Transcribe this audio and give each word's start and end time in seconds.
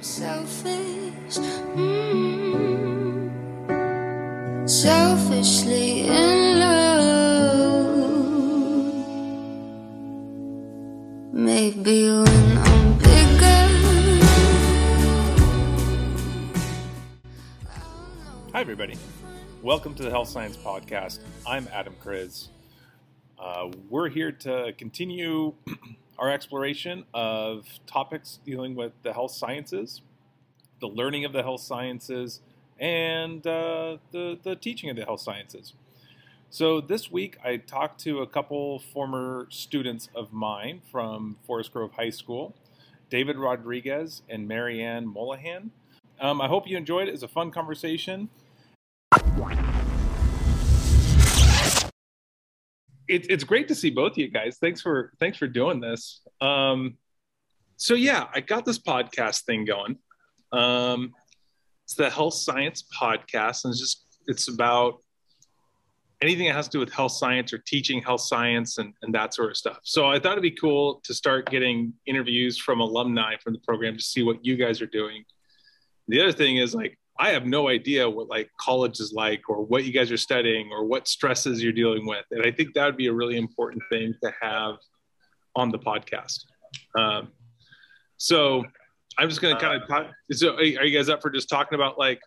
selfish. 0.00 1.38
Mm. 1.74 3.30
Selfishly 4.68 6.08
in 6.08 6.58
love. 6.58 7.96
Maybe 11.32 12.10
when 12.10 12.58
I'm 12.58 12.98
bigger. 12.98 13.68
Hi, 18.52 18.60
everybody. 18.60 18.96
Welcome 19.62 19.94
to 19.94 20.02
the 20.02 20.10
Health 20.10 20.28
Science 20.28 20.56
Podcast. 20.56 21.20
I'm 21.46 21.68
Adam 21.72 21.94
Kriz. 22.02 22.48
Uh, 23.38 23.70
we're 23.88 24.08
here 24.08 24.32
to 24.32 24.72
continue 24.78 25.54
our 26.18 26.30
exploration 26.30 27.04
of 27.14 27.66
topics 27.86 28.38
dealing 28.44 28.74
with 28.74 28.92
the 29.02 29.12
health 29.12 29.32
sciences, 29.32 30.02
the 30.80 30.88
learning 30.88 31.24
of 31.24 31.32
the 31.32 31.42
health 31.42 31.60
sciences, 31.60 32.40
and 32.78 33.46
uh, 33.46 33.96
the, 34.12 34.38
the 34.42 34.56
teaching 34.56 34.90
of 34.90 34.96
the 34.96 35.04
health 35.04 35.20
sciences. 35.20 35.74
So 36.50 36.80
this 36.80 37.10
week, 37.10 37.38
I 37.44 37.56
talked 37.56 38.00
to 38.04 38.20
a 38.20 38.26
couple 38.26 38.78
former 38.78 39.46
students 39.50 40.08
of 40.14 40.32
mine 40.32 40.80
from 40.90 41.36
Forest 41.46 41.72
Grove 41.72 41.92
High 41.92 42.10
School, 42.10 42.54
David 43.10 43.36
Rodriguez 43.36 44.22
and 44.28 44.46
Marianne 44.46 45.12
Molahan. 45.12 45.70
Um, 46.20 46.40
I 46.40 46.48
hope 46.48 46.68
you 46.68 46.76
enjoyed 46.76 47.08
it. 47.08 47.14
It's 47.14 47.22
a 47.22 47.28
fun 47.28 47.50
conversation. 47.50 48.28
It, 53.08 53.30
it's 53.30 53.44
great 53.44 53.68
to 53.68 53.74
see 53.74 53.90
both 53.90 54.12
of 54.12 54.18
you 54.18 54.28
guys. 54.28 54.58
Thanks 54.60 54.80
for 54.80 55.12
thanks 55.20 55.38
for 55.38 55.46
doing 55.46 55.80
this. 55.80 56.22
Um, 56.40 56.96
so 57.76 57.94
yeah, 57.94 58.26
I 58.34 58.40
got 58.40 58.64
this 58.64 58.78
podcast 58.78 59.44
thing 59.44 59.64
going. 59.64 59.98
Um, 60.52 61.12
it's 61.84 61.94
the 61.94 62.10
Health 62.10 62.34
Science 62.34 62.84
Podcast, 62.94 63.64
and 63.64 63.72
it's 63.72 63.80
just 63.80 64.04
it's 64.26 64.48
about 64.48 64.98
anything 66.22 66.46
that 66.46 66.54
has 66.54 66.66
to 66.66 66.72
do 66.72 66.80
with 66.80 66.92
health 66.92 67.12
science 67.12 67.52
or 67.52 67.58
teaching 67.58 68.02
health 68.02 68.22
science 68.22 68.78
and, 68.78 68.94
and 69.02 69.14
that 69.14 69.34
sort 69.34 69.50
of 69.50 69.56
stuff. 69.56 69.78
So 69.82 70.06
I 70.06 70.18
thought 70.18 70.32
it'd 70.32 70.42
be 70.42 70.50
cool 70.50 71.00
to 71.04 71.14
start 71.14 71.50
getting 71.50 71.92
interviews 72.06 72.58
from 72.58 72.80
alumni 72.80 73.36
from 73.42 73.52
the 73.52 73.58
program 73.60 73.96
to 73.96 74.02
see 74.02 74.22
what 74.22 74.44
you 74.44 74.56
guys 74.56 74.80
are 74.80 74.86
doing. 74.86 75.24
The 76.08 76.20
other 76.20 76.32
thing 76.32 76.56
is 76.56 76.74
like 76.74 76.98
I 77.18 77.30
have 77.30 77.46
no 77.46 77.68
idea 77.68 78.08
what 78.08 78.28
like 78.28 78.50
college 78.60 79.00
is 79.00 79.12
like 79.12 79.48
or 79.48 79.64
what 79.64 79.84
you 79.84 79.92
guys 79.92 80.10
are 80.12 80.16
studying 80.16 80.70
or 80.70 80.84
what 80.84 81.08
stresses 81.08 81.62
you're 81.62 81.72
dealing 81.72 82.06
with. 82.06 82.24
And 82.30 82.44
I 82.44 82.50
think 82.50 82.74
that 82.74 82.84
would 82.84 82.96
be 82.96 83.06
a 83.06 83.12
really 83.12 83.36
important 83.36 83.82
thing 83.90 84.14
to 84.22 84.32
have 84.40 84.76
on 85.54 85.70
the 85.70 85.78
podcast. 85.78 86.44
Um, 86.98 87.28
so 88.18 88.64
I'm 89.18 89.28
just 89.28 89.40
going 89.40 89.54
to 89.54 89.60
kind 89.60 89.82
of 89.82 89.88
talk. 89.88 90.08
So 90.32 90.56
are 90.56 90.62
you 90.62 90.96
guys 90.96 91.08
up 91.08 91.22
for 91.22 91.30
just 91.30 91.48
talking 91.48 91.74
about 91.74 91.98
like, 91.98 92.20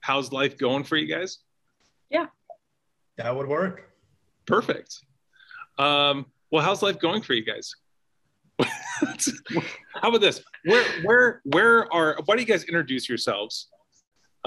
how's 0.00 0.32
life 0.32 0.56
going 0.56 0.84
for 0.84 0.96
you 0.96 1.12
guys? 1.12 1.38
Yeah. 2.10 2.26
That 3.16 3.34
would 3.34 3.48
work. 3.48 3.90
Perfect. 4.46 5.00
Um, 5.78 6.26
well, 6.50 6.62
how's 6.62 6.82
life 6.82 6.98
going 7.00 7.22
for 7.22 7.34
you 7.34 7.44
guys? 7.44 7.74
How 10.00 10.08
about 10.08 10.20
this? 10.20 10.42
Where, 10.64 10.84
where, 11.02 11.40
where 11.44 11.92
are? 11.92 12.18
Why 12.24 12.36
do 12.36 12.40
you 12.40 12.46
guys 12.46 12.64
introduce 12.64 13.08
yourselves? 13.08 13.68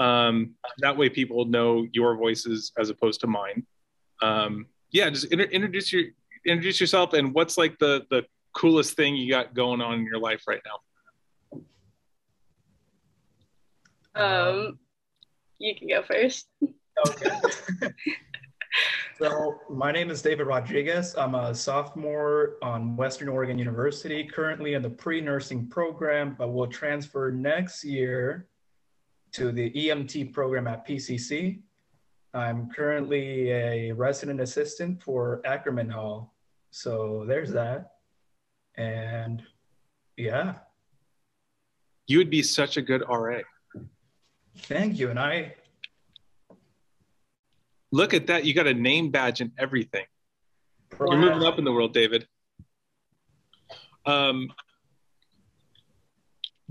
Um, 0.00 0.54
that 0.78 0.96
way, 0.96 1.10
people 1.10 1.44
know 1.44 1.86
your 1.92 2.16
voices 2.16 2.72
as 2.78 2.88
opposed 2.88 3.20
to 3.20 3.26
mine. 3.26 3.66
Um, 4.22 4.66
yeah, 4.90 5.10
just 5.10 5.26
inter- 5.26 5.44
introduce 5.44 5.92
your 5.92 6.04
introduce 6.46 6.80
yourself 6.80 7.12
and 7.12 7.34
what's 7.34 7.58
like 7.58 7.78
the 7.78 8.06
the 8.10 8.24
coolest 8.56 8.96
thing 8.96 9.14
you 9.14 9.30
got 9.30 9.54
going 9.54 9.82
on 9.82 10.00
in 10.00 10.04
your 10.06 10.18
life 10.18 10.44
right 10.48 10.62
now. 10.64 10.80
Um, 14.14 14.78
you 15.58 15.74
can 15.76 15.88
go 15.88 16.02
first. 16.02 16.48
Okay. 17.06 17.30
so 19.18 19.60
my 19.68 19.92
name 19.92 20.10
is 20.10 20.22
David 20.22 20.46
Rodriguez. 20.46 21.14
I'm 21.16 21.34
a 21.34 21.54
sophomore 21.54 22.56
on 22.62 22.96
Western 22.96 23.28
Oregon 23.28 23.58
University, 23.58 24.24
currently 24.24 24.74
in 24.74 24.82
the 24.82 24.90
pre-nursing 24.90 25.68
program, 25.68 26.34
but 26.38 26.52
will 26.52 26.66
transfer 26.66 27.30
next 27.30 27.84
year 27.84 28.48
to 29.32 29.52
the 29.52 29.70
EMT 29.70 30.32
program 30.32 30.66
at 30.66 30.86
PCC. 30.86 31.60
I'm 32.34 32.70
currently 32.70 33.50
a 33.50 33.92
resident 33.92 34.40
assistant 34.40 35.02
for 35.02 35.40
Ackerman 35.44 35.90
Hall. 35.90 36.34
So 36.70 37.24
there's 37.26 37.50
that. 37.52 37.92
And 38.76 39.42
yeah, 40.16 40.54
You 42.06 42.18
would 42.18 42.30
be 42.30 42.42
such 42.42 42.76
a 42.76 42.82
good 42.82 43.02
RA. 43.08 43.40
thank 44.58 44.98
you. 44.98 45.10
And 45.10 45.18
I, 45.18 45.54
Look 47.92 48.14
at 48.14 48.28
that! 48.28 48.44
You 48.44 48.54
got 48.54 48.68
a 48.68 48.74
name 48.74 49.10
badge 49.10 49.40
and 49.40 49.50
everything. 49.58 50.04
You're 50.96 51.16
moving 51.16 51.42
up 51.42 51.58
in 51.58 51.64
the 51.64 51.72
world, 51.72 51.92
David. 51.92 52.24
Um, 54.06 54.52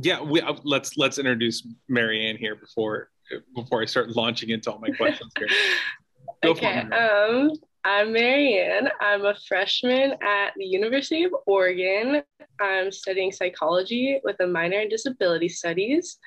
yeah, 0.01 0.21
we 0.21 0.41
uh, 0.41 0.55
let's 0.63 0.97
let's 0.97 1.17
introduce 1.17 1.67
Marianne 1.87 2.37
here 2.37 2.55
before 2.55 3.09
before 3.55 3.81
I 3.81 3.85
start 3.85 4.15
launching 4.15 4.49
into 4.49 4.71
all 4.71 4.79
my 4.79 4.89
questions 4.89 5.31
here. 5.37 5.47
Go 6.43 6.55
for 6.55 6.65
okay. 6.65 6.85
it. 6.89 6.93
Um, 6.93 7.51
I'm 7.83 8.13
Marianne. 8.13 8.89
I'm 9.01 9.25
a 9.25 9.35
freshman 9.47 10.13
at 10.21 10.53
the 10.55 10.65
University 10.65 11.23
of 11.23 11.33
Oregon. 11.45 12.21
I'm 12.61 12.91
studying 12.91 13.31
psychology 13.31 14.21
with 14.23 14.39
a 14.39 14.47
minor 14.47 14.79
in 14.79 14.89
disability 14.89 15.49
studies. 15.49 16.17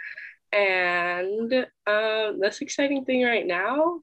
And 0.52 1.52
um, 1.86 2.40
this 2.40 2.60
exciting 2.60 3.04
thing 3.06 3.24
right 3.24 3.46
now, 3.46 4.00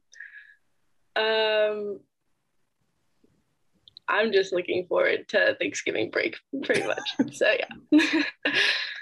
um, 1.16 2.00
I'm 4.08 4.32
just 4.32 4.52
looking 4.52 4.88
forward 4.88 5.28
to 5.30 5.56
Thanksgiving 5.60 6.10
break, 6.10 6.38
pretty 6.64 6.86
much. 6.88 7.16
so 7.34 7.52
yeah. 7.52 8.00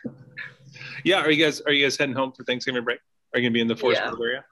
Yeah, 1.07 1.21
are 1.21 1.31
you 1.31 1.41
guys 1.41 1.61
are 1.61 1.71
you 1.71 1.85
guys 1.85 1.95
heading 1.95 2.13
home 2.13 2.33
for 2.33 2.43
Thanksgiving 2.43 2.83
break? 2.83 2.99
Are 3.33 3.39
you 3.39 3.47
gonna 3.47 3.53
be 3.53 3.61
in 3.61 3.67
the 3.67 3.77
Forest 3.77 4.01
Yeah. 4.03 4.11
Area? 4.19 4.43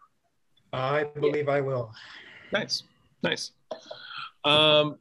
I 0.71 1.03
believe 1.03 1.49
I 1.49 1.59
will. 1.59 1.91
Nice, 2.53 2.83
nice. 3.21 3.51
Um, 4.45 4.97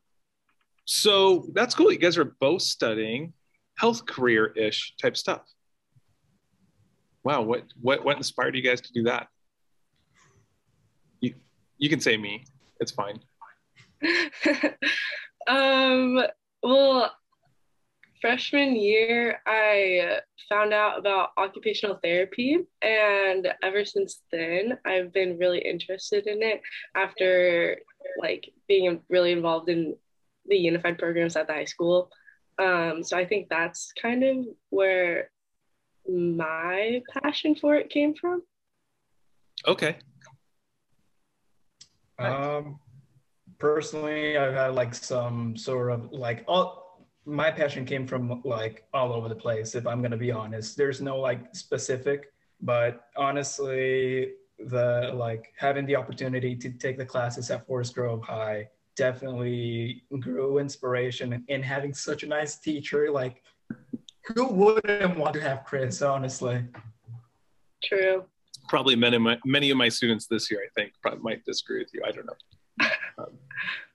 so 0.84 1.46
that's 1.52 1.72
cool. 1.72 1.92
You 1.92 1.98
guys 1.98 2.18
are 2.18 2.24
both 2.24 2.62
studying 2.62 3.34
health 3.76 4.04
career 4.04 4.46
ish 4.56 4.94
type 5.00 5.16
stuff. 5.16 5.42
Wow, 7.22 7.42
what 7.42 7.62
what 7.80 8.04
what 8.04 8.16
inspired 8.16 8.56
you 8.56 8.62
guys 8.62 8.80
to 8.80 8.92
do 8.92 9.04
that? 9.04 9.28
You 11.20 11.34
you 11.78 11.88
can 11.88 12.00
say 12.00 12.16
me. 12.16 12.46
It's 12.80 12.90
fine. 12.90 13.20
um, 15.46 16.20
well, 16.64 17.12
freshman 18.24 18.74
year, 18.74 19.42
I 19.46 20.20
found 20.48 20.72
out 20.72 20.98
about 20.98 21.32
occupational 21.36 22.00
therapy, 22.02 22.56
and 22.80 23.52
ever 23.62 23.84
since 23.84 24.22
then, 24.32 24.78
I've 24.86 25.12
been 25.12 25.36
really 25.36 25.58
interested 25.58 26.26
in 26.26 26.42
it 26.42 26.62
after 26.94 27.76
like 28.18 28.50
being 28.66 29.02
really 29.10 29.32
involved 29.32 29.68
in 29.68 29.96
the 30.46 30.56
unified 30.56 30.96
programs 30.96 31.36
at 31.36 31.48
the 31.48 31.52
high 31.52 31.66
school. 31.66 32.10
Um, 32.58 33.02
so 33.04 33.14
I 33.18 33.26
think 33.26 33.50
that's 33.50 33.92
kind 34.00 34.24
of 34.24 34.36
where 34.70 35.30
my 36.08 37.02
passion 37.22 37.54
for 37.54 37.74
it 37.74 37.90
came 37.90 38.14
from. 38.14 38.42
Okay. 39.68 39.98
Um, 42.18 42.78
personally, 43.58 44.38
I've 44.38 44.54
had 44.54 44.74
like 44.74 44.94
some 44.94 45.58
sort 45.58 45.92
of 45.92 46.10
like 46.10 46.42
all 46.48 46.83
my 47.26 47.50
passion 47.50 47.84
came 47.84 48.06
from 48.06 48.42
like 48.44 48.86
all 48.92 49.12
over 49.12 49.28
the 49.28 49.34
place. 49.34 49.74
If 49.74 49.86
I'm 49.86 50.02
gonna 50.02 50.16
be 50.16 50.30
honest, 50.30 50.76
there's 50.76 51.00
no 51.00 51.18
like 51.18 51.54
specific, 51.54 52.32
but 52.60 53.08
honestly, 53.16 54.32
the 54.58 55.12
like 55.14 55.52
having 55.56 55.86
the 55.86 55.96
opportunity 55.96 56.54
to 56.56 56.70
take 56.70 56.98
the 56.98 57.06
classes 57.06 57.50
at 57.50 57.66
Forest 57.66 57.94
Grove 57.94 58.22
High 58.22 58.68
definitely 58.96 60.02
grew 60.20 60.58
inspiration 60.58 61.44
in 61.48 61.62
having 61.62 61.92
such 61.92 62.22
a 62.22 62.26
nice 62.26 62.56
teacher. 62.56 63.10
Like, 63.10 63.42
who 64.26 64.46
wouldn't 64.46 65.18
want 65.18 65.34
to 65.34 65.40
have 65.40 65.64
Chris? 65.64 66.02
Honestly. 66.02 66.64
True. 67.82 68.24
Probably 68.68 68.96
many 68.96 69.16
of 69.16 69.22
my 69.22 69.38
many 69.44 69.70
of 69.70 69.76
my 69.76 69.88
students 69.88 70.26
this 70.26 70.50
year, 70.50 70.60
I 70.60 70.80
think, 70.80 70.92
probably 71.02 71.20
might 71.22 71.44
disagree 71.44 71.80
with 71.80 71.90
you. 71.92 72.02
I 72.06 72.10
don't 72.12 72.26
know. 72.26 72.86
Um, 73.18 73.26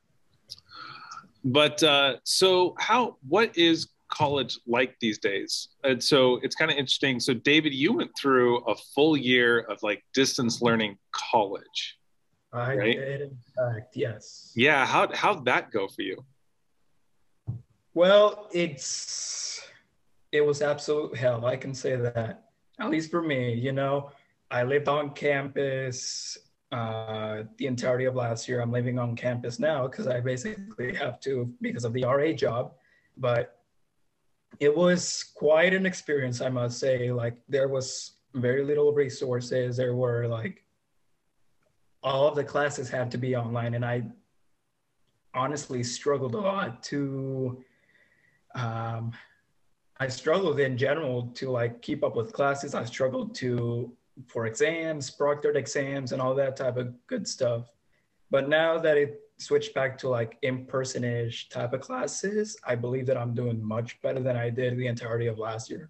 but 1.43 1.81
uh, 1.83 2.15
so 2.23 2.75
how 2.79 3.17
what 3.27 3.57
is 3.57 3.89
college 4.09 4.57
like 4.65 4.95
these 4.99 5.19
days 5.19 5.69
and 5.83 6.03
so 6.03 6.39
it's 6.41 6.55
kind 6.55 6.71
of 6.71 6.77
interesting 6.77 7.19
so 7.19 7.31
david 7.31 7.71
you 7.73 7.93
went 7.93 8.09
through 8.19 8.57
a 8.65 8.75
full 8.95 9.15
year 9.15 9.59
of 9.69 9.77
like 9.83 10.03
distance 10.13 10.61
learning 10.61 10.97
college 11.11 11.97
I 12.51 12.75
Right. 12.75 12.97
did, 12.97 13.21
in 13.21 13.37
fact, 13.55 13.95
yes. 13.95 14.51
yeah 14.55 14.83
how 14.85 15.07
how'd 15.13 15.45
that 15.45 15.69
go 15.71 15.87
for 15.87 16.01
you 16.01 16.17
Well, 17.93 18.47
it's 18.51 19.61
it 20.31 20.41
was 20.41 20.61
absolute 20.61 21.15
hell. 21.17 21.45
I 21.45 21.55
can 21.57 21.73
say 21.73 21.95
that. 21.95 22.45
at 22.79 22.89
least 22.89 23.09
for 23.11 23.21
me, 23.21 23.53
you 23.53 23.71
know, 23.71 24.11
I 24.51 24.63
lived 24.63 24.87
on 24.87 25.11
campus 25.11 26.37
uh, 26.71 27.43
the 27.57 27.65
entirety 27.65 28.05
of 28.05 28.15
last 28.15 28.47
year. 28.47 28.61
I'm 28.61 28.71
living 28.71 28.99
on 28.99 29.15
campus 29.15 29.59
now 29.59 29.87
because 29.87 30.07
I 30.07 30.19
basically 30.19 30.93
have 30.95 31.19
to 31.21 31.51
because 31.61 31.83
of 31.83 31.93
the 31.93 32.03
RA 32.03 32.31
job. 32.31 32.73
But 33.17 33.59
it 34.59 34.75
was 34.75 35.23
quite 35.35 35.73
an 35.73 35.85
experience, 35.85 36.41
I 36.41 36.49
must 36.49 36.79
say. 36.79 37.11
Like 37.11 37.37
there 37.47 37.67
was 37.67 38.13
very 38.35 38.63
little 38.63 38.93
resources. 38.93 39.77
There 39.77 39.95
were 39.95 40.27
like 40.27 40.63
all 42.03 42.27
of 42.27 42.35
the 42.35 42.43
classes 42.43 42.89
had 42.89 43.11
to 43.11 43.17
be 43.17 43.35
online, 43.35 43.73
and 43.73 43.83
I 43.83 44.03
honestly 45.33 45.83
struggled 45.83 46.35
a 46.35 46.39
lot 46.39 46.83
to. 46.83 47.63
Um, 48.55 49.11
I 50.01 50.07
struggled 50.07 50.59
in 50.59 50.77
general 50.77 51.27
to 51.35 51.49
like 51.49 51.81
keep 51.81 52.03
up 52.03 52.15
with 52.15 52.31
classes. 52.31 52.73
I 52.73 52.85
struggled 52.85 53.35
to 53.35 53.91
for 54.27 54.45
exams, 54.45 55.09
proctored 55.15 55.55
exams, 55.55 56.11
and 56.11 56.21
all 56.21 56.35
that 56.35 56.55
type 56.55 56.77
of 56.77 56.93
good 57.07 57.27
stuff. 57.27 57.69
But 58.29 58.49
now 58.49 58.77
that 58.77 58.97
it 58.97 59.21
switched 59.37 59.73
back 59.73 59.97
to 59.99 60.09
like 60.09 60.37
in-person-ish 60.41 61.49
type 61.49 61.73
of 61.73 61.81
classes, 61.81 62.57
I 62.65 62.75
believe 62.75 63.05
that 63.07 63.17
I'm 63.17 63.33
doing 63.33 63.63
much 63.63 64.01
better 64.01 64.19
than 64.19 64.35
I 64.35 64.49
did 64.49 64.77
the 64.77 64.87
entirety 64.87 65.27
of 65.27 65.39
last 65.39 65.69
year. 65.69 65.89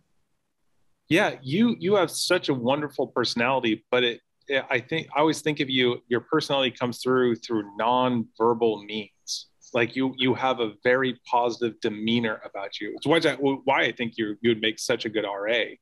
Yeah, 1.09 1.35
you 1.41 1.75
you 1.79 1.95
have 1.95 2.11
such 2.11 2.49
a 2.49 2.53
wonderful 2.53 3.07
personality, 3.07 3.83
but 3.89 4.03
it 4.03 4.21
I 4.69 4.79
think 4.79 5.07
I 5.15 5.19
always 5.19 5.41
think 5.41 5.59
of 5.59 5.69
you 5.69 6.03
your 6.07 6.21
personality 6.21 6.71
comes 6.71 7.01
through 7.01 7.35
through 7.37 7.75
non-verbal 7.77 8.83
means. 8.85 9.47
Like 9.73 9.95
you 9.95 10.13
you 10.17 10.35
have 10.35 10.59
a 10.59 10.73
very 10.83 11.19
positive 11.25 11.79
demeanor 11.81 12.41
about 12.45 12.79
you. 12.79 12.93
It's 12.95 13.07
why 13.07 13.17
I, 13.17 13.35
why 13.35 13.83
I 13.83 13.91
think 13.91 14.17
you 14.17 14.35
you 14.41 14.51
would 14.51 14.61
make 14.61 14.79
such 14.79 15.05
a 15.05 15.09
good 15.09 15.25
RA. 15.25 15.75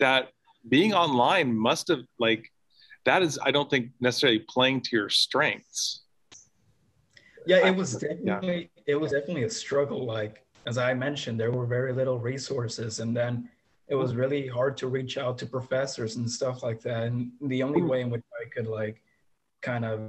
That 0.00 0.28
being 0.68 0.94
online 0.94 1.56
must 1.56 1.88
have 1.88 2.00
like 2.18 2.50
that 3.04 3.22
is 3.22 3.38
I 3.42 3.50
don't 3.50 3.70
think 3.70 3.90
necessarily 4.00 4.40
playing 4.40 4.82
to 4.82 4.90
your 4.92 5.08
strengths. 5.08 6.02
Yeah, 7.46 7.66
it 7.66 7.74
was 7.74 7.94
definitely 7.94 8.70
yeah. 8.76 8.82
it 8.86 8.96
was 8.96 9.12
definitely 9.12 9.44
a 9.44 9.50
struggle. 9.50 10.04
Like 10.04 10.44
as 10.66 10.76
I 10.78 10.92
mentioned, 10.94 11.40
there 11.40 11.50
were 11.50 11.66
very 11.66 11.92
little 11.92 12.18
resources, 12.18 13.00
and 13.00 13.16
then 13.16 13.48
it 13.88 13.94
was 13.94 14.14
really 14.14 14.46
hard 14.46 14.76
to 14.78 14.88
reach 14.88 15.16
out 15.16 15.38
to 15.38 15.46
professors 15.46 16.16
and 16.16 16.30
stuff 16.30 16.62
like 16.62 16.82
that. 16.82 17.04
And 17.04 17.32
the 17.40 17.62
only 17.62 17.80
hmm. 17.80 17.88
way 17.88 18.00
in 18.02 18.10
which 18.10 18.24
I 18.40 18.48
could 18.50 18.66
like 18.66 19.02
kind 19.62 19.84
of 19.84 20.00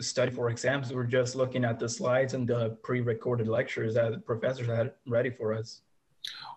study 0.00 0.30
for 0.30 0.50
exams 0.50 0.92
were 0.92 1.04
just 1.04 1.34
looking 1.34 1.64
at 1.64 1.78
the 1.78 1.88
slides 1.88 2.34
and 2.34 2.46
the 2.46 2.70
pre-recorded 2.82 3.48
lectures 3.48 3.94
that 3.94 4.12
the 4.12 4.18
professors 4.18 4.66
had 4.66 4.92
ready 5.06 5.30
for 5.30 5.52
us. 5.52 5.82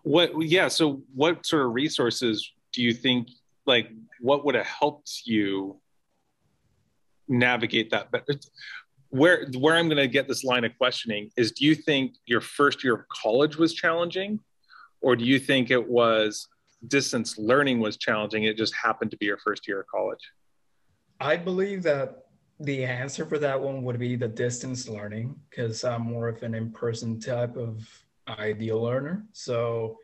What 0.03 0.31
yeah, 0.41 0.67
so 0.67 1.03
what 1.13 1.45
sort 1.45 1.65
of 1.65 1.73
resources 1.73 2.51
do 2.73 2.81
you 2.81 2.93
think 2.93 3.29
like 3.65 3.89
what 4.19 4.45
would 4.45 4.55
have 4.55 4.65
helped 4.65 5.21
you 5.25 5.79
navigate 7.27 7.91
that 7.91 8.11
better? 8.11 8.39
Where 9.09 9.47
where 9.57 9.75
i'm 9.75 9.87
going 9.87 9.97
to 9.97 10.07
get 10.07 10.27
this 10.27 10.43
line 10.43 10.63
of 10.63 10.77
questioning 10.77 11.31
is 11.35 11.51
do 11.51 11.65
you 11.65 11.75
think 11.75 12.15
your 12.25 12.41
first 12.41 12.83
year 12.83 12.95
of 12.95 13.01
college 13.09 13.57
was 13.57 13.73
challenging? 13.73 14.39
Or 15.01 15.15
do 15.15 15.25
you 15.25 15.39
think 15.39 15.71
it 15.71 15.89
was 15.89 16.47
distance 16.87 17.37
learning 17.37 17.79
was 17.79 17.97
challenging 17.97 18.43
it 18.43 18.57
just 18.57 18.73
happened 18.75 19.11
to 19.11 19.17
be 19.17 19.25
your 19.25 19.37
first 19.37 19.67
year 19.67 19.81
of 19.81 19.87
college? 19.87 20.19
I 21.19 21.37
believe 21.37 21.83
that 21.83 22.25
the 22.59 22.83
answer 22.85 23.25
for 23.25 23.39
that 23.39 23.59
one 23.59 23.83
would 23.83 23.99
be 23.99 24.15
the 24.15 24.27
distance 24.27 24.87
learning 24.87 25.35
because 25.49 25.83
i'm 25.83 26.03
more 26.03 26.27
of 26.27 26.43
an 26.43 26.53
in-person 26.53 27.19
type 27.19 27.57
of 27.57 27.87
ideal 28.39 28.81
learner. 28.81 29.25
So 29.33 29.97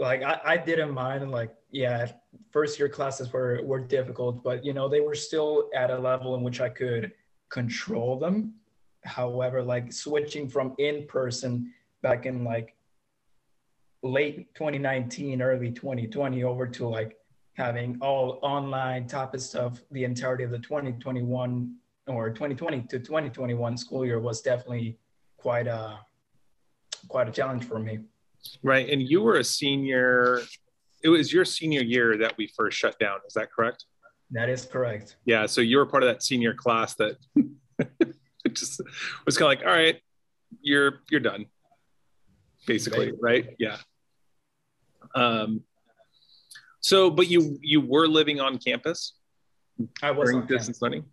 like 0.00 0.22
I, 0.22 0.40
I 0.44 0.56
didn't 0.56 0.92
mind 0.92 1.30
like 1.30 1.54
yeah 1.70 2.10
first 2.50 2.78
year 2.78 2.88
classes 2.88 3.32
were 3.32 3.60
were 3.62 3.80
difficult 3.80 4.42
but 4.42 4.64
you 4.64 4.72
know 4.72 4.88
they 4.88 5.00
were 5.00 5.14
still 5.14 5.68
at 5.74 5.90
a 5.90 5.98
level 5.98 6.34
in 6.34 6.42
which 6.42 6.60
i 6.60 6.68
could 6.68 7.12
control 7.50 8.18
them. 8.18 8.54
However 9.04 9.62
like 9.62 9.92
switching 9.92 10.48
from 10.48 10.74
in 10.78 11.06
person 11.06 11.72
back 12.02 12.24
in 12.24 12.44
like 12.44 12.74
late 14.02 14.54
2019 14.54 15.42
early 15.42 15.70
2020 15.70 16.44
over 16.44 16.66
to 16.66 16.88
like 16.88 17.18
having 17.54 17.98
all 18.00 18.38
online 18.42 19.06
type 19.06 19.34
of 19.34 19.42
stuff 19.42 19.80
the 19.90 20.04
entirety 20.04 20.44
of 20.44 20.50
the 20.50 20.58
2021 20.58 21.74
or 22.06 22.30
2020 22.30 22.82
to 22.82 22.98
2021 22.98 23.76
school 23.76 24.06
year 24.06 24.18
was 24.18 24.40
definitely 24.40 24.98
quite 25.36 25.66
a 25.66 25.98
quite 27.08 27.28
a 27.28 27.32
challenge 27.32 27.64
for 27.64 27.78
me 27.78 27.98
Right. 28.62 28.88
And 28.88 29.02
you 29.02 29.22
were 29.22 29.36
a 29.36 29.44
senior. 29.44 30.42
It 31.02 31.08
was 31.08 31.32
your 31.32 31.44
senior 31.44 31.82
year 31.82 32.18
that 32.18 32.36
we 32.36 32.46
first 32.56 32.78
shut 32.78 32.98
down. 32.98 33.18
Is 33.26 33.34
that 33.34 33.50
correct? 33.52 33.84
That 34.32 34.48
is 34.48 34.64
correct. 34.64 35.16
Yeah. 35.24 35.46
So 35.46 35.60
you 35.60 35.78
were 35.78 35.86
part 35.86 36.02
of 36.02 36.08
that 36.08 36.22
senior 36.22 36.54
class 36.54 36.94
that 36.96 37.16
just 38.52 38.80
was 39.26 39.36
kind 39.36 39.52
of 39.52 39.58
like, 39.58 39.66
all 39.66 39.74
right, 39.74 40.00
you're 40.62 41.00
you're 41.10 41.20
done. 41.20 41.46
Basically, 42.66 43.12
right? 43.20 43.56
Yeah. 43.58 43.78
Um 45.14 45.62
so 46.80 47.10
but 47.10 47.28
you 47.28 47.58
you 47.62 47.80
were 47.80 48.06
living 48.06 48.40
on 48.40 48.58
campus 48.58 49.14
I 50.02 50.10
was 50.10 50.30
during 50.30 50.46
distance 50.46 50.78
campus. 50.78 50.82
learning. 50.82 51.04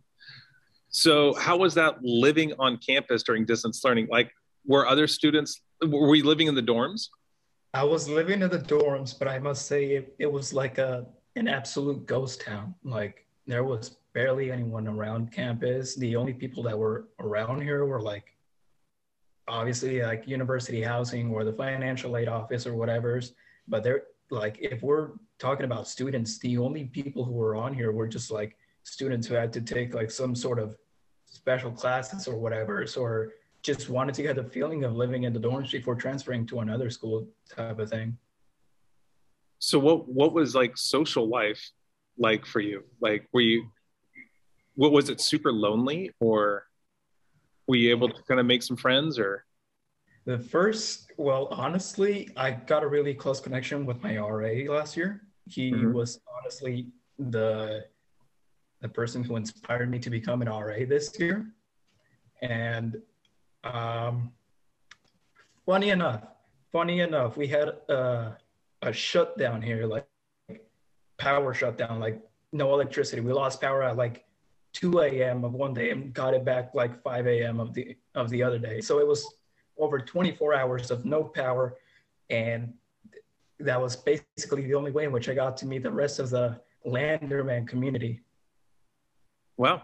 So 0.89 1.33
how 1.35 1.57
was 1.57 1.73
that 1.75 1.97
living 2.01 2.53
on 2.59 2.77
campus 2.77 3.23
during 3.23 3.45
distance 3.45 3.83
learning? 3.83 4.07
Like 4.11 4.31
were 4.65 4.87
other 4.87 5.07
students 5.07 5.61
were 5.81 6.09
we 6.09 6.21
living 6.21 6.47
in 6.47 6.55
the 6.55 6.61
dorms? 6.61 7.07
I 7.77 7.83
was 7.83 8.09
living 8.09 8.41
in 8.41 8.49
the 8.49 8.57
dorms, 8.57 9.17
but 9.17 9.27
I 9.27 9.37
must 9.37 9.67
say 9.67 9.97
it, 9.97 10.15
it 10.17 10.31
was 10.31 10.51
like 10.51 10.79
a 10.79 11.05
an 11.35 11.47
absolute 11.47 12.07
ghost 12.07 12.41
town. 12.41 12.73
Like 12.83 13.27
there 13.45 13.63
was 13.63 13.97
barely 14.13 14.51
anyone 14.51 14.87
around 14.87 15.31
campus. 15.31 15.95
The 15.95 16.15
only 16.15 16.33
people 16.33 16.63
that 16.63 16.75
were 16.75 17.09
around 17.19 17.61
here 17.61 17.85
were 17.85 18.01
like 18.01 18.35
obviously 19.47 20.01
like 20.01 20.27
university 20.27 20.81
housing 20.81 21.29
or 21.29 21.43
the 21.43 21.53
financial 21.53 22.17
aid 22.17 22.27
office 22.27 22.65
or 22.65 22.73
whatever's. 22.73 23.33
But 23.67 23.83
they're 23.83 24.05
like 24.31 24.57
if 24.59 24.81
we're 24.81 25.09
talking 25.37 25.65
about 25.65 25.87
students, 25.87 26.39
the 26.39 26.57
only 26.57 26.85
people 26.85 27.23
who 27.23 27.33
were 27.33 27.55
on 27.55 27.75
here 27.75 27.91
were 27.91 28.07
just 28.07 28.31
like 28.31 28.57
students 28.85 29.27
who 29.27 29.35
had 29.35 29.53
to 29.53 29.61
take 29.61 29.93
like 29.93 30.09
some 30.09 30.33
sort 30.33 30.57
of 30.57 30.75
special 31.25 31.69
classes 31.69 32.27
or 32.27 32.37
whatever, 32.37 32.83
or 32.97 33.33
just 33.63 33.89
wanted 33.89 34.15
to 34.15 34.21
get 34.21 34.35
the 34.35 34.43
feeling 34.43 34.83
of 34.83 34.95
living 34.95 35.23
in 35.23 35.33
the 35.33 35.39
dorms 35.39 35.71
before 35.71 35.95
transferring 35.95 36.45
to 36.47 36.59
another 36.59 36.89
school 36.89 37.27
type 37.49 37.79
of 37.79 37.89
thing. 37.89 38.17
So 39.59 39.79
what 39.79 40.07
what 40.07 40.33
was 40.33 40.55
like 40.55 40.77
social 40.77 41.27
life 41.27 41.71
like 42.17 42.45
for 42.45 42.59
you? 42.59 42.83
Like 43.01 43.27
were 43.33 43.41
you 43.41 43.67
what 44.77 44.91
was 44.91 45.09
it 45.09 45.19
super 45.19 45.51
lonely 45.51 46.11
or 46.19 46.67
were 47.67 47.75
you 47.75 47.89
able 47.89 48.07
to 48.07 48.23
kind 48.23 48.39
of 48.39 48.45
make 48.45 48.63
some 48.63 48.77
friends 48.77 49.19
or 49.19 49.43
the 50.25 50.37
first 50.37 51.11
well 51.17 51.47
honestly 51.51 52.29
i 52.37 52.51
got 52.51 52.83
a 52.83 52.87
really 52.87 53.13
close 53.13 53.41
connection 53.41 53.85
with 53.85 54.01
my 54.03 54.17
ra 54.17 54.71
last 54.71 54.95
year 54.95 55.21
he 55.45 55.71
mm-hmm. 55.71 55.91
was 55.91 56.19
honestly 56.37 56.87
the 57.17 57.83
the 58.81 58.87
person 58.87 59.23
who 59.23 59.35
inspired 59.35 59.89
me 59.89 59.97
to 59.97 60.09
become 60.09 60.41
an 60.41 60.47
ra 60.47 60.85
this 60.87 61.19
year 61.19 61.47
and 62.41 63.01
um, 63.73 64.31
funny 65.65 65.89
enough, 65.89 66.23
funny 66.71 66.99
enough, 67.01 67.37
we 67.37 67.47
had 67.47 67.69
a, 67.89 68.37
a 68.81 68.93
shutdown 68.93 69.61
here, 69.61 69.85
like 69.85 70.07
power 71.17 71.53
shutdown, 71.53 71.99
like 71.99 72.21
no 72.51 72.73
electricity. 72.73 73.21
We 73.21 73.33
lost 73.33 73.61
power 73.61 73.83
at 73.83 73.97
like 73.97 74.25
2 74.73 74.99
a.m. 74.99 75.43
of 75.43 75.53
one 75.53 75.73
day 75.73 75.91
and 75.91 76.13
got 76.13 76.33
it 76.33 76.45
back 76.45 76.71
like 76.73 77.01
5 77.01 77.27
a.m. 77.27 77.59
of 77.59 77.73
the 77.73 77.97
of 78.15 78.29
the 78.29 78.43
other 78.43 78.59
day. 78.59 78.81
So 78.81 78.99
it 78.99 79.07
was 79.07 79.35
over 79.77 79.99
24 79.99 80.53
hours 80.53 80.91
of 80.91 81.05
no 81.05 81.23
power, 81.23 81.77
and 82.29 82.73
that 83.59 83.81
was 83.81 83.95
basically 83.95 84.63
the 84.63 84.75
only 84.75 84.91
way 84.91 85.05
in 85.05 85.11
which 85.11 85.29
I 85.29 85.33
got 85.33 85.57
to 85.57 85.65
meet 85.65 85.83
the 85.83 85.91
rest 85.91 86.19
of 86.19 86.29
the 86.29 86.59
Landerman 86.85 87.67
community. 87.67 88.21
Wow, 89.57 89.83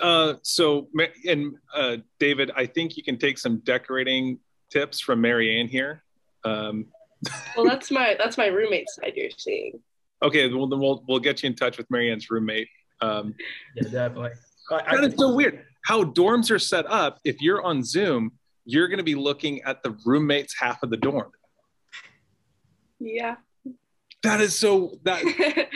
uh, 0.00 0.34
so, 0.42 0.88
and 1.26 1.54
uh, 1.74 1.98
David, 2.18 2.50
I 2.56 2.66
think 2.66 2.96
you 2.96 3.02
can 3.02 3.18
take 3.18 3.38
some 3.38 3.58
decorating 3.60 4.38
tips 4.70 5.00
from 5.00 5.20
Marianne 5.20 5.68
here. 5.68 6.02
Um, 6.44 6.86
well, 7.56 7.66
that's 7.66 7.90
my 7.90 8.16
that's 8.18 8.38
my 8.38 8.46
roommate 8.46 8.88
side 8.88 9.12
you're 9.14 9.30
seeing. 9.36 9.80
Okay, 10.22 10.52
well 10.52 10.66
then 10.66 10.80
we'll 10.80 11.04
we'll 11.06 11.18
get 11.18 11.42
you 11.42 11.48
in 11.48 11.54
touch 11.54 11.76
with 11.76 11.90
Marianne's 11.90 12.30
roommate. 12.30 12.68
Um, 13.00 13.34
yeah, 13.76 13.82
definitely. 13.84 14.30
I, 14.70 14.96
that 14.96 15.04
is 15.04 15.14
so 15.18 15.34
weird 15.34 15.64
how 15.84 16.04
dorms 16.04 16.50
are 16.50 16.58
set 16.58 16.86
up. 16.86 17.18
If 17.24 17.40
you're 17.40 17.62
on 17.62 17.82
Zoom, 17.82 18.32
you're 18.64 18.88
going 18.88 18.98
to 18.98 19.04
be 19.04 19.14
looking 19.14 19.62
at 19.62 19.82
the 19.82 19.96
roommate's 20.04 20.54
half 20.58 20.82
of 20.82 20.90
the 20.90 20.96
dorm. 20.96 21.30
Yeah. 22.98 23.36
That 24.22 24.40
is 24.40 24.58
so 24.58 24.98
that. 25.04 25.22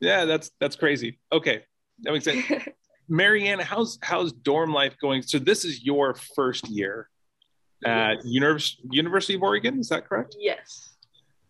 yeah, 0.00 0.24
that's 0.24 0.50
that's 0.60 0.74
crazy. 0.74 1.20
Okay, 1.32 1.62
that 2.02 2.12
makes 2.12 2.24
sense. 2.24 2.44
Marianne, 3.08 3.58
how's 3.58 3.98
how's 4.02 4.32
dorm 4.32 4.72
life 4.72 4.96
going? 5.00 5.22
So 5.22 5.38
this 5.38 5.64
is 5.64 5.84
your 5.84 6.14
first 6.14 6.68
year 6.68 7.08
at 7.84 8.24
Univers- 8.24 8.78
University 8.90 9.34
of 9.34 9.42
Oregon, 9.42 9.78
is 9.80 9.88
that 9.88 10.08
correct? 10.08 10.36
Yes. 10.38 10.90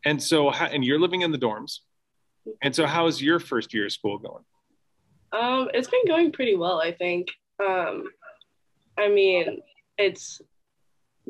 And 0.04 0.20
so, 0.22 0.50
how, 0.50 0.66
and 0.66 0.84
you're 0.84 0.98
living 0.98 1.22
in 1.22 1.30
the 1.30 1.38
dorms. 1.38 1.80
And 2.62 2.74
so, 2.74 2.86
how 2.86 3.06
is 3.06 3.22
your 3.22 3.38
first 3.38 3.72
year 3.72 3.86
of 3.86 3.92
school 3.92 4.18
going? 4.18 4.44
Um, 5.32 5.68
it's 5.72 5.88
been 5.88 6.06
going 6.06 6.32
pretty 6.32 6.56
well, 6.56 6.80
I 6.80 6.92
think. 6.92 7.28
Um, 7.64 8.04
I 8.98 9.08
mean, 9.08 9.60
it's 9.98 10.40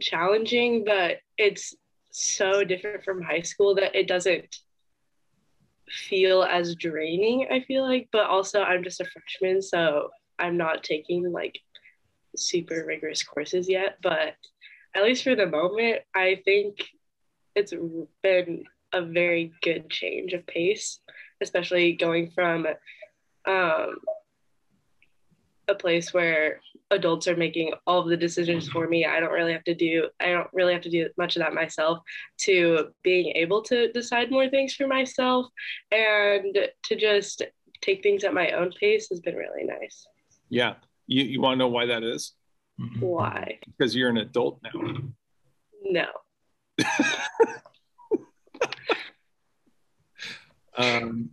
challenging, 0.00 0.84
but 0.84 1.18
it's 1.36 1.74
so 2.10 2.64
different 2.64 3.04
from 3.04 3.22
high 3.22 3.42
school 3.42 3.74
that 3.74 3.94
it 3.94 4.08
doesn't 4.08 4.56
feel 5.88 6.42
as 6.42 6.74
draining, 6.76 7.48
I 7.50 7.60
feel 7.60 7.82
like. 7.82 8.08
But 8.12 8.26
also, 8.26 8.62
I'm 8.62 8.84
just 8.84 9.00
a 9.00 9.04
freshman, 9.04 9.62
so 9.62 10.10
I'm 10.38 10.56
not 10.56 10.82
taking 10.82 11.30
like 11.32 11.58
super 12.36 12.84
rigorous 12.86 13.22
courses 13.22 13.68
yet. 13.68 13.98
But 14.02 14.34
at 14.94 15.04
least 15.04 15.24
for 15.24 15.34
the 15.34 15.46
moment, 15.46 16.00
I 16.14 16.40
think 16.44 16.84
it's 17.54 17.74
been 18.22 18.64
a 18.92 19.02
very 19.02 19.52
good 19.62 19.90
change 19.90 20.32
of 20.32 20.46
pace, 20.46 21.00
especially 21.40 21.92
going 21.94 22.30
from 22.30 22.66
um, 23.46 23.96
a 25.69 25.75
place 25.75 26.12
where 26.12 26.61
adults 26.90 27.26
are 27.28 27.37
making 27.37 27.73
all 27.87 28.00
of 28.00 28.09
the 28.09 28.16
decisions 28.16 28.69
for 28.69 28.87
me. 28.88 29.04
I 29.07 29.21
don't 29.21 29.33
really 29.33 29.52
have 29.52 29.64
to 29.64 29.75
do 29.75 30.09
I 30.21 30.26
don't 30.26 30.49
really 30.52 30.73
have 30.73 30.83
to 30.83 30.90
do 30.90 31.09
much 31.16 31.37
of 31.37 31.40
that 31.40 31.54
myself 31.54 31.99
to 32.40 32.88
being 33.02 33.35
able 33.37 33.62
to 33.62 33.90
decide 33.92 34.31
more 34.31 34.49
things 34.49 34.75
for 34.75 34.87
myself 34.87 35.47
and 35.90 36.57
to 36.85 36.97
just 36.97 37.42
take 37.81 38.02
things 38.02 38.25
at 38.25 38.35
my 38.35 38.50
own 38.52 38.71
pace 38.78 39.09
has 39.11 39.21
been 39.21 39.37
really 39.37 39.64
nice. 39.64 40.07
Yeah. 40.49 40.75
You, 41.07 41.25
you 41.25 41.40
want 41.40 41.54
to 41.54 41.59
know 41.59 41.69
why 41.69 41.87
that 41.87 42.02
is? 42.02 42.33
Why? 43.00 43.59
Because 43.66 43.95
you're 43.95 44.09
an 44.09 44.19
adult 44.19 44.61
now. 44.62 44.71
No. 45.85 46.07
um, 50.76 51.31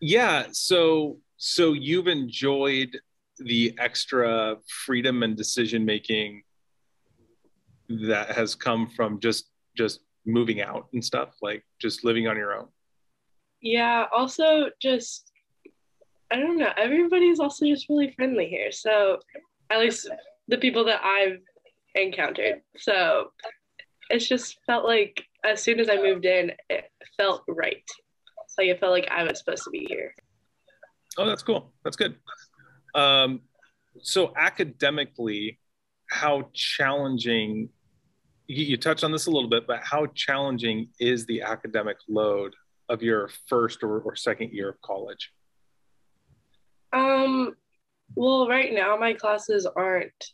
yeah. 0.00 0.46
So, 0.52 1.18
so 1.42 1.72
you've 1.72 2.06
enjoyed 2.06 3.00
the 3.38 3.74
extra 3.78 4.58
freedom 4.84 5.22
and 5.22 5.38
decision 5.38 5.86
making 5.86 6.42
that 7.88 8.30
has 8.30 8.54
come 8.54 8.86
from 8.86 9.18
just 9.20 9.48
just 9.74 10.00
moving 10.26 10.60
out 10.60 10.88
and 10.92 11.02
stuff 11.02 11.30
like 11.40 11.64
just 11.80 12.04
living 12.04 12.28
on 12.28 12.36
your 12.36 12.52
own 12.54 12.68
Yeah, 13.62 14.04
also 14.14 14.68
just 14.82 15.32
I 16.30 16.36
don't 16.36 16.58
know, 16.58 16.72
everybody's 16.76 17.40
also 17.40 17.64
just 17.66 17.88
really 17.88 18.12
friendly 18.12 18.46
here. 18.46 18.70
So 18.70 19.18
at 19.70 19.80
least 19.80 20.10
the 20.46 20.58
people 20.58 20.84
that 20.84 21.00
I've 21.02 21.38
encountered. 21.94 22.60
So 22.76 23.30
it's 24.10 24.28
just 24.28 24.58
felt 24.66 24.84
like 24.84 25.24
as 25.42 25.62
soon 25.62 25.80
as 25.80 25.88
I 25.88 25.96
moved 25.96 26.26
in, 26.26 26.52
it 26.68 26.90
felt 27.16 27.44
right. 27.48 27.88
Like 28.58 28.68
it 28.68 28.78
felt 28.78 28.92
like 28.92 29.08
I 29.10 29.24
was 29.24 29.38
supposed 29.38 29.64
to 29.64 29.70
be 29.70 29.86
here. 29.88 30.12
Oh 31.20 31.26
that's 31.26 31.42
cool 31.42 31.72
that's 31.84 31.96
good 31.96 32.16
um, 32.94 33.40
so 34.02 34.32
academically 34.36 35.58
how 36.10 36.48
challenging 36.52 37.68
you, 38.46 38.64
you 38.64 38.76
touched 38.76 39.04
on 39.04 39.12
this 39.12 39.26
a 39.26 39.30
little 39.30 39.48
bit 39.50 39.66
but 39.66 39.80
how 39.82 40.06
challenging 40.14 40.88
is 40.98 41.26
the 41.26 41.42
academic 41.42 41.96
load 42.08 42.54
of 42.88 43.02
your 43.02 43.30
first 43.46 43.82
or, 43.82 44.00
or 44.00 44.16
second 44.16 44.52
year 44.52 44.68
of 44.70 44.80
college 44.82 45.32
Um, 46.92 47.54
well, 48.16 48.48
right 48.48 48.72
now 48.72 48.96
my 48.96 49.12
classes 49.12 49.66
aren't 49.66 50.32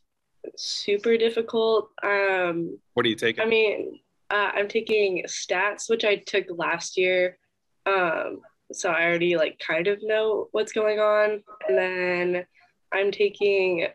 super 0.56 1.16
difficult. 1.18 1.90
Um, 2.02 2.78
what 2.94 3.04
are 3.04 3.08
you 3.08 3.16
taking 3.16 3.44
I 3.44 3.46
mean, 3.46 4.00
uh, 4.30 4.50
I'm 4.54 4.68
taking 4.68 5.24
stats, 5.28 5.88
which 5.88 6.04
I 6.04 6.16
took 6.16 6.46
last 6.48 6.96
year. 6.96 7.38
Um, 7.84 8.40
so 8.72 8.90
I 8.90 9.04
already 9.04 9.36
like 9.36 9.58
kind 9.58 9.86
of 9.86 9.98
know 10.02 10.48
what's 10.52 10.72
going 10.72 10.98
on. 10.98 11.42
And 11.68 11.78
then 11.78 12.46
I'm 12.92 13.10
taking 13.10 13.86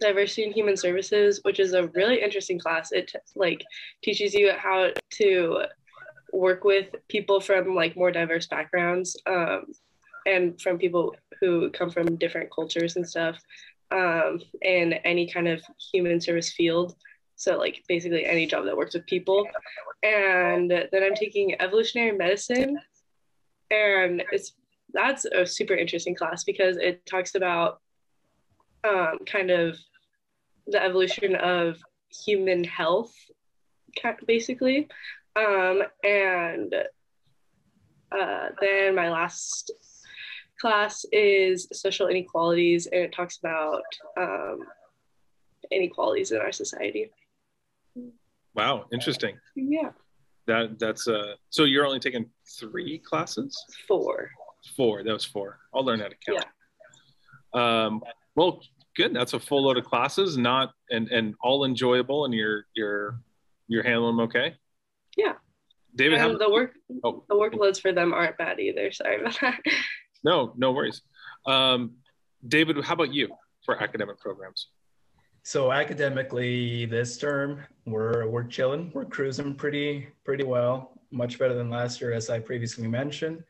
diversity 0.00 0.44
and 0.44 0.54
human 0.54 0.76
services, 0.76 1.40
which 1.42 1.60
is 1.60 1.72
a 1.72 1.88
really 1.88 2.22
interesting 2.22 2.58
class. 2.58 2.92
It 2.92 3.12
like 3.36 3.64
teaches 4.02 4.34
you 4.34 4.52
how 4.52 4.90
to 5.14 5.62
work 6.32 6.64
with 6.64 6.94
people 7.08 7.40
from 7.40 7.74
like 7.74 7.96
more 7.96 8.10
diverse 8.10 8.46
backgrounds 8.46 9.16
um, 9.26 9.66
and 10.26 10.60
from 10.60 10.78
people 10.78 11.14
who 11.40 11.70
come 11.70 11.90
from 11.90 12.16
different 12.16 12.50
cultures 12.52 12.96
and 12.96 13.08
stuff 13.08 13.38
um, 13.90 14.40
in 14.62 14.94
any 15.04 15.30
kind 15.30 15.48
of 15.48 15.62
human 15.92 16.20
service 16.20 16.52
field. 16.52 16.94
So, 17.36 17.58
like, 17.58 17.82
basically 17.88 18.24
any 18.24 18.46
job 18.46 18.64
that 18.64 18.76
works 18.76 18.94
with 18.94 19.06
people. 19.06 19.46
And 20.02 20.70
then 20.70 21.02
I'm 21.02 21.14
taking 21.14 21.60
evolutionary 21.60 22.16
medicine. 22.16 22.78
And 23.74 24.22
it's 24.32 24.54
that's 24.92 25.24
a 25.24 25.44
super 25.44 25.74
interesting 25.74 26.14
class 26.14 26.44
because 26.44 26.76
it 26.76 27.04
talks 27.06 27.34
about 27.34 27.80
um, 28.88 29.18
kind 29.26 29.50
of 29.50 29.76
the 30.66 30.82
evolution 30.82 31.34
of 31.36 31.78
human 32.24 32.64
health, 32.64 33.12
basically. 34.26 34.88
Um, 35.36 35.82
and 36.04 36.74
uh, 38.12 38.48
then 38.60 38.94
my 38.94 39.10
last 39.10 39.72
class 40.60 41.04
is 41.12 41.68
social 41.72 42.06
inequalities, 42.06 42.86
and 42.86 43.02
it 43.02 43.12
talks 43.12 43.38
about 43.38 43.82
um, 44.16 44.60
inequalities 45.70 46.30
in 46.30 46.38
our 46.38 46.52
society. 46.52 47.10
wow 48.54 48.86
interesting 48.92 49.36
Yeah, 49.56 49.90
that 50.46 50.78
that's 50.78 51.08
uh 51.08 51.34
so 51.50 51.64
you're 51.64 51.86
only 51.86 51.98
taking 52.00 52.26
three 52.60 52.98
classes 52.98 53.56
four. 53.88 54.30
four 54.76 55.02
that 55.02 55.12
was 55.12 55.24
four 55.24 55.58
i'll 55.74 55.84
learn 55.84 56.00
how 56.00 56.08
to 56.08 56.16
count 56.26 56.44
yeah. 57.54 57.84
um 57.86 58.02
well 58.34 58.60
good 58.96 59.14
that's 59.14 59.32
a 59.32 59.40
full 59.40 59.64
load 59.64 59.76
of 59.78 59.84
classes 59.84 60.36
not 60.36 60.72
and 60.90 61.08
and 61.10 61.34
all 61.42 61.64
enjoyable 61.64 62.24
and 62.24 62.34
you're 62.34 62.64
you're 62.74 63.18
you're 63.68 63.82
handling 63.82 64.16
them 64.16 64.24
okay 64.24 64.54
Yeah. 65.16 65.34
david 65.94 66.18
how, 66.18 66.36
the 66.36 66.50
work 66.50 66.72
oh 67.04 67.24
the 67.28 67.34
workloads 67.34 67.80
for 67.80 67.92
them 67.92 68.12
aren't 68.12 68.36
bad 68.38 68.60
either. 68.60 68.92
Sorry 68.92 69.20
about 69.20 69.38
that. 69.40 69.60
no 70.22 70.52
no 70.56 70.72
worries 70.72 71.02
um 71.46 71.92
david 72.46 72.76
how 72.84 72.94
about 72.94 73.12
you 73.12 73.28
for 73.64 73.82
academic 73.82 74.18
programs 74.20 74.68
So 75.46 75.72
academically, 75.72 76.86
this 76.86 77.18
term 77.18 77.60
we're 77.84 78.26
we're 78.26 78.44
chilling, 78.44 78.90
we're 78.94 79.04
cruising 79.04 79.54
pretty 79.54 80.08
pretty 80.24 80.42
well, 80.42 80.98
much 81.10 81.38
better 81.38 81.52
than 81.52 81.68
last 81.68 82.00
year, 82.00 82.14
as 82.14 82.30
I 82.30 82.40
previously 82.40 82.88
mentioned. 82.88 83.44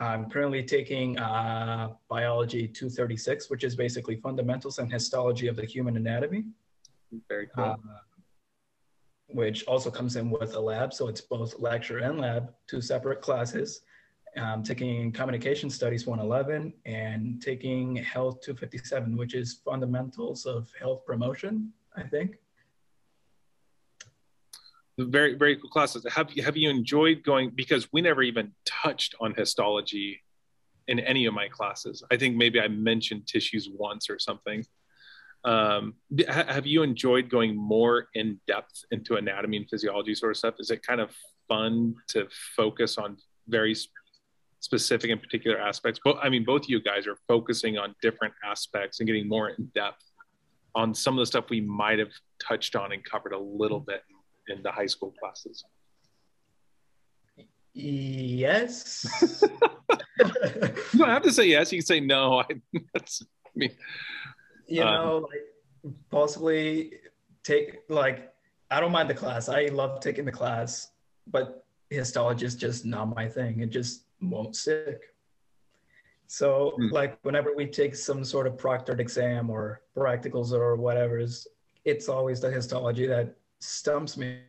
I'm 0.00 0.30
currently 0.30 0.62
taking 0.62 1.18
uh, 1.18 1.90
biology 2.08 2.66
236, 2.66 3.50
which 3.50 3.62
is 3.62 3.76
basically 3.76 4.16
fundamentals 4.16 4.78
and 4.78 4.90
histology 4.90 5.46
of 5.46 5.56
the 5.56 5.66
human 5.66 5.98
anatomy, 5.98 6.46
very 7.28 7.48
cool 7.54 7.64
uh, 7.64 7.76
which 9.28 9.64
also 9.64 9.90
comes 9.90 10.16
in 10.16 10.30
with 10.30 10.54
a 10.54 10.60
lab. 10.60 10.94
So 10.94 11.08
it's 11.08 11.20
both 11.20 11.58
lecture 11.58 11.98
and 11.98 12.20
lab, 12.20 12.54
two 12.66 12.80
separate 12.80 13.20
classes. 13.20 13.82
I'm 14.36 14.62
taking 14.62 15.12
communication 15.12 15.70
studies 15.70 16.06
111 16.06 16.72
and 16.86 17.40
taking 17.40 17.96
health 17.96 18.40
257, 18.42 19.16
which 19.16 19.34
is 19.34 19.60
fundamentals 19.64 20.44
of 20.46 20.70
health 20.78 21.04
promotion, 21.06 21.72
I 21.96 22.02
think. 22.02 22.36
very 24.98 25.34
very 25.34 25.56
cool 25.56 25.70
classes. 25.70 26.04
Have 26.10 26.32
you 26.32 26.42
have 26.42 26.56
you 26.56 26.70
enjoyed 26.70 27.22
going 27.24 27.50
because 27.54 27.92
we 27.92 28.00
never 28.00 28.22
even 28.22 28.52
touched 28.64 29.14
on 29.20 29.34
histology 29.34 30.24
in 30.88 31.00
any 31.00 31.26
of 31.26 31.34
my 31.34 31.48
classes. 31.48 32.02
I 32.10 32.16
think 32.16 32.36
maybe 32.36 32.60
i 32.60 32.68
mentioned 32.68 33.26
tissues 33.26 33.68
once 33.72 34.10
or 34.10 34.18
something. 34.18 34.64
Um, 35.44 35.94
have 36.28 36.66
you 36.66 36.82
enjoyed 36.82 37.28
going 37.28 37.54
more 37.54 38.08
in 38.14 38.40
depth 38.46 38.84
into 38.90 39.16
anatomy 39.16 39.58
and 39.58 39.68
physiology 39.68 40.14
sort 40.14 40.32
of 40.32 40.38
stuff? 40.38 40.54
Is 40.58 40.70
it 40.70 40.82
kind 40.82 41.00
of 41.02 41.10
fun 41.48 41.96
to 42.08 42.26
focus 42.56 42.96
on 42.96 43.18
very 43.46 43.74
specific 44.68 45.10
and 45.10 45.20
particular 45.20 45.58
aspects 45.58 46.00
but 46.04 46.16
i 46.22 46.28
mean 46.32 46.44
both 46.52 46.62
of 46.62 46.70
you 46.70 46.80
guys 46.90 47.06
are 47.06 47.18
focusing 47.28 47.76
on 47.76 47.94
different 48.00 48.32
aspects 48.52 49.00
and 49.00 49.06
getting 49.06 49.28
more 49.28 49.50
in 49.50 49.66
depth 49.74 50.04
on 50.74 50.94
some 50.94 51.14
of 51.16 51.20
the 51.22 51.26
stuff 51.26 51.44
we 51.50 51.60
might 51.60 51.98
have 51.98 52.12
touched 52.48 52.74
on 52.74 52.92
and 52.92 53.04
covered 53.04 53.32
a 53.32 53.38
little 53.38 53.80
bit 53.80 54.02
in 54.48 54.62
the 54.62 54.72
high 54.72 54.86
school 54.86 55.12
classes. 55.20 55.64
Yes. 57.72 59.42
You 60.92 61.00
don't 61.00 61.08
have 61.08 61.22
to 61.24 61.32
say 61.32 61.46
yes. 61.46 61.72
You 61.72 61.80
can 61.80 61.86
say 61.86 61.98
no. 61.98 62.38
I, 62.38 62.46
that's, 62.92 63.20
I 63.46 63.50
mean, 63.56 63.70
you 64.68 64.82
Um, 64.82 64.94
know, 64.94 65.28
like 65.28 65.94
possibly 66.08 66.92
take 67.42 67.80
like 67.88 68.32
I 68.70 68.78
don't 68.80 68.92
mind 68.92 69.10
the 69.10 69.14
class. 69.14 69.48
I 69.48 69.66
love 69.66 69.98
taking 70.00 70.24
the 70.24 70.32
class, 70.32 70.92
but 71.26 71.66
histology 71.90 72.46
is 72.46 72.54
just 72.54 72.84
not 72.84 73.14
my 73.14 73.28
thing. 73.28 73.60
It 73.60 73.70
just 73.70 74.03
won't 74.20 74.56
stick. 74.56 75.14
So 76.26 76.74
Hmm. 76.76 76.88
like 76.88 77.18
whenever 77.22 77.54
we 77.54 77.66
take 77.66 77.94
some 77.94 78.24
sort 78.24 78.46
of 78.46 78.56
proctored 78.56 78.98
exam 79.00 79.50
or 79.50 79.82
practicals 79.96 80.52
or 80.52 80.76
whatever, 80.76 81.18
it's 81.84 82.08
always 82.08 82.40
the 82.40 82.50
histology 82.50 83.06
that 83.06 83.36
stumps 83.60 84.16
me. 84.16 84.40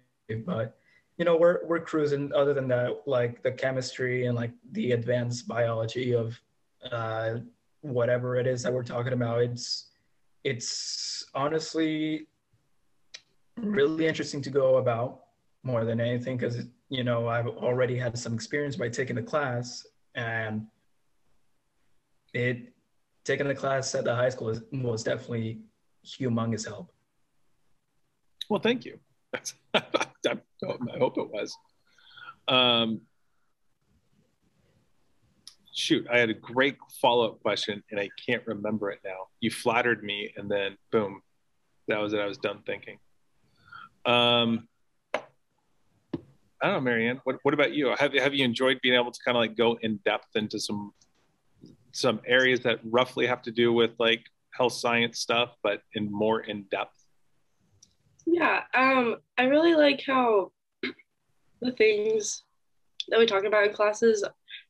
But 0.46 0.78
you 1.18 1.26
know 1.26 1.38
we're 1.38 1.66
we're 1.66 1.80
cruising 1.80 2.32
other 2.34 2.54
than 2.54 2.68
that 2.70 3.02
like 3.06 3.42
the 3.42 3.52
chemistry 3.52 4.26
and 4.26 4.36
like 4.36 4.52
the 4.72 4.92
advanced 4.92 5.48
biology 5.48 6.14
of 6.14 6.40
uh 6.92 7.36
whatever 7.82 8.36
it 8.36 8.48
is 8.48 8.64
that 8.64 8.74
we're 8.74 8.84
talking 8.84 9.14
about 9.14 9.42
it's 9.42 9.92
it's 10.44 11.26
honestly 11.34 12.28
really 13.58 14.06
interesting 14.06 14.42
to 14.42 14.50
go 14.50 14.78
about 14.78 15.22
more 15.64 15.86
than 15.86 16.02
anything 16.02 16.36
because 16.36 16.68
you 16.96 17.04
know 17.04 17.28
i've 17.28 17.48
already 17.48 17.98
had 17.98 18.18
some 18.18 18.34
experience 18.34 18.76
by 18.76 18.88
taking 18.88 19.16
the 19.16 19.22
class 19.22 19.86
and 20.16 20.66
it 22.34 22.74
taking 23.24 23.48
the 23.48 23.56
class 23.56 23.94
at 23.96 24.04
the 24.04 24.16
high 24.16 24.30
school 24.30 24.50
is, 24.50 24.62
was 24.72 25.04
definitely 25.04 25.60
humongous 26.06 26.66
help 26.66 26.92
Well, 28.50 28.62
thank 28.62 28.86
you. 28.86 29.00
I, 29.74 30.38
hope 31.00 31.18
it 31.18 31.30
was. 31.30 31.58
Um, 32.48 33.02
shoot, 35.74 36.08
I 36.12 36.20
had 36.20 36.30
a 36.30 36.34
great 36.34 36.78
follow 37.02 37.28
up 37.30 37.42
question 37.42 37.84
and 37.92 38.00
I 38.00 38.10
can't 38.26 38.46
remember 38.46 38.92
it 38.92 39.00
now. 39.04 39.28
You 39.42 39.52
flattered 39.52 40.04
me, 40.04 40.32
and 40.38 40.50
then 40.50 40.78
boom, 40.92 41.22
that 41.88 42.00
was 42.00 42.14
it. 42.14 42.20
I 42.20 42.26
was 42.26 42.38
done 42.38 42.62
thinking. 42.66 42.98
Um, 44.06 44.68
I 46.62 46.68
don't 46.68 46.76
know, 46.76 46.82
Marianne. 46.82 47.22
What, 47.24 47.38
what 47.44 47.54
about 47.54 47.74
you? 47.74 47.94
Have 47.98 48.14
have 48.14 48.34
you 48.34 48.46
enjoyed 48.46 48.80
being 48.82 48.96
able 48.96 49.12
to 49.12 49.20
kind 49.24 49.38
of 49.38 49.42
like 49.42 49.58
go 49.58 49.78
in 49.82 49.98
depth 50.06 50.36
into 50.36 50.60
some 50.60 50.94
some 51.92 52.22
areas 52.26 52.62
that 52.62 52.80
roughly 52.84 53.28
have 53.28 53.42
to 53.44 53.52
do 53.52 53.72
with 53.72 53.92
like 54.00 54.24
health 54.52 54.74
science 54.74 55.20
stuff, 55.20 55.56
but 55.64 55.82
in 55.94 56.12
more 56.12 56.42
in 56.42 56.64
depth? 56.72 57.06
Yeah, 58.26 58.64
um, 58.74 59.18
I 59.38 59.44
really 59.44 59.76
like 59.76 60.04
how 60.06 60.52
the 61.62 61.72
things 61.72 62.44
that 63.10 63.20
we 63.20 63.26
talk 63.26 63.44
about 63.44 63.68
in 63.68 63.74
classes, 63.74 64.24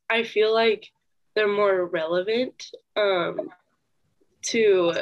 I 0.10 0.24
feel 0.24 0.54
like 0.54 0.88
they're 1.36 1.48
more 1.48 1.86
relevant 1.86 2.72
um, 2.96 3.50
to 4.44 4.94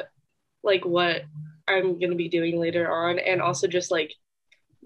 like 0.63 0.86
what 0.86 1.24
I'm 1.68 2.00
gonna 2.00 2.16
be 2.16 2.30
doing 2.30 2.60
later 2.60 2.92
on, 2.92 3.20
and 3.20 3.42
also 3.42 3.68
just 3.68 3.92
like 3.92 4.13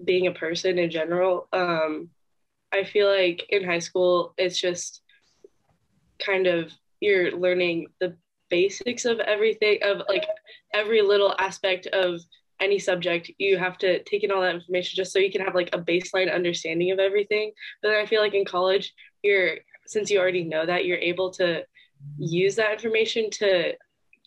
being 0.04 0.26
a 0.26 0.32
person 0.32 0.78
in 0.78 0.90
general. 0.90 1.48
Um, 1.52 2.10
I 2.72 2.84
feel 2.84 3.08
like 3.08 3.46
in 3.50 3.64
high 3.64 3.78
school, 3.78 4.34
it's 4.36 4.58
just 4.58 5.02
kind 6.24 6.46
of 6.46 6.72
you're 7.00 7.36
learning 7.38 7.86
the 8.00 8.16
basics 8.50 9.04
of 9.04 9.20
everything, 9.20 9.78
of 9.82 10.02
like 10.08 10.26
every 10.74 11.02
little 11.02 11.34
aspect 11.38 11.86
of 11.88 12.20
any 12.60 12.78
subject. 12.78 13.30
You 13.38 13.56
have 13.58 13.78
to 13.78 14.02
take 14.02 14.24
in 14.24 14.30
all 14.30 14.42
that 14.42 14.54
information 14.54 14.96
just 14.96 15.12
so 15.12 15.18
you 15.18 15.30
can 15.30 15.42
have 15.42 15.54
like 15.54 15.70
a 15.72 15.78
baseline 15.78 16.32
understanding 16.32 16.90
of 16.90 16.98
everything. 16.98 17.52
But 17.82 17.90
then 17.90 18.00
I 18.00 18.06
feel 18.06 18.20
like 18.20 18.34
in 18.34 18.44
college, 18.44 18.92
you're 19.22 19.58
since 19.86 20.10
you 20.10 20.18
already 20.18 20.44
know 20.44 20.66
that, 20.66 20.84
you're 20.84 20.98
able 20.98 21.30
to 21.32 21.64
use 22.18 22.56
that 22.56 22.72
information 22.72 23.30
to 23.30 23.72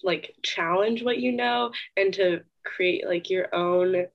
like 0.04 0.36
challenge 0.44 1.04
what 1.04 1.20
you 1.20 1.32
know 1.32 1.72
and 1.96 2.14
to 2.16 2.42
create 2.66 3.08
like 3.08 3.30
your 3.30 3.54
own 3.54 4.08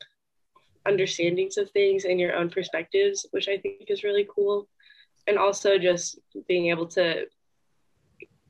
understandings 0.86 1.56
of 1.56 1.70
things 1.70 2.04
and 2.04 2.20
your 2.20 2.34
own 2.34 2.50
perspectives, 2.50 3.26
which 3.30 3.48
I 3.48 3.58
think 3.58 3.86
is 3.88 4.04
really 4.04 4.26
cool. 4.32 4.68
And 5.26 5.38
also 5.38 5.78
just 5.78 6.18
being 6.48 6.68
able 6.68 6.86
to 6.88 7.26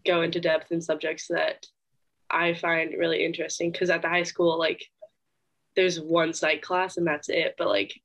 go 0.06 0.22
into 0.22 0.40
depth 0.40 0.70
in 0.72 0.80
subjects 0.80 1.28
that 1.28 1.66
I 2.30 2.54
find 2.54 2.94
really 2.98 3.24
interesting. 3.24 3.72
Because 3.72 3.90
at 3.90 4.02
the 4.02 4.08
high 4.08 4.24
school, 4.24 4.58
like 4.58 4.84
there's 5.74 6.00
one 6.00 6.32
psych 6.32 6.62
class 6.62 6.96
and 6.96 7.06
that's 7.06 7.28
it. 7.28 7.54
But 7.56 7.68
like 7.68 8.00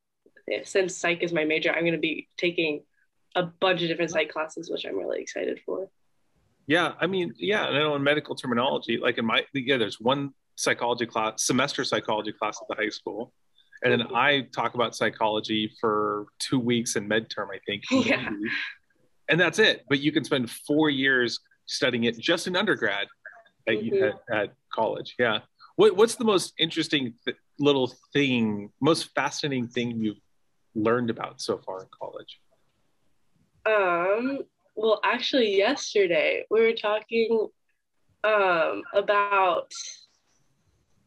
since 0.64 0.96
psych 0.96 1.24
is 1.24 1.34
my 1.34 1.46
major, 1.46 1.72
I'm 1.72 1.82
going 1.82 1.94
to 1.94 2.00
be 2.00 2.28
taking 2.38 2.84
a 3.36 3.44
bunch 3.44 3.82
of 3.82 3.88
different 3.88 4.12
psych 4.12 4.32
classes, 4.32 4.70
which 4.70 4.86
I'm 4.86 4.98
really 4.98 5.22
excited 5.22 5.60
for. 5.66 5.90
Yeah, 6.68 6.94
I 7.00 7.08
mean, 7.08 7.34
yeah, 7.38 7.68
and 7.68 7.76
I 7.76 7.80
know 7.80 7.96
in 7.96 8.04
medical 8.04 8.36
terminology, 8.36 8.98
like 8.98 9.18
in 9.18 9.26
my 9.26 9.46
yeah, 9.54 9.78
there's 9.78 10.00
one 10.00 10.34
psychology 10.56 11.06
class, 11.06 11.44
semester 11.44 11.84
psychology 11.84 12.32
class 12.32 12.60
at 12.62 12.68
the 12.68 12.82
high 12.82 12.90
school, 12.90 13.34
and 13.84 13.92
then 13.94 14.04
I 14.16 14.42
talk 14.54 14.76
about 14.76 14.96
psychology 14.96 15.72
for 15.80 16.28
two 16.40 16.60
weeks 16.60 16.96
in 16.96 17.08
midterm, 17.10 17.48
I 17.54 17.60
think, 17.66 17.84
Yeah. 18.06 18.30
and 19.30 19.40
that's 19.40 19.60
it. 19.60 19.84
But 19.90 20.00
you 20.00 20.12
can 20.12 20.24
spend 20.24 20.50
four 20.50 20.90
years 20.90 21.40
studying 21.66 22.04
it 22.04 22.18
just 22.20 22.48
in 22.48 22.56
undergrad 22.56 23.08
at, 23.68 23.76
Mhm. 23.76 24.14
at, 24.30 24.36
at 24.36 24.54
college. 24.74 25.16
Yeah. 25.18 25.40
What, 25.78 25.96
what's 25.96 26.16
the 26.16 26.26
most 26.26 26.54
interesting 26.60 27.14
th- 27.26 27.38
little 27.60 27.94
thing, 28.14 28.72
most 28.82 29.10
fascinating 29.16 29.68
thing 29.68 30.02
you've 30.02 30.18
learned 30.76 31.10
about 31.10 31.42
so 31.42 31.58
far 31.58 31.82
in 31.82 31.88
college? 31.98 32.40
Um, 33.66 34.40
well, 34.76 35.00
actually, 35.04 35.56
yesterday 35.58 36.46
we 36.50 36.62
were 36.62 36.74
talking 36.74 37.48
um, 38.24 38.84
about 38.94 39.72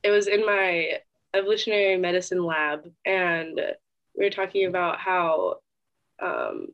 it 0.02 0.10
was 0.10 0.26
in 0.26 0.44
my 0.44 0.98
evolutionary 1.34 1.96
medicine 1.96 2.44
lab, 2.44 2.90
and 3.04 3.60
we 4.16 4.24
were 4.24 4.30
talking 4.30 4.66
about 4.66 4.98
how 4.98 5.56
um, 6.22 6.68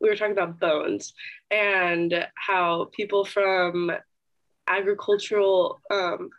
we 0.00 0.08
were 0.08 0.16
talking 0.16 0.32
about 0.32 0.60
bones 0.60 1.14
and 1.50 2.26
how 2.34 2.90
people 2.92 3.24
from 3.24 3.90
agricultural 4.68 5.80
um, 5.90 6.30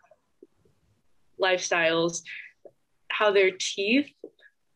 lifestyles, 1.42 2.22
how 3.10 3.32
their 3.32 3.52
teeth 3.52 4.12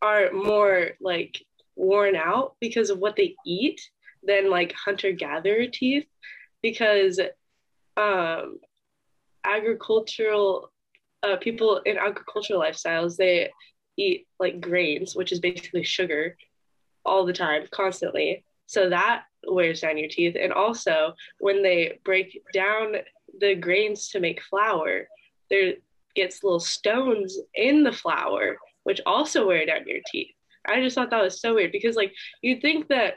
are 0.02 0.32
more 0.34 0.92
like 1.00 1.46
worn 1.76 2.16
out 2.16 2.56
because 2.60 2.90
of 2.90 3.00
what 3.00 3.16
they 3.16 3.36
eat 3.46 3.80
than 4.24 4.50
like 4.50 4.74
hunter 4.74 5.12
gatherer 5.12 5.66
teeth 5.68 6.06
because 6.62 7.20
um 7.98 8.58
agricultural 9.44 10.72
uh, 11.24 11.38
people 11.38 11.78
in 11.86 11.98
agricultural 11.98 12.60
lifestyles 12.60 13.16
they 13.16 13.50
eat 13.98 14.28
like 14.40 14.60
grains 14.60 15.16
which 15.16 15.32
is 15.32 15.40
basically 15.40 15.84
sugar 15.84 16.36
all 17.06 17.26
the 17.26 17.34
time 17.34 17.66
constantly. 17.72 18.44
So 18.66 18.90
that 18.90 19.24
wears 19.46 19.82
down 19.82 19.98
your 19.98 20.08
teeth. 20.08 20.38
And 20.40 20.54
also 20.54 21.14
when 21.40 21.62
they 21.62 22.00
break 22.06 22.42
down 22.54 22.96
the 23.40 23.56
grains 23.56 24.10
to 24.10 24.20
make 24.20 24.42
flour 24.42 25.08
there 25.50 25.74
gets 26.16 26.44
little 26.44 26.60
stones 26.60 27.38
in 27.54 27.84
the 27.84 27.92
flour 27.92 28.58
which 28.84 29.02
also 29.06 29.48
wear 29.48 29.66
down 29.66 29.88
your 29.88 30.00
teeth. 30.12 30.32
I 30.68 30.82
just 30.82 30.96
thought 30.96 31.10
that 31.10 31.22
was 31.22 31.42
so 31.42 31.56
weird 31.56 31.72
because 31.72 31.96
like 31.96 32.14
you'd 32.42 32.62
think 32.62 32.88
that 32.88 33.16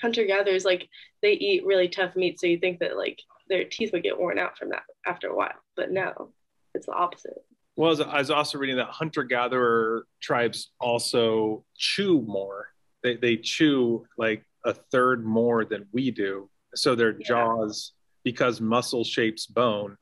hunter 0.00 0.24
gatherers 0.24 0.64
like 0.64 0.88
they 1.22 1.32
eat 1.32 1.66
really 1.66 1.88
tough 1.88 2.16
meat, 2.16 2.40
so 2.40 2.46
you 2.46 2.58
think 2.58 2.80
that 2.80 2.96
like 2.96 3.20
their 3.48 3.64
teeth 3.64 3.92
would 3.92 4.02
get 4.02 4.18
worn 4.18 4.38
out 4.38 4.56
from 4.56 4.70
that 4.70 4.84
after 5.06 5.28
a 5.28 5.36
while, 5.36 5.54
but 5.76 5.90
no, 5.90 6.32
it's 6.74 6.86
the 6.86 6.92
opposite. 6.92 7.44
Well, 7.76 8.00
I 8.04 8.18
was, 8.18 8.30
also 8.30 8.58
reading 8.58 8.76
that 8.76 8.88
hunter 8.90 9.24
gatherer 9.24 10.06
tribes 10.22 10.70
also 10.80 11.64
chew 11.76 12.22
more. 12.22 12.68
They, 13.02 13.16
they 13.16 13.36
chew 13.36 14.06
like 14.16 14.44
a 14.64 14.72
third 14.74 15.24
more 15.24 15.64
than 15.64 15.86
we 15.92 16.10
do. 16.10 16.48
So 16.76 16.94
their 16.94 17.12
Yeah. 17.18 17.26
jaws, 17.26 17.92
because 18.22 18.60
muscle 18.60 19.02
shapes 19.04 19.46
bone, 19.46 19.96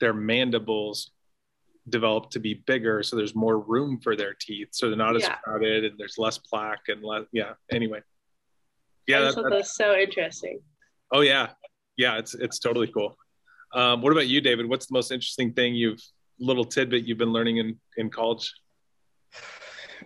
their 0.00 0.14
mandibles 0.14 1.10
develop 1.88 2.30
to 2.30 2.40
be 2.40 2.54
bigger. 2.66 3.02
So 3.02 3.16
there's 3.16 3.34
more 3.34 3.58
room 3.58 4.00
for 4.02 4.16
their 4.16 4.34
teeth. 4.38 4.68
So 4.72 4.88
they're 4.88 4.96
not 4.96 5.16
as 5.16 5.22
Yeah. 5.22 5.36
crowded 5.36 5.84
and 5.84 5.98
there's 5.98 6.16
less 6.18 6.38
plaque 6.38 6.88
and 6.88 7.02
less. 7.02 7.24
Yeah. 7.32 7.54
Anyway. 7.70 8.00
Yeah. 9.06 9.20
That, 9.20 9.34
thought 9.34 9.44
that- 9.44 9.50
that 9.50 9.66
so 9.66 9.94
interesting. 9.96 10.60
oh, 11.12 11.20
yeah. 11.20 11.50
Yeah. 11.96 12.18
It's, 12.18 12.34
it's 12.34 12.58
totally 12.58 12.88
cool. 12.88 13.16
Um, 13.74 14.00
what 14.02 14.12
about 14.12 14.28
you, 14.28 14.40
David? 14.40 14.66
What's 14.66 14.86
the 14.86 14.94
most 14.94 15.12
interesting 15.12 15.52
thing 15.52 15.74
you've, 15.74 16.00
little 16.38 16.64
tidbit 16.64 17.04
you've 17.04 17.18
been 17.18 17.32
learning 17.32 17.58
in, 17.58 17.78
in 17.96 18.10
college? 18.10 18.52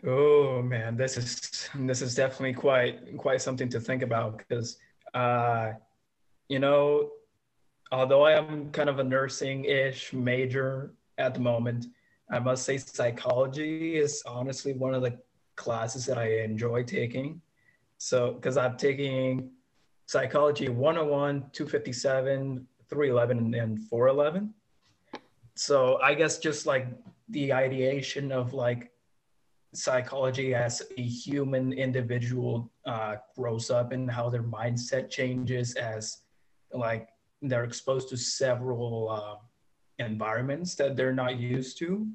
Oh 0.07 0.63
man, 0.63 0.97
this 0.97 1.17
is 1.17 1.69
this 1.75 2.03
is 2.03 2.15
definitely 2.15 2.55
quite 2.55 3.17
quite 3.19 3.41
something 3.41 3.69
to 3.69 3.79
think 3.79 4.03
about 4.03 4.39
because 4.39 4.79
uh, 5.15 5.73
you 6.49 6.59
know, 6.59 7.11
although 7.93 8.23
I 8.23 8.33
am 8.33 8.71
kind 8.71 8.89
of 8.89 8.99
a 8.99 9.05
nursing-ish 9.05 10.13
major 10.13 10.95
at 11.19 11.35
the 11.35 11.41
moment, 11.41 11.87
I 12.31 12.39
must 12.39 12.65
say 12.65 12.79
psychology 12.79 13.97
is 13.97 14.23
honestly 14.27 14.73
one 14.73 14.95
of 14.95 15.03
the 15.03 15.19
classes 15.57 16.07
that 16.07 16.19
I 16.19 16.41
enjoy 16.41 16.83
taking. 16.83 17.41
So 17.99 18.33
because 18.33 18.57
I'm 18.57 18.77
taking 18.77 19.51
psychology 20.07 20.69
101, 20.69 21.51
257, 21.53 22.67
311, 22.89 23.39
and, 23.39 23.55
and 23.55 23.89
411. 23.89 24.53
So 25.55 26.01
I 26.03 26.15
guess 26.15 26.39
just 26.39 26.67
like 26.67 26.87
the 27.29 27.53
ideation 27.53 28.33
of 28.33 28.55
like 28.55 28.91
psychology 29.75 30.55
as 30.55 30.83
a 30.97 31.03
human 31.03 31.73
individual 31.73 32.71
uh, 32.87 33.17
grows 33.37 33.71
up 33.71 33.93
and 33.93 34.11
how 34.11 34.29
their 34.29 34.43
mindset 34.43 35.11
changes 35.11 35.75
as 35.75 36.19
like 36.73 37.09
they're 37.41 37.65
exposed 37.65 38.09
to 38.11 38.17
several 38.17 39.11
uh, 39.11 39.37
environments 40.05 40.75
that 40.75 40.97
they're 40.97 41.15
not 41.15 41.39
used 41.39 41.79
to 41.79 42.07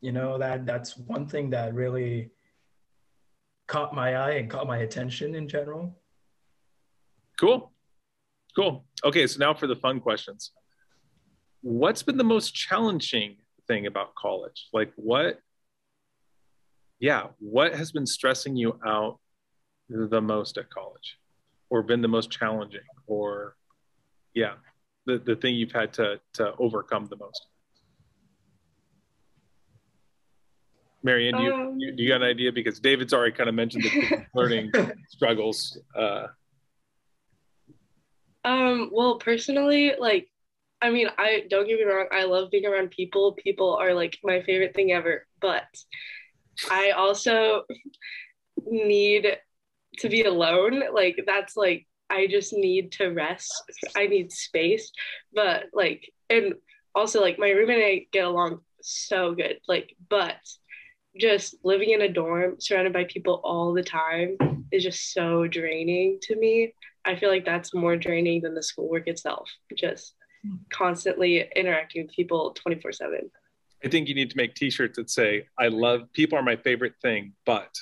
you 0.00 0.12
know 0.12 0.38
that 0.38 0.66
that's 0.66 0.96
one 0.96 1.26
thing 1.26 1.50
that 1.50 1.74
really 1.74 2.30
caught 3.70 3.94
my 3.94 4.16
eye 4.16 4.32
and 4.32 4.50
caught 4.50 4.66
my 4.66 4.78
attention 4.78 5.36
in 5.36 5.46
general. 5.46 5.96
Cool. 7.38 7.70
Cool. 8.56 8.84
Okay, 9.04 9.28
so 9.28 9.38
now 9.38 9.54
for 9.54 9.68
the 9.68 9.76
fun 9.76 10.00
questions. 10.00 10.50
What's 11.62 12.02
been 12.02 12.16
the 12.16 12.24
most 12.24 12.54
challenging 12.54 13.36
thing 13.66 13.86
about 13.86 14.14
college? 14.14 14.68
Like 14.72 14.92
what 14.96 15.40
yeah, 16.98 17.28
what 17.38 17.74
has 17.74 17.92
been 17.92 18.06
stressing 18.06 18.56
you 18.56 18.78
out 18.86 19.18
the 19.88 20.20
most 20.20 20.58
at 20.58 20.70
college 20.70 21.18
or 21.70 21.82
been 21.82 22.02
the 22.02 22.08
most 22.08 22.30
challenging 22.30 22.80
or 23.06 23.56
yeah, 24.34 24.54
the, 25.06 25.18
the 25.18 25.34
thing 25.36 25.54
you've 25.54 25.72
had 25.72 25.92
to 25.94 26.20
to 26.34 26.54
overcome 26.58 27.06
the 27.06 27.16
most? 27.16 27.46
Marianne, 31.02 31.34
do 31.36 31.42
you, 31.42 31.54
Um, 31.54 31.78
you, 31.78 31.92
do 31.92 32.02
you 32.02 32.08
got 32.10 32.22
an 32.22 32.28
idea? 32.28 32.52
Because 32.52 32.78
David's 32.78 33.14
already 33.14 33.32
kind 33.32 33.48
of 33.48 33.54
mentioned 33.54 33.84
the 33.84 34.26
learning 34.34 34.70
struggles. 35.08 35.78
Uh, 35.96 36.26
Um, 38.44 38.90
well, 38.92 39.18
personally, 39.18 39.92
like, 39.98 40.28
I 40.82 40.90
mean, 40.90 41.08
I 41.18 41.44
don't 41.50 41.68
get 41.68 41.78
me 41.78 41.84
wrong, 41.84 42.06
I 42.10 42.24
love 42.24 42.50
being 42.50 42.66
around 42.66 42.90
people. 42.90 43.32
People 43.32 43.76
are 43.76 43.92
like 43.92 44.18
my 44.24 44.42
favorite 44.42 44.74
thing 44.74 44.92
ever, 44.92 45.26
but 45.40 45.66
I 46.70 46.90
also 46.92 47.64
need 48.66 49.36
to 49.98 50.08
be 50.08 50.22
alone. 50.22 50.82
Like, 50.92 51.22
that's 51.26 51.56
like, 51.56 51.86
I 52.08 52.26
just 52.26 52.52
need 52.52 52.92
to 52.92 53.08
rest. 53.08 53.52
I 53.96 54.06
need 54.06 54.32
space. 54.32 54.90
But, 55.34 55.64
like, 55.72 56.10
and 56.28 56.54
also, 56.94 57.20
like, 57.20 57.38
my 57.38 57.50
roommate 57.50 57.76
and 57.76 57.84
I 57.84 58.06
get 58.12 58.24
along 58.24 58.60
so 58.82 59.34
good. 59.34 59.58
Like, 59.68 59.94
but 60.08 60.36
just 61.18 61.56
living 61.64 61.90
in 61.90 62.02
a 62.02 62.08
dorm 62.08 62.56
surrounded 62.58 62.92
by 62.92 63.04
people 63.04 63.40
all 63.44 63.72
the 63.72 63.82
time 63.82 64.36
is 64.72 64.82
just 64.82 65.12
so 65.12 65.46
draining 65.46 66.18
to 66.22 66.36
me. 66.36 66.74
I 67.04 67.16
feel 67.16 67.30
like 67.30 67.44
that's 67.44 67.74
more 67.74 67.96
draining 67.96 68.42
than 68.42 68.54
the 68.54 68.62
schoolwork 68.62 69.08
itself. 69.08 69.50
Just 69.76 70.14
constantly 70.72 71.48
interacting 71.56 72.02
with 72.04 72.12
people 72.14 72.52
24 72.52 72.92
7. 72.92 73.30
I 73.84 73.88
think 73.88 74.08
you 74.08 74.14
need 74.14 74.30
to 74.30 74.36
make 74.36 74.54
T-shirts 74.54 74.96
that 74.96 75.08
say, 75.10 75.46
"I 75.58 75.68
love 75.68 76.12
people 76.12 76.38
are 76.38 76.42
my 76.42 76.56
favorite 76.56 76.94
thing, 77.00 77.32
but," 77.46 77.74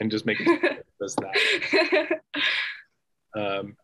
and 0.00 0.10
just 0.10 0.26
make 0.26 0.38
it 0.40 0.84
as 1.02 1.16
that. 1.16 2.20
Um, 3.34 3.76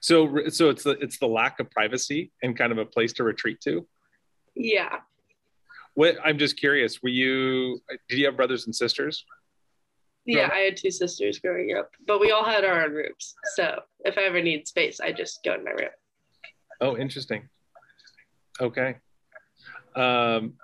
so, 0.00 0.48
so 0.48 0.68
it's 0.68 0.82
the 0.82 0.90
it's 1.00 1.18
the 1.18 1.26
lack 1.28 1.60
of 1.60 1.70
privacy 1.70 2.30
and 2.42 2.56
kind 2.56 2.72
of 2.72 2.78
a 2.78 2.84
place 2.84 3.12
to 3.14 3.24
retreat 3.24 3.60
to. 3.62 3.86
yeah. 4.54 4.98
What 5.94 6.16
I'm 6.24 6.38
just 6.38 6.58
curious. 6.58 7.02
Were 7.02 7.10
you? 7.10 7.80
Did 8.08 8.18
you 8.18 8.24
have 8.26 8.36
brothers 8.36 8.64
and 8.66 8.74
sisters? 8.74 9.24
Yeah, 10.24 10.46
No. 10.46 10.54
I 10.54 10.58
had 10.60 10.76
two 10.76 10.90
sisters 10.90 11.38
growing 11.38 11.76
up, 11.76 11.90
but 12.06 12.18
we 12.20 12.30
all 12.32 12.44
had 12.44 12.64
our 12.64 12.84
own 12.84 12.92
rooms. 12.92 13.34
So 13.56 13.80
if 14.04 14.16
I 14.16 14.22
ever 14.22 14.40
need 14.40 14.66
space, 14.68 15.00
I 15.00 15.12
just 15.12 15.42
go 15.44 15.52
in 15.54 15.64
my 15.64 15.72
room. 15.72 15.90
Oh, 16.82 16.96
interesting. 16.96 17.48
Okay. 18.60 18.96
Um, 19.94 20.54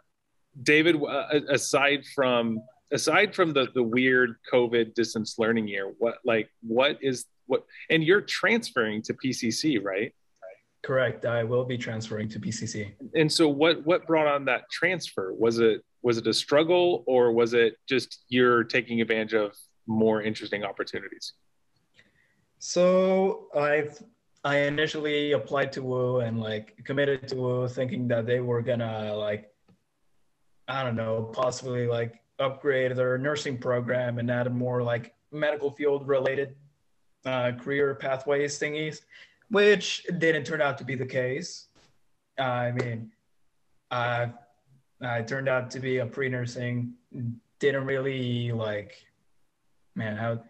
David, 0.63 0.97
uh, 0.97 1.41
aside 1.49 2.05
from 2.15 2.61
aside 2.91 3.35
from 3.35 3.53
the 3.53 3.69
the 3.75 3.83
weird 3.83 4.37
COVID 4.53 4.95
distance 4.95 5.37
learning 5.39 5.69
year, 5.69 5.93
what 5.99 6.19
like 6.25 6.51
what 6.61 6.99
is 7.01 7.27
what? 7.47 7.65
And 7.89 8.03
you're 8.03 8.21
transferring 8.21 9.01
to 9.03 9.15
PCC, 9.15 9.83
right? 9.83 10.13
Correct. 10.83 11.25
I 11.25 11.45
will 11.45 11.65
be 11.65 11.79
transferring 11.79 12.29
to 12.31 12.41
PCC. 12.41 12.93
And 13.15 13.31
so, 13.33 13.49
what 13.49 13.87
what 13.87 14.07
brought 14.07 14.27
on 14.27 14.45
that 14.47 14.63
transfer? 14.71 15.33
Was 15.33 15.61
it 15.61 15.83
was 16.03 16.19
it 16.19 16.27
a 16.27 16.35
struggle, 16.35 17.05
or 17.07 17.33
was 17.33 17.55
it 17.55 17.77
just 17.89 18.25
you're 18.29 18.65
taking 18.65 19.01
advantage 19.01 19.35
of 19.35 19.55
more 19.87 20.23
interesting 20.23 20.65
opportunities? 20.65 21.35
So 22.59 23.47
I've 23.55 24.03
I 24.45 24.59
initially 24.59 25.33
applied 25.33 25.73
to 25.73 25.83
Woo 25.83 26.21
and 26.21 26.41
like 26.41 26.83
committed 26.85 27.29
to 27.29 27.37
Woo, 27.37 27.69
thinking 27.69 28.09
that 28.09 28.27
they 28.27 28.41
were 28.41 28.63
gonna 28.63 29.15
like 29.15 29.53
I 30.69 30.85
don't 30.85 30.97
know, 30.97 31.31
possibly 31.33 31.87
like 31.87 32.21
upgrade 32.39 32.95
their 32.95 33.19
nursing 33.19 33.59
program 33.59 34.19
and 34.19 34.31
add 34.31 34.55
more 34.55 34.83
like 34.83 35.15
medical 35.33 35.71
field 35.71 36.07
related 36.07 36.55
uh, 37.25 37.53
career 37.53 37.95
pathways 37.95 38.59
thingies, 38.59 39.01
which 39.51 40.05
didn't 40.19 40.45
turn 40.45 40.61
out 40.61 40.79
to 40.79 40.85
be 40.85 40.95
the 40.95 41.07
case. 41.07 41.69
I 42.39 42.71
mean, 42.73 43.11
I 43.91 44.31
I 45.01 45.23
turned 45.23 45.49
out 45.49 45.71
to 45.73 45.81
be 45.81 45.99
a 45.99 46.07
pre-nursing, 46.07 46.93
didn't 47.61 47.87
really 47.87 48.53
like, 48.53 49.05
man, 49.95 50.17
how 50.17 50.43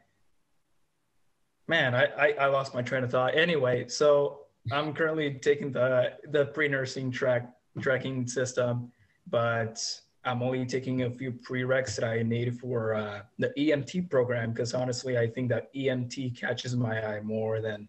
Man, 1.69 1.95
I, 1.95 2.05
I, 2.19 2.33
I 2.41 2.47
lost 2.47 2.75
my 2.75 2.81
train 2.81 3.05
of 3.05 3.11
thought. 3.11 3.37
Anyway, 3.37 3.89
so 3.89 4.41
I'm 4.73 4.95
currently 4.95 5.35
taking 5.35 5.71
the 5.71 6.15
the 6.31 6.47
pre-nursing 6.47 7.11
track 7.11 7.51
tracking 7.81 8.27
system, 8.27 8.91
but 9.29 9.79
I'm 10.25 10.43
only 10.43 10.65
taking 10.65 11.03
a 11.03 11.11
few 11.11 11.33
prereqs 11.33 11.95
that 11.97 12.09
I 12.09 12.23
need 12.23 12.59
for 12.59 12.95
uh, 12.95 13.21
the 13.39 13.53
EMT 13.59 14.11
program 14.11 14.53
because 14.53 14.73
honestly, 14.75 15.19
I 15.19 15.27
think 15.27 15.51
that 15.51 15.73
EMT 15.75 16.39
catches 16.39 16.75
my 16.75 17.07
eye 17.07 17.21
more 17.21 17.61
than 17.61 17.87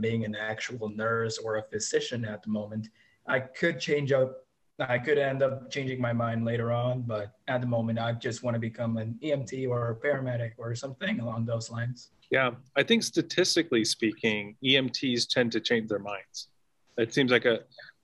being 0.00 0.24
an 0.24 0.34
actual 0.34 0.88
nurse 0.88 1.38
or 1.38 1.56
a 1.56 1.62
physician 1.62 2.24
at 2.24 2.42
the 2.42 2.50
moment. 2.50 2.88
I 3.26 3.38
could 3.38 3.78
change 3.78 4.12
up. 4.12 4.36
I 4.80 4.98
could 4.98 5.18
end 5.18 5.42
up 5.42 5.70
changing 5.70 6.00
my 6.00 6.12
mind 6.12 6.44
later 6.44 6.72
on, 6.72 7.02
but 7.02 7.36
at 7.46 7.60
the 7.60 7.66
moment, 7.68 7.98
I 8.00 8.12
just 8.14 8.42
want 8.42 8.54
to 8.54 8.60
become 8.60 8.96
an 8.96 9.16
EMT 9.22 9.68
or 9.68 9.90
a 9.90 9.94
paramedic 9.94 10.52
or 10.58 10.74
something 10.74 11.20
along 11.20 11.44
those 11.44 11.70
lines. 11.70 12.10
Yeah, 12.32 12.52
I 12.74 12.82
think 12.82 13.02
statistically 13.02 13.84
speaking, 13.84 14.56
EMTs 14.64 15.28
tend 15.28 15.52
to 15.52 15.60
change 15.60 15.90
their 15.90 15.98
minds. 15.98 16.48
It 16.96 17.12
seems 17.12 17.30
like 17.30 17.44
a, 17.44 17.60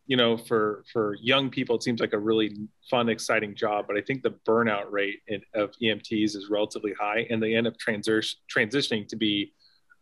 you 0.07 0.19
know, 0.19 0.37
for 0.37 0.85
for 0.93 1.17
young 1.23 1.49
people, 1.49 1.77
it 1.77 1.83
seems 1.83 1.99
like 1.99 2.13
a 2.13 2.19
really 2.19 2.55
fun, 2.91 3.09
exciting 3.09 3.55
job. 3.55 3.87
But 3.89 3.97
I 3.97 4.03
think 4.03 4.23
the 4.23 4.35
burnout 4.47 4.91
rate 4.91 5.21
in, 5.29 5.41
of 5.55 5.73
EMTs 5.83 6.37
is 6.37 6.49
relatively 6.51 6.93
high, 6.93 7.27
and 7.31 7.43
they 7.43 7.55
end 7.55 7.67
up 7.67 7.75
transi- 7.79 8.35
transitioning 8.55 9.09
to 9.09 9.17
be 9.17 9.55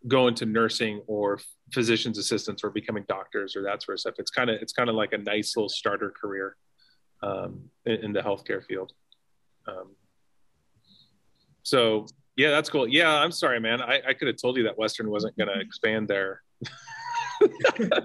going 0.08 0.34
to 0.34 0.46
nursing 0.46 1.02
or 1.06 1.38
physician's 1.72 2.18
assistants 2.18 2.64
or 2.64 2.70
becoming 2.70 3.04
doctors 3.06 3.54
or 3.54 3.62
that 3.62 3.80
sort 3.80 3.94
of 3.94 4.00
stuff. 4.00 4.14
It's 4.18 4.32
kind 4.32 4.50
of 4.50 4.60
it's 4.60 4.72
kind 4.72 4.88
of 4.90 4.96
like 4.96 5.12
a 5.12 5.18
nice 5.18 5.56
little 5.56 5.68
starter 5.68 6.12
career 6.20 6.56
um, 7.22 7.70
in, 7.84 8.06
in 8.06 8.12
the 8.12 8.22
healthcare 8.22 8.64
field. 8.64 8.92
Um, 9.68 9.94
so 11.62 12.06
yeah, 12.36 12.50
that's 12.50 12.68
cool. 12.70 12.86
Yeah, 12.86 13.14
I'm 13.14 13.32
sorry, 13.32 13.60
man. 13.60 13.80
I, 13.80 14.02
I 14.08 14.12
could 14.12 14.28
have 14.28 14.36
told 14.40 14.56
you 14.56 14.62
that 14.64 14.76
Western 14.78 15.10
wasn't 15.10 15.36
going 15.36 15.48
to 15.48 15.58
expand 15.60 16.08
their 16.08 16.42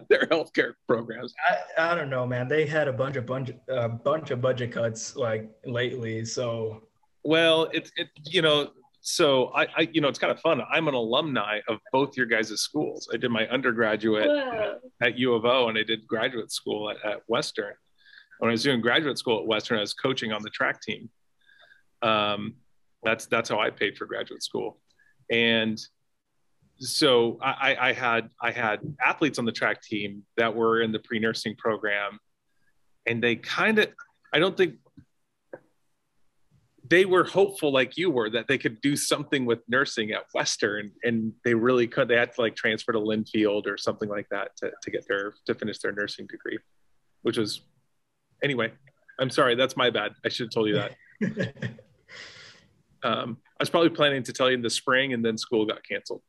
their 0.09 0.25
healthcare 0.27 0.73
programs. 0.87 1.33
I, 1.77 1.91
I 1.91 1.95
don't 1.95 2.09
know, 2.09 2.25
man. 2.25 2.47
They 2.47 2.65
had 2.65 2.87
a 2.87 2.93
bunch 2.93 3.15
of 3.15 3.25
bunch 3.25 3.51
a 3.67 3.89
bunch 3.89 4.31
of 4.31 4.41
budget 4.41 4.71
cuts 4.71 5.15
like 5.15 5.49
lately, 5.65 6.25
so 6.25 6.83
Well, 7.23 7.69
it's 7.73 7.91
it, 7.97 8.09
you 8.25 8.41
know, 8.41 8.71
so 9.01 9.47
I, 9.55 9.63
I 9.77 9.89
you 9.91 10.01
know 10.01 10.07
it's 10.07 10.19
kind 10.19 10.31
of 10.31 10.39
fun. 10.39 10.61
I'm 10.71 10.87
an 10.87 10.93
alumni 10.93 11.59
of 11.67 11.79
both 11.91 12.15
your 12.17 12.25
guys' 12.25 12.59
schools. 12.59 13.09
I 13.13 13.17
did 13.17 13.31
my 13.31 13.47
undergraduate 13.47 14.27
Wow. 14.27 14.75
at 15.01 15.17
U 15.17 15.33
of 15.33 15.45
O 15.45 15.69
and 15.69 15.77
I 15.77 15.83
did 15.83 16.05
graduate 16.07 16.51
school 16.51 16.89
at, 16.89 16.97
at 17.05 17.21
Western. 17.27 17.73
When 18.39 18.49
I 18.49 18.53
was 18.53 18.63
doing 18.63 18.81
graduate 18.81 19.17
school 19.17 19.39
at 19.39 19.45
Western, 19.45 19.77
I 19.77 19.81
was 19.81 19.93
coaching 19.93 20.31
on 20.31 20.41
the 20.41 20.49
track 20.49 20.81
team. 20.81 21.09
Um, 22.01 22.55
that's 23.03 23.25
that's 23.25 23.49
how 23.49 23.59
I 23.59 23.69
paid 23.69 23.97
for 23.97 24.05
graduate 24.05 24.43
school, 24.43 24.79
and 25.29 25.79
so 26.81 27.37
I, 27.41 27.75
I 27.79 27.93
had 27.93 28.29
I 28.41 28.51
had 28.51 28.79
athletes 29.05 29.37
on 29.37 29.45
the 29.45 29.51
track 29.51 29.81
team 29.81 30.23
that 30.37 30.55
were 30.55 30.81
in 30.81 30.91
the 30.91 30.99
pre 30.99 31.19
nursing 31.19 31.55
program, 31.55 32.19
and 33.05 33.23
they 33.23 33.35
kind 33.35 33.79
of 33.79 33.89
I 34.33 34.39
don't 34.39 34.57
think 34.57 34.75
they 36.91 37.05
were 37.05 37.23
hopeful 37.23 37.71
like 37.71 37.97
you 37.97 38.09
were 38.09 38.29
that 38.29 38.47
they 38.47 38.57
could 38.57 38.81
do 38.81 38.95
something 38.95 39.45
with 39.45 39.59
nursing 39.69 40.11
at 40.11 40.23
Western, 40.33 40.91
and 41.03 41.31
they 41.45 41.53
really 41.53 41.87
could. 41.87 42.07
They 42.07 42.17
had 42.17 42.33
to 42.33 42.41
like 42.41 42.55
transfer 42.55 42.91
to 42.91 42.99
Linfield 42.99 43.67
or 43.67 43.77
something 43.77 44.09
like 44.09 44.27
that 44.29 44.57
to, 44.57 44.71
to 44.81 44.91
get 44.91 45.07
their 45.07 45.33
to 45.45 45.53
finish 45.53 45.79
their 45.79 45.91
nursing 45.91 46.27
degree, 46.27 46.57
which 47.21 47.37
was 47.37 47.61
anyway. 48.43 48.71
I'm 49.19 49.29
sorry, 49.29 49.53
that's 49.53 49.77
my 49.77 49.91
bad. 49.91 50.13
I 50.25 50.29
should 50.29 50.45
have 50.45 50.51
told 50.51 50.67
you 50.67 50.75
that. 50.75 51.53
Um, 53.03 53.37
I 53.59 53.63
was 53.63 53.69
probably 53.69 53.89
planning 53.89 54.23
to 54.23 54.33
tell 54.33 54.49
you 54.49 54.55
in 54.55 54.61
the 54.61 54.69
spring, 54.69 55.13
and 55.13 55.23
then 55.23 55.37
school 55.37 55.65
got 55.65 55.83
canceled. 55.87 56.21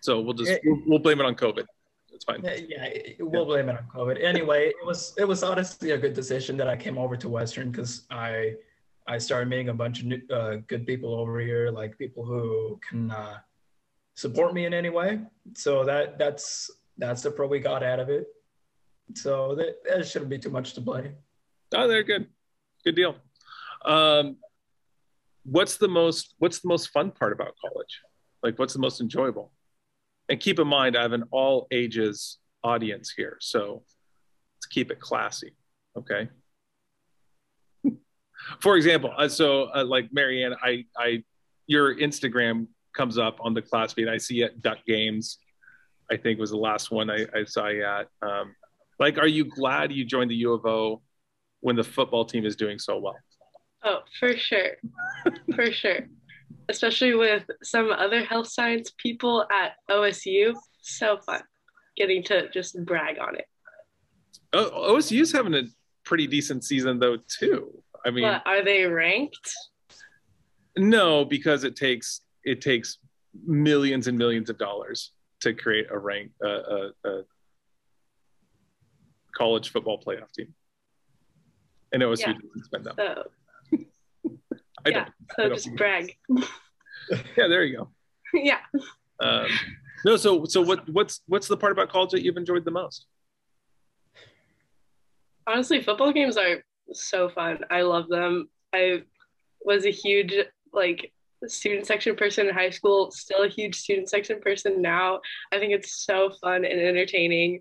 So 0.00 0.20
we'll 0.20 0.34
just 0.34 0.60
we'll, 0.64 0.82
we'll 0.86 0.98
blame 0.98 1.20
it 1.20 1.26
on 1.26 1.34
COVID. 1.34 1.64
It's 2.12 2.24
fine. 2.24 2.42
yeah, 2.42 2.54
yeah, 2.68 2.88
we'll 3.20 3.44
blame 3.44 3.68
it 3.68 3.76
on 3.76 3.86
COVID. 3.94 4.22
Anyway, 4.22 4.68
it 4.68 4.86
was 4.86 5.14
it 5.16 5.24
was 5.24 5.42
honestly 5.42 5.92
a 5.92 5.98
good 5.98 6.14
decision 6.14 6.56
that 6.56 6.68
I 6.68 6.76
came 6.76 6.98
over 6.98 7.16
to 7.16 7.28
Western 7.28 7.70
because 7.70 8.06
I 8.10 8.54
I 9.06 9.18
started 9.18 9.48
meeting 9.48 9.70
a 9.70 9.74
bunch 9.74 10.00
of 10.00 10.06
new, 10.06 10.20
uh, 10.30 10.56
good 10.66 10.86
people 10.86 11.14
over 11.14 11.40
here, 11.40 11.70
like 11.70 11.98
people 11.98 12.24
who 12.24 12.78
can 12.88 13.10
uh, 13.10 13.38
support 14.14 14.54
me 14.54 14.66
in 14.66 14.74
any 14.74 14.90
way. 14.90 15.20
So 15.54 15.84
that 15.84 16.18
that's 16.18 16.70
that's 16.98 17.22
the 17.22 17.30
pro 17.30 17.46
we 17.46 17.60
got 17.60 17.82
out 17.82 18.00
of 18.00 18.08
it. 18.08 18.26
So 19.14 19.54
that, 19.56 19.82
that 19.84 20.06
shouldn't 20.06 20.30
be 20.30 20.38
too 20.38 20.50
much 20.50 20.74
to 20.74 20.80
blame. 20.80 21.14
Oh, 21.74 21.88
they're 21.88 22.04
good. 22.04 22.26
Good 22.84 22.96
deal. 22.96 23.16
Um, 23.84 24.36
what's 25.50 25.76
the 25.76 25.88
most 25.88 26.34
what's 26.38 26.60
the 26.60 26.68
most 26.68 26.90
fun 26.90 27.10
part 27.10 27.32
about 27.32 27.54
college? 27.60 28.00
Like, 28.42 28.58
what's 28.58 28.72
the 28.72 28.78
most 28.78 29.00
enjoyable? 29.00 29.52
And 30.28 30.38
keep 30.38 30.58
in 30.58 30.68
mind, 30.68 30.96
I 30.96 31.02
have 31.02 31.12
an 31.12 31.24
all 31.30 31.66
ages 31.72 32.38
audience 32.62 33.12
here, 33.14 33.36
so 33.40 33.82
let's 34.56 34.66
keep 34.66 34.90
it 34.90 35.00
classy. 35.00 35.54
Okay. 35.96 36.28
For 38.60 38.76
example, 38.76 39.12
uh, 39.16 39.28
so 39.28 39.70
uh, 39.74 39.84
like 39.84 40.08
Marianne, 40.12 40.54
I, 40.62 40.84
I, 40.96 41.24
your 41.66 41.96
Instagram 41.96 42.68
comes 42.96 43.18
up 43.18 43.38
on 43.40 43.52
the 43.52 43.62
class 43.62 43.92
feed. 43.92 44.08
I 44.08 44.18
see 44.18 44.42
at 44.44 44.62
Duck 44.62 44.78
Games. 44.86 45.38
I 46.10 46.16
think 46.16 46.38
was 46.40 46.50
the 46.50 46.56
last 46.56 46.90
one 46.90 47.10
I, 47.10 47.26
I 47.34 47.44
saw 47.44 47.68
you 47.68 47.84
at. 47.84 48.08
Um, 48.22 48.54
like, 48.98 49.18
are 49.18 49.26
you 49.26 49.44
glad 49.44 49.92
you 49.92 50.04
joined 50.04 50.30
the 50.30 50.36
U 50.36 50.52
of 50.52 50.64
O 50.64 51.02
when 51.60 51.76
the 51.76 51.84
football 51.84 52.24
team 52.24 52.46
is 52.46 52.56
doing 52.56 52.78
so 52.78 52.98
well? 52.98 53.16
Oh, 53.84 54.00
for 54.18 54.36
sure. 54.36 54.76
for 55.54 55.70
sure. 55.72 56.06
Especially 56.68 57.14
with 57.14 57.44
some 57.62 57.90
other 57.90 58.24
health 58.24 58.48
science 58.48 58.92
people 58.98 59.44
at 59.50 59.72
OSU. 59.90 60.54
So 60.82 61.18
fun 61.18 61.42
getting 61.96 62.22
to 62.24 62.48
just 62.50 62.82
brag 62.84 63.18
on 63.18 63.36
it. 63.36 63.44
Oh, 64.52 64.94
OSU's 64.94 65.32
having 65.32 65.54
a 65.54 65.62
pretty 66.04 66.26
decent 66.26 66.64
season 66.64 66.98
though 66.98 67.18
too. 67.38 67.82
I 68.04 68.10
mean, 68.10 68.24
are 68.24 68.64
they 68.64 68.84
ranked? 68.84 69.52
no, 70.76 71.24
because 71.24 71.64
it 71.64 71.76
takes 71.76 72.22
it 72.44 72.60
takes 72.60 72.98
millions 73.46 74.06
and 74.06 74.16
millions 74.16 74.48
of 74.50 74.56
dollars 74.58 75.12
to 75.40 75.52
create 75.52 75.86
a 75.90 75.98
rank 75.98 76.30
uh, 76.44 76.48
a, 76.48 76.90
a 77.04 77.22
college 79.36 79.70
football 79.70 80.00
playoff 80.00 80.32
team. 80.32 80.54
And 81.92 82.02
OSU 82.02 82.20
Yeah. 82.20 82.32
doesn't 82.34 82.64
spend 82.64 82.84
that. 82.86 82.96
So 82.96 83.30
I 84.86 84.90
yeah, 84.90 85.04
don't. 85.04 85.12
So 85.36 85.54
just 85.54 85.76
brag. 85.76 86.16
Yeah, 87.36 87.48
there 87.48 87.64
you 87.64 87.76
go. 87.76 87.88
yeah. 88.34 88.58
Um, 89.20 89.48
no, 90.04 90.16
so 90.16 90.44
so 90.44 90.60
what 90.60 90.88
what's 90.88 91.22
what's 91.26 91.48
the 91.48 91.56
part 91.56 91.72
about 91.72 91.88
college 91.88 92.10
that 92.10 92.22
you've 92.22 92.36
enjoyed 92.36 92.64
the 92.64 92.70
most? 92.70 93.06
honestly 95.50 95.82
football 95.82 96.12
games 96.12 96.36
are 96.36 96.62
so 96.92 97.28
fun 97.28 97.58
i 97.70 97.82
love 97.82 98.08
them 98.08 98.48
i 98.72 99.02
was 99.62 99.84
a 99.84 99.90
huge 99.90 100.34
like 100.72 101.12
student 101.46 101.86
section 101.86 102.14
person 102.14 102.48
in 102.48 102.54
high 102.54 102.70
school 102.70 103.10
still 103.10 103.42
a 103.42 103.48
huge 103.48 103.74
student 103.74 104.08
section 104.08 104.40
person 104.40 104.82
now 104.82 105.20
i 105.52 105.58
think 105.58 105.72
it's 105.72 106.04
so 106.04 106.30
fun 106.40 106.64
and 106.64 106.80
entertaining 106.80 107.60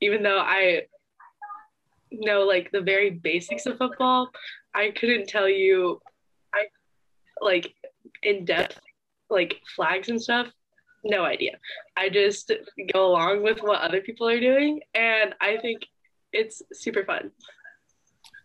even 0.00 0.22
though 0.22 0.38
i 0.38 0.82
know 2.12 2.42
like 2.42 2.70
the 2.70 2.80
very 2.80 3.10
basics 3.10 3.66
of 3.66 3.76
football 3.76 4.30
i 4.74 4.90
couldn't 4.90 5.28
tell 5.28 5.48
you 5.48 6.00
like 7.40 7.74
in 8.22 8.44
depth 8.44 8.78
like 9.30 9.60
flags 9.74 10.08
and 10.08 10.20
stuff 10.20 10.48
no 11.04 11.24
idea 11.24 11.52
i 11.96 12.08
just 12.08 12.50
go 12.92 13.06
along 13.06 13.42
with 13.42 13.58
what 13.62 13.80
other 13.80 14.00
people 14.00 14.26
are 14.28 14.40
doing 14.40 14.80
and 14.94 15.34
i 15.40 15.56
think 15.58 15.82
it's 16.32 16.62
super 16.72 17.04
fun 17.04 17.30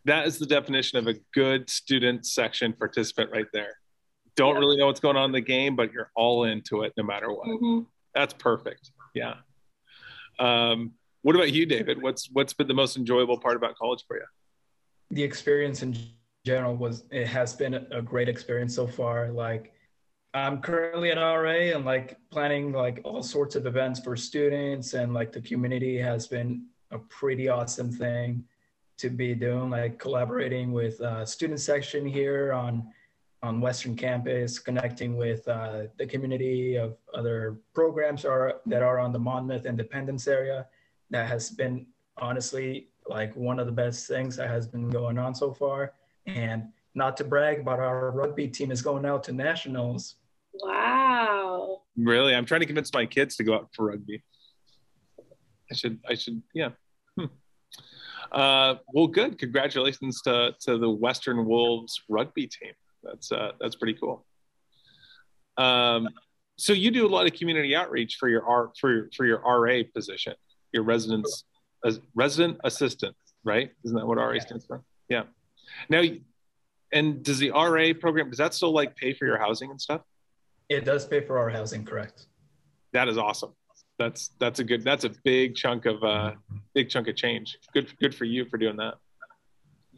That 0.05 0.25
is 0.27 0.39
the 0.39 0.45
definition 0.47 0.97
of 0.97 1.07
a 1.07 1.15
good 1.33 1.69
student 1.69 2.25
section 2.25 2.73
participant 2.73 3.29
right 3.31 3.45
there. 3.53 3.73
Don't 4.35 4.55
Yeah. 4.55 4.59
really 4.61 4.77
know 4.77 4.87
what's 4.87 4.99
going 4.99 5.15
on 5.15 5.25
in 5.25 5.31
the 5.31 5.41
game, 5.41 5.75
but 5.75 5.91
you're 5.93 6.09
all 6.15 6.45
into 6.45 6.81
it 6.81 6.91
no 6.97 7.03
matter 7.03 7.29
what. 7.31 7.45
Mhm. 7.47 7.85
That's 8.15 8.33
perfect. 8.33 8.91
Yeah. 9.13 9.35
Um, 10.39 10.93
what 11.21 11.35
about 11.35 11.51
you, 11.51 11.67
David? 11.67 12.01
What's 12.01 12.29
what's 12.31 12.53
been 12.53 12.67
the 12.67 12.73
most 12.73 12.97
enjoyable 12.97 13.39
part 13.39 13.55
about 13.57 13.75
college 13.75 14.03
for 14.07 14.17
you? 14.17 14.25
the 15.11 15.21
experience 15.23 15.83
in 15.83 15.93
general 16.45 16.75
was 16.75 17.03
it 17.11 17.27
has 17.27 17.53
been 17.53 17.73
a 17.73 18.01
great 18.01 18.27
experience 18.27 18.75
so 18.75 18.87
far 18.87 19.29
like 19.31 19.73
i'm 20.33 20.59
currently 20.61 21.11
an 21.11 21.17
ra 21.17 21.51
and 21.51 21.85
like 21.85 22.17
planning 22.29 22.71
like 22.71 22.99
all 23.03 23.21
sorts 23.21 23.55
of 23.55 23.65
events 23.65 23.99
for 23.99 24.15
students 24.15 24.93
and 24.93 25.13
like 25.13 25.31
the 25.31 25.41
community 25.41 25.97
has 25.97 26.27
been 26.27 26.65
a 26.91 26.97
pretty 26.97 27.47
awesome 27.47 27.91
thing 27.91 28.43
to 28.97 29.09
be 29.09 29.33
doing 29.33 29.69
like 29.69 29.97
collaborating 29.97 30.71
with 30.71 30.99
uh, 31.01 31.25
student 31.25 31.59
section 31.59 32.05
here 32.05 32.53
on 32.53 32.87
on 33.43 33.59
western 33.61 33.95
campus 33.95 34.59
connecting 34.59 35.17
with 35.17 35.47
uh, 35.47 35.83
the 35.97 36.05
community 36.05 36.75
of 36.75 36.97
other 37.13 37.57
programs 37.73 38.25
are 38.25 38.61
that 38.65 38.81
are 38.81 38.99
on 38.99 39.11
the 39.11 39.19
monmouth 39.19 39.65
independence 39.65 40.27
area 40.27 40.67
that 41.09 41.27
has 41.27 41.49
been 41.51 41.85
honestly 42.17 42.87
like 43.07 43.35
one 43.35 43.59
of 43.59 43.65
the 43.65 43.71
best 43.71 44.07
things 44.07 44.35
that 44.35 44.49
has 44.49 44.67
been 44.67 44.89
going 44.89 45.17
on 45.17 45.33
so 45.33 45.53
far. 45.53 45.93
And 46.27 46.69
not 46.95 47.17
to 47.17 47.23
brag, 47.23 47.63
but 47.65 47.79
our 47.79 48.11
rugby 48.11 48.47
team 48.47 48.71
is 48.71 48.81
going 48.81 49.05
out 49.05 49.23
to 49.25 49.31
nationals. 49.31 50.15
wow 50.53 51.81
Really, 51.97 52.33
I'm 52.35 52.45
trying 52.45 52.61
to 52.61 52.65
convince 52.65 52.93
my 52.93 53.05
kids 53.05 53.35
to 53.37 53.43
go 53.43 53.53
out 53.55 53.69
for 53.75 53.87
rugby. 53.87 54.23
I 55.69 55.75
should. 55.75 55.99
I 56.07 56.15
should. 56.15 56.41
Yeah. 56.53 56.69
Hmm. 57.17 57.25
Uh, 58.31 58.75
well, 58.93 59.07
good. 59.07 59.37
Congratulations 59.37 60.21
to 60.23 60.55
to 60.61 60.77
the 60.77 60.89
Western 60.89 61.45
Wolves 61.45 62.01
rugby 62.09 62.47
team. 62.47 62.73
That's 63.03 63.31
uh, 63.31 63.51
that's 63.59 63.75
pretty 63.75 63.97
cool. 63.99 64.25
Um, 65.57 66.07
so 66.57 66.71
you 66.73 66.91
do 66.91 67.05
a 67.05 67.09
lot 67.09 67.25
of 67.27 67.33
community 67.33 67.75
outreach 67.75 68.15
for 68.19 68.29
your 68.29 68.45
R 68.47 68.71
for 68.79 68.93
your, 68.93 69.09
for 69.15 69.25
your 69.25 69.39
RA 69.39 69.81
position, 69.93 70.33
your 70.71 70.83
residence 70.83 71.43
as 71.85 71.99
resident 72.15 72.57
assistant, 72.63 73.15
right? 73.43 73.71
Isn't 73.83 73.97
that 73.97 74.05
what 74.07 74.17
RA 74.17 74.31
Yeah. 74.31 74.39
stands 74.41 74.65
for? 74.65 74.81
Yeah. 75.09 75.23
Now, 75.89 76.03
and 76.91 77.23
does 77.23 77.39
the 77.39 77.51
RA 77.51 77.93
program 77.99 78.29
does 78.29 78.37
that 78.39 78.53
still 78.53 78.73
like 78.73 78.95
pay 78.95 79.13
for 79.13 79.25
your 79.25 79.37
housing 79.37 79.71
and 79.71 79.79
stuff? 79.79 80.01
It 80.69 80.85
does 80.85 81.05
pay 81.05 81.21
for 81.21 81.37
our 81.37 81.49
housing, 81.49 81.85
correct? 81.85 82.27
that 82.93 83.07
is 83.07 83.17
awesome. 83.17 83.53
That's 83.97 84.31
that's 84.39 84.59
a 84.59 84.63
good 84.63 84.83
that's 84.83 85.03
a 85.03 85.11
big 85.23 85.55
chunk 85.55 85.85
of 85.85 86.03
uh 86.03 86.33
big 86.73 86.89
chunk 86.89 87.07
of 87.07 87.15
change. 87.15 87.57
Good 87.73 87.87
good 87.99 88.15
for 88.15 88.25
you 88.25 88.45
for 88.45 88.57
doing 88.57 88.75
that. 88.77 88.95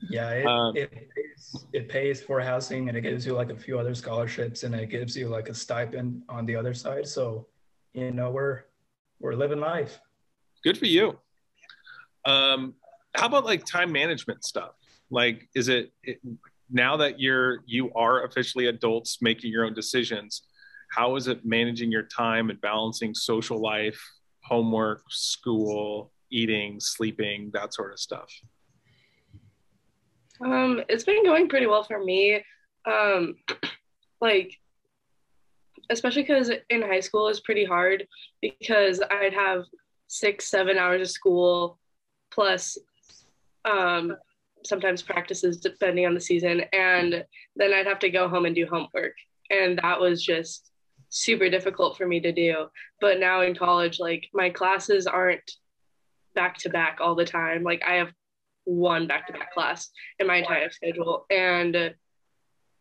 Yeah, 0.10 0.32
it, 0.32 0.46
Um, 0.46 0.76
it, 0.76 0.92
pays, 0.92 1.66
it 1.72 1.90
pays 1.90 2.22
for 2.22 2.42
housing 2.42 2.90
and 2.90 2.98
it 2.98 3.02
gives 3.02 3.26
you 3.26 3.34
like 3.34 3.52
a 3.52 3.56
few 3.56 3.80
other 3.80 3.96
scholarships 3.96 4.64
and 4.64 4.76
it 4.76 4.90
gives 4.90 5.16
you 5.16 5.30
like 5.30 5.48
a 5.48 5.54
stipend 5.54 6.24
on 6.28 6.46
the 6.46 6.58
other 6.58 6.74
side. 6.74 7.08
So, 7.08 7.48
you 7.94 8.12
know, 8.12 8.30
we're 8.30 8.64
we're 9.20 9.36
living 9.36 9.60
life. 9.60 10.00
Good 10.64 10.78
for 10.78 10.86
you. 10.86 11.18
Um 12.26 12.76
how 13.16 13.28
about 13.28 13.46
like 13.46 13.66
time 13.66 13.92
management 13.92 14.44
stuff? 14.44 14.74
Like 15.14 15.48
is 15.56 15.70
it, 15.70 15.94
it 16.04 16.20
now 16.70 16.98
that 16.98 17.20
you're 17.20 17.60
you 17.66 17.92
are 17.94 18.26
officially 18.26 18.66
adults 18.68 19.22
making 19.22 19.52
your 19.52 19.66
own 19.66 19.74
decisions, 19.74 20.44
how 20.90 21.16
is 21.16 21.28
it 21.28 21.46
managing 21.46 21.92
your 21.92 22.04
time 22.04 22.50
and 22.50 22.60
balancing 22.60 23.14
social 23.14 23.60
life, 23.62 24.02
homework, 24.44 25.04
school, 25.10 26.12
eating, 26.32 26.80
sleeping, 26.80 27.52
that 27.54 27.74
sort 27.74 27.94
of 27.94 28.00
stuff? 28.00 28.30
um 30.44 30.82
it's 30.90 31.04
been 31.04 31.24
going 31.24 31.48
pretty 31.48 31.68
well 31.68 31.84
for 31.84 32.04
me 32.04 32.44
um 32.86 33.36
like 34.22 34.60
especially 35.90 36.24
because 36.24 36.52
in 36.70 36.82
high 36.82 37.00
school 37.00 37.28
it's 37.28 37.40
pretty 37.42 37.66
hard 37.66 38.08
because 38.42 39.02
i'd 39.12 39.34
have 39.34 39.64
six 40.08 40.48
seven 40.48 40.78
hours 40.78 41.02
of 41.02 41.10
school 41.10 41.80
plus 42.32 42.78
um 43.66 44.16
sometimes 44.66 45.02
practices 45.02 45.58
depending 45.58 46.06
on 46.06 46.14
the 46.14 46.22
season 46.22 46.62
and 46.74 47.26
then 47.56 47.74
i'd 47.74 47.88
have 47.88 48.00
to 48.00 48.10
go 48.10 48.28
home 48.28 48.46
and 48.46 48.56
do 48.56 48.66
homework. 48.66 49.14
And 49.50 49.78
that 49.80 50.00
was 50.00 50.24
just 50.24 50.72
super 51.10 51.50
difficult 51.50 51.98
for 51.98 52.08
me 52.08 52.20
to 52.22 52.32
do. 52.32 52.68
But 53.00 53.20
now 53.20 53.42
in 53.42 53.56
college 53.56 54.00
like 54.00 54.28
my 54.34 54.50
classes 54.50 55.06
aren't 55.06 55.52
back 56.34 56.58
to 56.60 56.70
back 56.70 56.98
all 57.00 57.16
the 57.16 57.26
time. 57.26 57.64
Like 57.64 57.84
i 57.88 57.96
have 57.96 58.12
one 58.66 59.08
back 59.08 59.28
to 59.28 59.34
back 59.34 59.54
class 59.54 59.90
in 60.20 60.28
my 60.28 60.38
entire 60.38 60.72
schedule. 60.72 61.26
And 61.30 61.94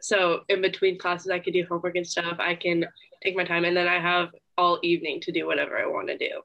so 0.01 0.41
in 0.49 0.63
between 0.63 0.99
classes 0.99 1.31
i 1.31 1.39
could 1.39 1.53
do 1.53 1.67
homework 1.69 1.97
and 1.97 2.07
stuff. 2.07 2.37
I 2.39 2.55
can 2.55 2.87
take 3.23 3.37
my 3.37 3.45
time. 3.45 3.65
And 3.65 3.77
then 3.77 3.89
i 3.89 4.01
have 4.01 4.31
all 4.57 4.79
evening 4.83 5.21
to 5.23 5.33
do 5.33 5.47
whatever 5.47 5.79
i 5.79 5.87
want 5.87 6.09
to 6.09 6.19
do. 6.19 6.43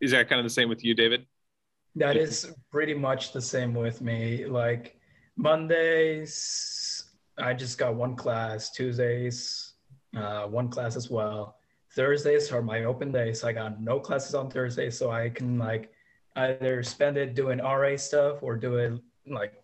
Is 0.00 0.12
that 0.12 0.28
kind 0.28 0.40
of 0.40 0.44
the 0.44 0.50
same 0.50 0.68
with 0.68 0.82
you, 0.82 0.94
David? 0.94 1.26
That 1.96 2.16
is 2.16 2.52
pretty 2.70 2.94
much 2.94 3.32
the 3.32 3.40
same 3.40 3.74
with 3.74 4.00
me. 4.00 4.46
Like 4.46 4.96
Mondays, 5.36 7.04
I 7.38 7.52
just 7.54 7.78
got 7.78 7.94
one 7.94 8.14
class. 8.14 8.70
Tuesdays, 8.70 9.74
uh, 10.16 10.44
one 10.46 10.68
class 10.68 10.96
as 10.96 11.10
well. 11.10 11.56
Thursdays 11.94 12.52
are 12.52 12.62
my 12.62 12.84
open 12.84 13.10
days. 13.10 13.42
I 13.42 13.52
got 13.52 13.80
no 13.80 13.98
classes 13.98 14.34
on 14.34 14.50
Thursdays, 14.50 14.96
so 14.96 15.10
I 15.10 15.30
can 15.30 15.58
like 15.58 15.92
either 16.36 16.82
spend 16.82 17.16
it 17.16 17.34
doing 17.34 17.58
RA 17.58 17.96
stuff 17.96 18.42
or 18.42 18.56
do 18.56 18.76
it 18.76 19.00
like 19.26 19.54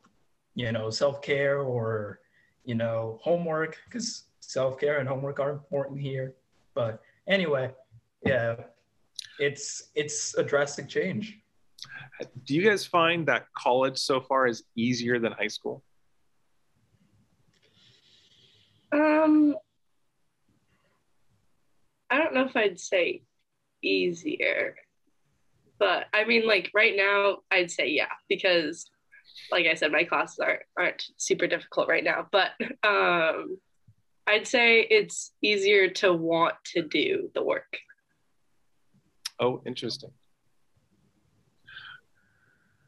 you 0.55 0.73
know 0.73 0.91
self 0.91 1.23
care 1.23 1.61
or 1.61 2.21
you 2.65 2.75
know 2.75 3.21
homework 3.23 3.79
because 3.85 4.25
self 4.41 4.79
care 4.79 4.99
and 4.99 5.09
homework 5.09 5.39
are 5.39 5.51
important 5.51 6.01
here. 6.01 6.35
But 6.75 7.01
anyway, 7.29 7.73
yeah, 8.25 8.57
it's 9.39 9.91
it's 9.95 10.35
a 10.35 10.43
drastic 10.43 10.89
change. 10.89 11.39
Do 12.45 12.55
you 12.55 12.69
guys 12.69 12.87
find 12.87 13.27
that 13.27 13.47
college 13.57 13.99
so 13.99 14.21
far 14.21 14.47
is 14.47 14.65
easier 14.77 15.19
than 15.19 15.33
high 15.33 15.49
school? 15.49 15.83
Um, 18.93 19.57
I 22.11 22.19
don't 22.19 22.35
know 22.35 22.47
if 22.47 22.57
I'd 22.57 22.81
say 22.81 23.23
easier, 23.83 24.77
but 25.79 26.07
I 26.15 26.25
mean, 26.25 26.47
like 26.47 26.71
right 26.75 26.95
now, 26.97 27.39
I'd 27.51 27.71
say 27.71 27.89
yeah, 27.89 28.13
because 28.29 28.89
like 29.51 29.67
I 29.67 29.75
said, 29.75 29.93
my 29.93 30.05
classes 30.05 30.39
aren't 30.39 30.63
aren't 30.79 31.05
super 31.17 31.47
difficult 31.47 31.89
right 31.89 32.05
now. 32.05 32.29
But 32.31 32.53
um, 32.83 33.59
I'd 34.27 34.47
say 34.47 34.81
it's 34.81 35.33
easier 35.43 35.89
to 35.89 36.13
want 36.13 36.55
to 36.75 36.83
do 36.83 37.31
the 37.35 37.43
work. 37.43 37.77
Oh, 39.39 39.63
interesting. 39.67 40.11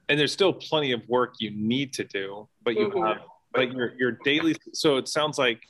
And 0.08 0.18
there's 0.18 0.32
still 0.32 0.52
plenty 0.52 0.92
of 0.92 1.02
work 1.08 1.34
you 1.38 1.50
need 1.50 1.92
to 1.94 2.04
do, 2.04 2.48
but 2.62 2.76
you 2.76 2.88
Mhm. 2.88 3.06
have 3.06 3.18
but 3.52 3.72
your 3.72 3.94
your 3.98 4.12
daily 4.24 4.54
so 4.72 4.96
it 4.98 5.08
sounds 5.08 5.38
like 5.38 5.62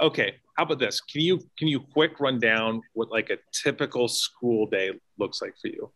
okay, 0.00 0.36
how 0.56 0.64
about 0.64 0.78
this? 0.78 1.00
Can 1.00 1.20
you 1.22 1.38
can 1.58 1.68
you 1.68 1.80
quick 1.80 2.20
run 2.20 2.38
down 2.38 2.82
what 2.92 3.10
like 3.10 3.30
a 3.30 3.38
typical 3.52 4.08
school 4.08 4.66
day 4.66 4.92
looks 5.18 5.40
like 5.40 5.54
for 5.60 5.68
you? 5.68 5.92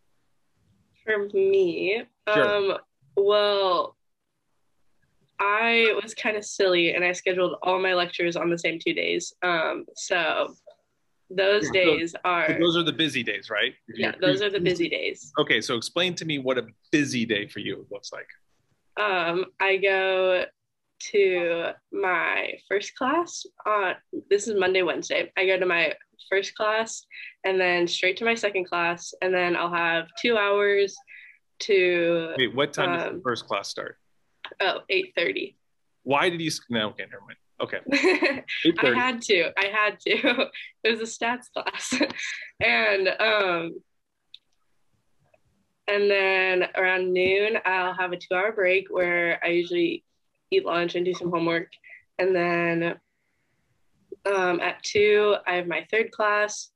For 1.03 1.27
me, 1.33 2.03
Sure. 2.33 2.47
um, 2.47 2.77
well, 3.15 3.95
I 5.39 5.99
was 6.03 6.13
kind 6.13 6.37
of 6.37 6.45
silly 6.45 6.93
and 6.93 7.03
I 7.03 7.11
scheduled 7.13 7.55
all 7.63 7.79
my 7.79 7.93
lectures 7.95 8.35
on 8.35 8.49
the 8.49 8.57
same 8.59 8.79
two 8.79 8.93
days. 8.93 9.33
Um, 9.41 9.85
so 9.95 10.55
those 11.35 11.67
So- 11.67 11.73
days 11.73 12.15
are 12.25 12.47
So 12.47 12.57
those 12.59 12.77
are 12.77 12.83
the 12.83 12.93
busy 12.93 13.23
days, 13.23 13.49
right? 13.49 13.73
yeah, 13.95 14.13
those 14.19 14.41
are 14.41 14.49
the 14.49 14.59
busy 14.59 14.89
days. 14.89 15.31
Okay, 15.39 15.61
so 15.61 15.75
explain 15.75 16.13
to 16.15 16.25
me 16.25 16.39
what 16.39 16.57
a 16.57 16.67
busy 16.91 17.25
day 17.25 17.47
for 17.47 17.59
you 17.59 17.87
looks 17.91 18.11
like. 18.11 18.27
Um, 18.97 19.45
I 19.59 19.77
go 19.77 20.45
to 21.11 21.71
my 21.91 22.53
first 22.67 22.95
class 22.95 23.45
on 23.65 23.95
this 24.29 24.47
is 24.47 24.55
Monday, 24.59 24.81
Wednesday. 24.83 25.31
I 25.37 25.45
go 25.45 25.57
to 25.57 25.65
my 25.65 25.93
first 26.29 26.53
class 26.55 27.05
and 27.43 27.59
then 27.59 27.87
straight 27.87 28.17
to 28.17 28.25
my 28.25 28.35
second 28.35 28.65
class, 28.65 29.13
and 29.21 29.33
then 29.33 29.55
I'll 29.55 29.73
have 29.73 30.07
two 30.21 30.37
hours 30.37 30.95
to 31.59 32.33
Wait, 32.37 32.53
what 32.53 32.73
time 32.73 32.93
does 32.97 33.03
the 33.05 33.09
Um, 33.15 33.21
first 33.23 33.45
class 33.47 33.69
start? 33.69 33.97
oh 34.59 34.81
8:30. 34.89 35.55
Why 36.03 36.29
did 36.29 36.41
you? 36.41 36.51
No, 36.69 36.89
okay, 36.89 37.05
never 37.09 37.23
mind. 37.25 37.37
Okay, 37.61 37.77
I 38.79 38.93
had 38.95 39.21
to. 39.23 39.51
I 39.57 39.65
had 39.67 39.99
to. 40.01 40.47
it 40.83 40.99
was 40.99 40.99
a 40.99 41.03
stats 41.03 41.51
class. 41.53 41.93
and 42.59 43.07
um 43.07 43.79
and 45.87 46.09
then 46.09 46.67
around 46.75 47.13
noon 47.13 47.57
I'll 47.63 47.93
have 47.93 48.13
a 48.13 48.17
2-hour 48.17 48.53
break 48.53 48.87
where 48.89 49.39
I 49.43 49.49
usually 49.49 50.03
eat 50.49 50.65
lunch 50.65 50.95
and 50.95 51.05
do 51.05 51.13
some 51.13 51.29
homework. 51.29 51.67
And 52.17 52.35
then 52.35 52.95
um 54.25 54.59
at 54.59 54.81
2 54.83 55.35
I 55.45 55.55
have 55.55 55.67
my 55.67 55.85
third 55.91 56.11
class 56.11 56.71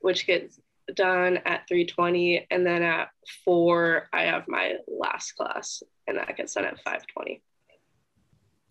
which 0.00 0.26
gets 0.26 0.60
done 0.94 1.38
at 1.44 1.68
3:20 1.70 2.46
and 2.50 2.66
then 2.66 2.82
at 2.82 3.10
4 3.44 4.08
I 4.12 4.22
have 4.22 4.48
my 4.48 4.74
last 4.88 5.32
class 5.32 5.82
and 6.08 6.18
that 6.18 6.36
gets 6.36 6.54
done 6.54 6.64
at 6.64 6.82
5:20 6.84 7.42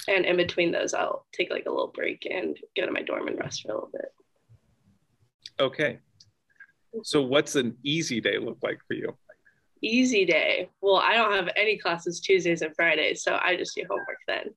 and 0.08 0.26
in 0.26 0.38
between 0.38 0.72
those 0.72 0.94
i'll 0.94 1.26
take 1.34 1.50
like 1.50 1.66
a 1.66 1.70
little 1.70 1.92
break 1.94 2.28
and 2.30 2.58
go 2.76 2.86
to 2.86 2.92
my 2.92 3.02
dorm 3.02 3.28
and 3.28 3.40
rest 3.40 3.62
for 3.62 3.72
a 3.72 3.74
little 3.76 3.90
bit 3.92 4.12
Okay. 5.60 6.00
So 7.04 7.22
what's 7.22 7.56
an 7.56 7.78
easy 7.84 8.20
day 8.20 8.38
look 8.40 8.58
like 8.62 8.80
for 8.88 8.94
you? 8.94 9.16
easy 9.82 10.26
day 10.26 10.70
well 10.82 10.96
i 10.96 11.14
don't 11.14 11.34
have 11.34 11.50
any 11.56 11.78
classes 11.78 12.20
tuesdays 12.20 12.62
and 12.64 12.74
fridays 12.76 13.22
so 13.22 13.38
i 13.44 13.56
just 13.56 13.76
do 13.76 13.84
homework 13.90 14.18
then 14.28 14.50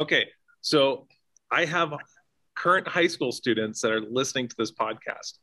Okay, 0.00 0.28
so 0.60 1.06
I 1.52 1.64
have 1.66 1.94
current 2.56 2.88
high 2.88 3.06
school 3.06 3.30
students 3.30 3.80
that 3.80 3.92
are 3.92 4.00
listening 4.00 4.48
to 4.48 4.56
this 4.58 4.72
podcast. 4.72 5.38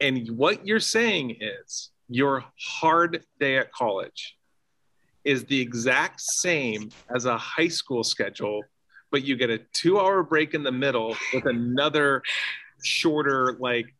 And 0.00 0.28
what 0.36 0.66
you're 0.66 0.80
saying 0.80 1.36
is 1.40 1.90
your 2.08 2.44
hard 2.60 3.24
day 3.38 3.58
at 3.58 3.70
college 3.72 4.36
is 5.28 5.44
the 5.44 5.60
exact 5.60 6.20
same 6.22 6.88
as 7.14 7.26
a 7.26 7.36
high 7.36 7.68
school 7.68 8.02
schedule, 8.02 8.62
but 9.10 9.22
you 9.24 9.36
get 9.36 9.50
a 9.50 9.58
two 9.74 10.00
hour 10.00 10.22
break 10.22 10.54
in 10.54 10.62
the 10.62 10.72
middle 10.72 11.14
with 11.34 11.44
another 11.44 12.22
shorter, 12.82 13.56
like 13.60 13.94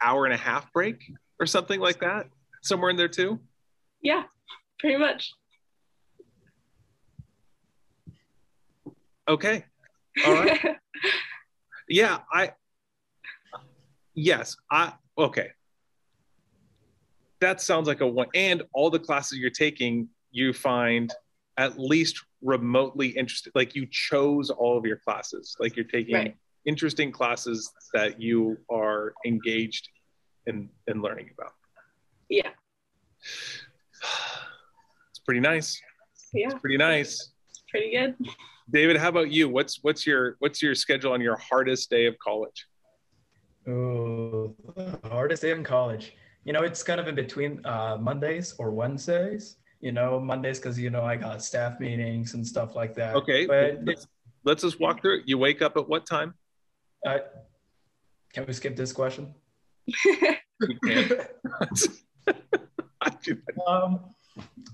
hour 0.00 0.24
and 0.24 0.32
a 0.32 0.38
half 0.38 0.72
break 0.72 0.96
or 1.38 1.44
something 1.46 1.78
like 1.78 2.00
that, 2.00 2.26
somewhere 2.62 2.88
in 2.90 2.96
there 2.96 3.08
too. 3.08 3.38
yeah 4.02 4.22
pretty 4.78 4.96
much 4.96 5.32
Okay. 9.28 9.62
All 10.24 10.32
right. 10.32 10.58
yeah 11.88 12.18
i 12.32 12.52
yes 14.14 14.56
i 14.70 14.92
okay 15.18 15.48
that 17.40 17.60
sounds 17.60 17.86
like 17.86 18.00
a 18.00 18.06
one 18.06 18.28
and 18.34 18.62
all 18.72 18.90
the 18.90 18.98
classes 18.98 19.38
you're 19.38 19.50
taking 19.50 20.08
you 20.30 20.52
find 20.52 21.12
at 21.56 21.78
least 21.78 22.22
remotely 22.42 23.08
interested 23.08 23.52
like 23.54 23.74
you 23.74 23.86
chose 23.90 24.50
all 24.50 24.76
of 24.78 24.84
your 24.84 24.96
classes. 24.98 25.56
Like 25.58 25.76
you're 25.76 25.84
taking 25.84 26.14
Right. 26.14 26.36
interesting 26.64 27.10
classes 27.12 27.70
that 27.94 28.20
you 28.20 28.58
are 28.70 29.14
engaged 29.26 29.88
in 30.46 30.68
in 30.86 31.02
learning 31.02 31.30
about. 31.36 31.52
Yeah. 32.28 32.50
It's 35.10 35.18
pretty 35.24 35.40
nice. 35.40 35.80
Yeah. 36.32 36.50
pretty 36.58 36.76
nice. 36.76 37.32
Pretty 37.70 37.90
good. 37.90 38.14
David 38.70 38.96
how 38.96 39.08
about 39.08 39.30
you? 39.30 39.48
What's 39.48 39.82
what's 39.82 40.06
your 40.06 40.36
what's 40.40 40.62
your 40.62 40.74
schedule 40.74 41.12
on 41.12 41.20
your 41.20 41.36
hardest 41.36 41.90
day 41.90 42.06
of 42.06 42.18
college? 42.18 42.66
Oh, 43.66 44.54
hardest 45.04 45.42
day 45.42 45.50
in 45.50 45.64
college. 45.64 46.12
You 46.48 46.54
know, 46.54 46.62
it's 46.62 46.82
kind 46.82 46.98
of 46.98 47.06
in 47.08 47.14
between 47.14 47.60
uh, 47.66 47.98
Mondays 48.00 48.54
or 48.56 48.70
Wednesdays. 48.70 49.56
You 49.82 49.92
know, 49.92 50.18
Mondays 50.18 50.58
because 50.58 50.80
you 50.80 50.88
know 50.88 51.02
I 51.02 51.14
got 51.14 51.42
staff 51.42 51.78
meetings 51.78 52.32
and 52.32 52.44
stuff 52.44 52.74
like 52.74 52.94
that. 52.94 53.14
okay 53.16 53.44
But 53.44 53.84
let's, 53.84 54.06
let's 54.44 54.62
just 54.62 54.80
walk 54.80 55.02
through 55.02 55.18
it 55.18 55.24
you 55.26 55.36
wake 55.36 55.60
up 55.60 55.76
at 55.76 55.86
what 55.86 56.06
time 56.06 56.32
uh, 57.06 57.18
can 58.32 58.46
we 58.46 58.54
skip 58.54 58.76
this 58.76 58.92
question? 58.94 59.34
I. 60.06 60.38
Um, 63.66 64.00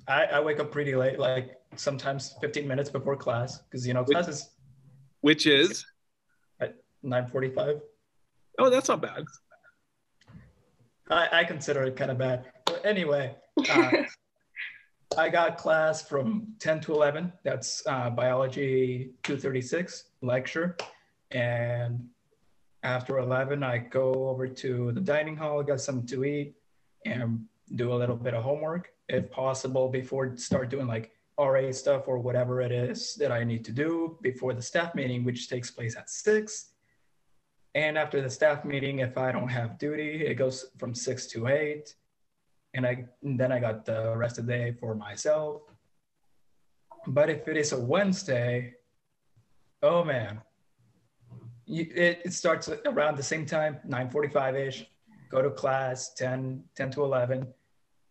I, 0.07 0.25
I 0.27 0.41
wake 0.41 0.61
up 0.61 0.71
pretty 0.71 0.95
late, 0.95 1.19
like 1.19 1.57
sometimes 1.75 2.37
15 2.41 2.69
minutes 2.69 2.89
before 2.89 3.17
class, 3.17 3.59
because 3.59 3.87
you 3.87 3.95
know 3.95 4.05
class 4.05 4.29
is 4.29 4.51
Which 5.23 5.47
is, 5.47 5.85
At 6.61 6.77
9:45. 7.05 7.81
oh, 8.61 8.71
that's 8.71 8.89
not 8.89 9.03
bad. 9.03 9.25
I, 11.11 11.29
I 11.41 11.45
consider 11.45 11.83
it 11.85 11.97
kind 11.97 12.11
of 12.11 12.19
bad. 12.19 12.47
But 12.65 12.85
anyway, 12.85 13.35
uh, 13.71 13.91
I 15.17 15.29
got 15.29 15.59
class 15.59 16.07
from 16.07 16.55
10 16.59 16.81
to 16.83 16.95
11. 16.95 17.33
That's 17.43 17.83
uh, 17.87 18.11
biology 18.11 19.13
236 19.23 20.05
lecture. 20.23 20.77
And 21.31 22.09
after 22.83 23.19
11, 23.19 23.63
I 23.63 23.79
go 23.79 24.29
over 24.29 24.47
to 24.47 24.93
the 24.93 25.01
dining 25.01 25.37
hall, 25.37 25.63
get 25.63 25.81
something 25.81 26.07
to 26.09 26.25
eat, 26.25 26.55
and 27.05 27.45
do 27.77 27.93
a 27.93 27.97
little 27.97 28.17
bit 28.17 28.35
of 28.35 28.43
homework, 28.43 28.93
if 29.09 29.31
possible, 29.31 29.89
before 29.89 30.37
start 30.37 30.69
doing 30.69 30.87
like 30.87 31.13
RA 31.39 31.73
stuff 31.73 32.05
or 32.07 32.19
whatever 32.19 32.61
it 32.61 32.73
is 32.73 33.15
that 33.17 33.33
I 33.33 33.45
need 33.45 33.65
to 33.67 33.73
do 33.73 34.19
before 34.23 34.55
the 34.55 34.63
staff 34.63 34.95
meeting, 34.95 35.25
which 35.25 35.49
takes 35.49 35.71
place 35.71 35.97
at 35.97 36.11
6. 36.11 36.71
And 37.75 37.99
after 37.99 38.21
the 38.21 38.31
staff 38.31 38.65
meeting, 38.65 39.01
if 39.01 39.19
I 39.19 39.33
don't 39.33 39.49
have 39.49 39.79
duty, 39.79 40.27
it 40.27 40.35
goes 40.35 40.67
from 40.79 40.95
6 40.95 41.27
to 41.29 41.49
8 41.49 41.95
and 42.75 42.87
I 42.87 43.05
and 43.23 43.39
then 43.39 43.53
I 43.53 43.61
got 43.61 43.85
the 43.85 44.15
rest 44.17 44.39
of 44.39 44.47
the 44.47 44.53
day 44.53 44.73
for 44.73 44.95
myself. 44.95 45.63
But 47.07 47.31
if 47.31 47.49
it 47.49 47.57
is 47.57 47.73
a 47.73 47.81
Wednesday, 47.81 48.75
oh 49.83 50.05
man, 50.05 50.41
you, 51.67 51.87
it, 51.95 52.23
it 52.25 52.33
starts 52.33 52.69
around 52.87 53.17
the 53.17 53.23
same 53.23 53.47
time, 53.47 53.79
9:45 53.89 54.69
ish. 54.69 54.87
Go 55.31 55.43
to 55.43 55.51
class 55.51 56.13
10 56.15 56.65
10 56.75 56.91
to 56.93 57.05
11. 57.05 57.47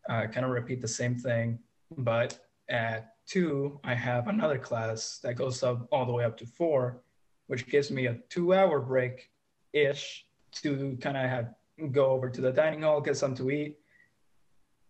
Uh, 0.09 0.27
kind 0.27 0.45
of 0.45 0.51
repeat 0.51 0.81
the 0.81 0.87
same 0.87 1.15
thing, 1.15 1.59
but 1.97 2.39
at 2.69 3.15
two 3.25 3.79
I 3.83 3.93
have 3.93 4.27
another 4.27 4.57
class 4.57 5.19
that 5.23 5.35
goes 5.35 5.63
up 5.63 5.87
all 5.91 6.05
the 6.05 6.11
way 6.11 6.25
up 6.25 6.37
to 6.37 6.45
four, 6.45 7.01
which 7.47 7.67
gives 7.67 7.89
me 7.89 8.07
a 8.07 8.19
two-hour 8.29 8.81
break 8.81 9.29
ish 9.73 10.25
to 10.51 10.97
kind 11.01 11.17
of 11.17 11.29
have 11.29 11.53
go 11.91 12.11
over 12.11 12.29
to 12.29 12.41
the 12.41 12.51
dining 12.51 12.83
hall, 12.83 13.01
get 13.01 13.17
something 13.17 13.45
to 13.45 13.51
eat 13.51 13.77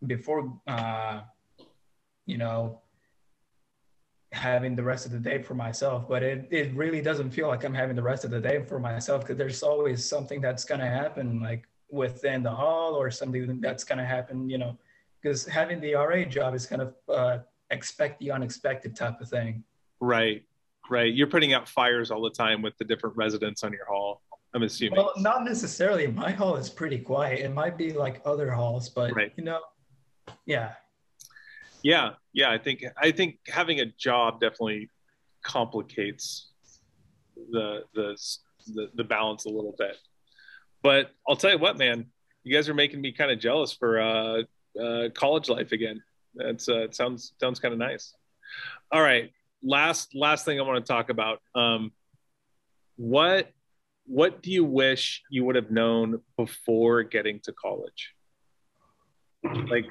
before 0.05 0.59
uh, 0.67 1.21
you 2.25 2.37
know 2.37 2.81
having 4.33 4.75
the 4.75 4.83
rest 4.83 5.05
of 5.05 5.11
the 5.11 5.19
day 5.19 5.39
for 5.39 5.53
myself 5.53 6.09
but 6.09 6.23
it, 6.23 6.47
it 6.49 6.73
really 6.73 7.01
doesn't 7.01 7.29
feel 7.29 7.47
like 7.47 7.63
i'm 7.63 7.73
having 7.73 7.95
the 7.95 8.01
rest 8.01 8.25
of 8.25 8.31
the 8.31 8.41
day 8.41 8.65
for 8.67 8.79
myself 8.79 9.21
because 9.21 9.37
there's 9.37 9.61
always 9.61 10.03
something 10.03 10.41
that's 10.41 10.65
going 10.65 10.79
to 10.79 10.87
happen 10.87 11.39
like 11.39 11.67
within 11.91 12.41
the 12.41 12.49
hall 12.49 12.95
or 12.95 13.11
something 13.11 13.61
that's 13.61 13.83
going 13.83 13.99
to 13.99 14.03
happen 14.03 14.49
you 14.49 14.57
know 14.57 14.75
because 15.21 15.45
having 15.45 15.79
the 15.79 15.93
ra 15.93 16.23
job 16.23 16.55
is 16.55 16.65
kind 16.65 16.81
of 16.81 16.95
uh, 17.09 17.37
expect 17.69 18.19
the 18.19 18.31
unexpected 18.31 18.95
type 18.95 19.21
of 19.21 19.29
thing 19.29 19.63
Right. 20.03 20.43
right. 20.89 21.13
You're 21.13 21.27
putting 21.27 21.53
out 21.53 21.69
fires 21.69 22.11
all 22.11 22.21
the 22.21 22.29
time 22.29 22.61
with 22.61 22.77
the 22.77 22.83
different 22.83 23.15
residents 23.15 23.63
on 23.63 23.71
your 23.71 23.85
hall. 23.85 24.21
I'm 24.53 24.63
assuming. 24.63 24.97
Well, 24.97 25.13
not 25.17 25.43
necessarily. 25.43 26.07
My 26.07 26.31
hall 26.31 26.55
is 26.57 26.69
pretty 26.69 26.99
quiet. 26.99 27.39
It 27.39 27.53
might 27.53 27.77
be 27.77 27.91
like 27.91 28.21
other 28.25 28.51
halls, 28.51 28.89
but 28.89 29.15
Right. 29.15 29.31
you 29.35 29.43
know, 29.43 29.61
yeah. 30.45 30.73
yeah, 31.81 32.11
yeah. 32.33 32.51
I 32.51 32.57
think 32.59 32.83
I 33.01 33.11
think 33.11 33.39
having 33.47 33.79
a 33.79 33.85
job 33.97 34.39
definitely 34.39 34.89
complicates 35.43 36.51
the 37.51 37.83
the 37.93 38.15
the, 38.67 38.89
the 38.93 39.03
balance 39.03 39.45
a 39.45 39.49
little 39.49 39.75
bit. 39.77 39.97
But 40.83 41.11
I'll 41.27 41.35
tell 41.35 41.51
you 41.51 41.57
what, 41.57 41.77
man, 41.77 42.05
you 42.43 42.53
guys 42.53 42.69
are 42.69 42.73
making 42.73 43.01
me 43.01 43.11
kind 43.11 43.31
of 43.31 43.39
jealous 43.39 43.73
for 43.73 43.99
uh, 44.01 44.43
uh, 44.79 45.09
college 45.13 45.49
life 45.49 45.71
again. 45.71 46.01
That's 46.35 46.69
uh, 46.69 46.81
it 46.83 46.95
sounds 46.95 47.33
sounds 47.39 47.59
kind 47.59 47.73
of 47.73 47.79
nice. 47.79 48.13
All 48.91 49.01
right, 49.01 49.31
last 49.63 50.13
last 50.13 50.45
thing 50.45 50.59
I 50.59 50.63
want 50.63 50.85
to 50.85 50.91
talk 50.91 51.09
about. 51.09 51.41
Um, 51.55 51.91
what 52.97 53.51
what 54.05 54.41
do 54.41 54.51
you 54.51 54.63
wish 54.63 55.23
you 55.29 55.45
would 55.45 55.55
have 55.55 55.71
known 55.71 56.21
before 56.37 57.03
getting 57.03 57.39
to 57.41 57.53
college? 57.53 58.13
Like, 59.43 59.85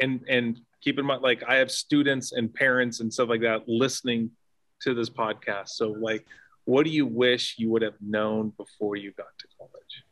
and 0.00 0.20
and 0.28 0.60
keep 0.82 0.98
in 0.98 1.04
mind, 1.04 1.22
like 1.22 1.42
I 1.46 1.56
have 1.56 1.70
students 1.70 2.32
and 2.32 2.52
parents 2.52 3.00
and 3.00 3.12
stuff 3.12 3.28
like 3.28 3.42
that 3.42 3.68
listening 3.68 4.30
to 4.82 4.94
this 4.94 5.10
podcast. 5.10 5.70
So, 5.70 5.90
like, 5.90 6.24
what 6.64 6.84
do 6.84 6.90
you 6.90 7.06
wish 7.06 7.56
you 7.58 7.70
would 7.70 7.82
have 7.82 8.00
known 8.00 8.52
before 8.56 8.96
you 8.96 9.12
got 9.12 9.26
to 9.38 9.46
college? 9.58 10.04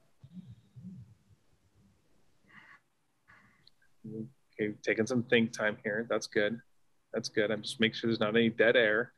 Okay, 4.60 4.74
taking 4.82 5.06
some 5.06 5.22
think 5.24 5.52
time 5.52 5.76
here. 5.84 6.06
That's 6.08 6.26
good. 6.26 6.60
That's 7.12 7.28
good. 7.28 7.50
I'm 7.50 7.62
just 7.62 7.80
making 7.80 7.94
sure 7.94 8.08
there's 8.08 8.20
not 8.20 8.36
any 8.36 8.50
dead 8.50 8.76
air. 8.76 9.12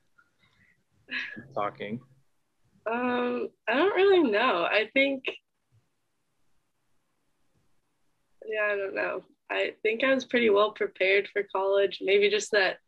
Talking. 1.54 2.00
Um, 2.86 3.48
I 3.68 3.74
don't 3.74 3.94
really 3.94 4.30
know. 4.30 4.64
I 4.64 4.88
think, 4.92 5.24
yeah, 8.46 8.72
I 8.72 8.76
don't 8.76 8.94
know. 8.94 9.22
I 9.50 9.72
think 9.82 10.04
I 10.04 10.14
was 10.14 10.24
pretty 10.24 10.50
well 10.50 10.72
prepared 10.72 11.28
for 11.32 11.42
college. 11.54 11.98
Maybe 12.00 12.30
just 12.30 12.52
that 12.52 12.78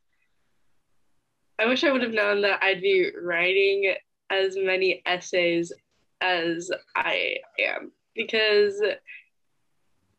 I 1.58 1.66
wish 1.66 1.84
I 1.84 1.92
would 1.92 2.02
have 2.02 2.12
known 2.12 2.42
that 2.42 2.62
I'd 2.62 2.80
be 2.80 3.10
writing 3.20 3.94
as 4.30 4.56
many 4.56 5.02
essays 5.06 5.72
as 6.20 6.70
I 6.96 7.36
am 7.60 7.92
because 8.14 8.80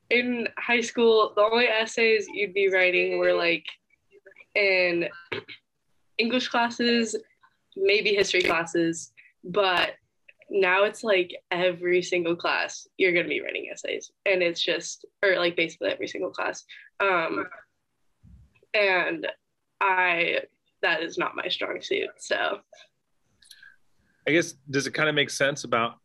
in 0.09 0.47
high 0.57 0.81
school, 0.81 1.33
the 1.35 1.41
only 1.41 1.65
essays 1.65 2.27
you'd 2.33 2.53
be 2.53 2.69
writing 2.69 3.17
were 3.17 3.33
like 3.33 3.65
in 4.55 5.07
English 6.17 6.49
classes, 6.49 7.15
maybe 7.75 8.13
history 8.13 8.43
classes, 8.43 9.12
but 9.43 9.91
now 10.49 10.83
it's 10.83 11.03
like 11.03 11.33
every 11.51 12.01
single 12.01 12.35
class 12.35 12.87
you're 12.97 13.11
going 13.13 13.25
to 13.25 13.29
be 13.29 13.41
writing 13.41 13.69
essays 13.71 14.11
and 14.25 14.43
it's 14.43 14.61
just 14.61 15.05
or 15.23 15.37
like 15.37 15.55
basically 15.55 15.89
every 15.89 16.07
single 16.07 16.29
class 16.29 16.63
um 16.99 17.45
and 18.73 19.27
i 19.81 20.37
that 20.81 21.01
is 21.01 21.17
not 21.17 21.35
my 21.35 21.47
strong 21.47 21.81
suit 21.81 22.09
so 22.17 22.59
I 24.27 24.31
guess 24.31 24.53
does 24.69 24.87
it 24.87 24.91
kind 24.91 25.09
of 25.09 25.15
make 25.15 25.29
sense 25.29 25.65
about 25.65 25.95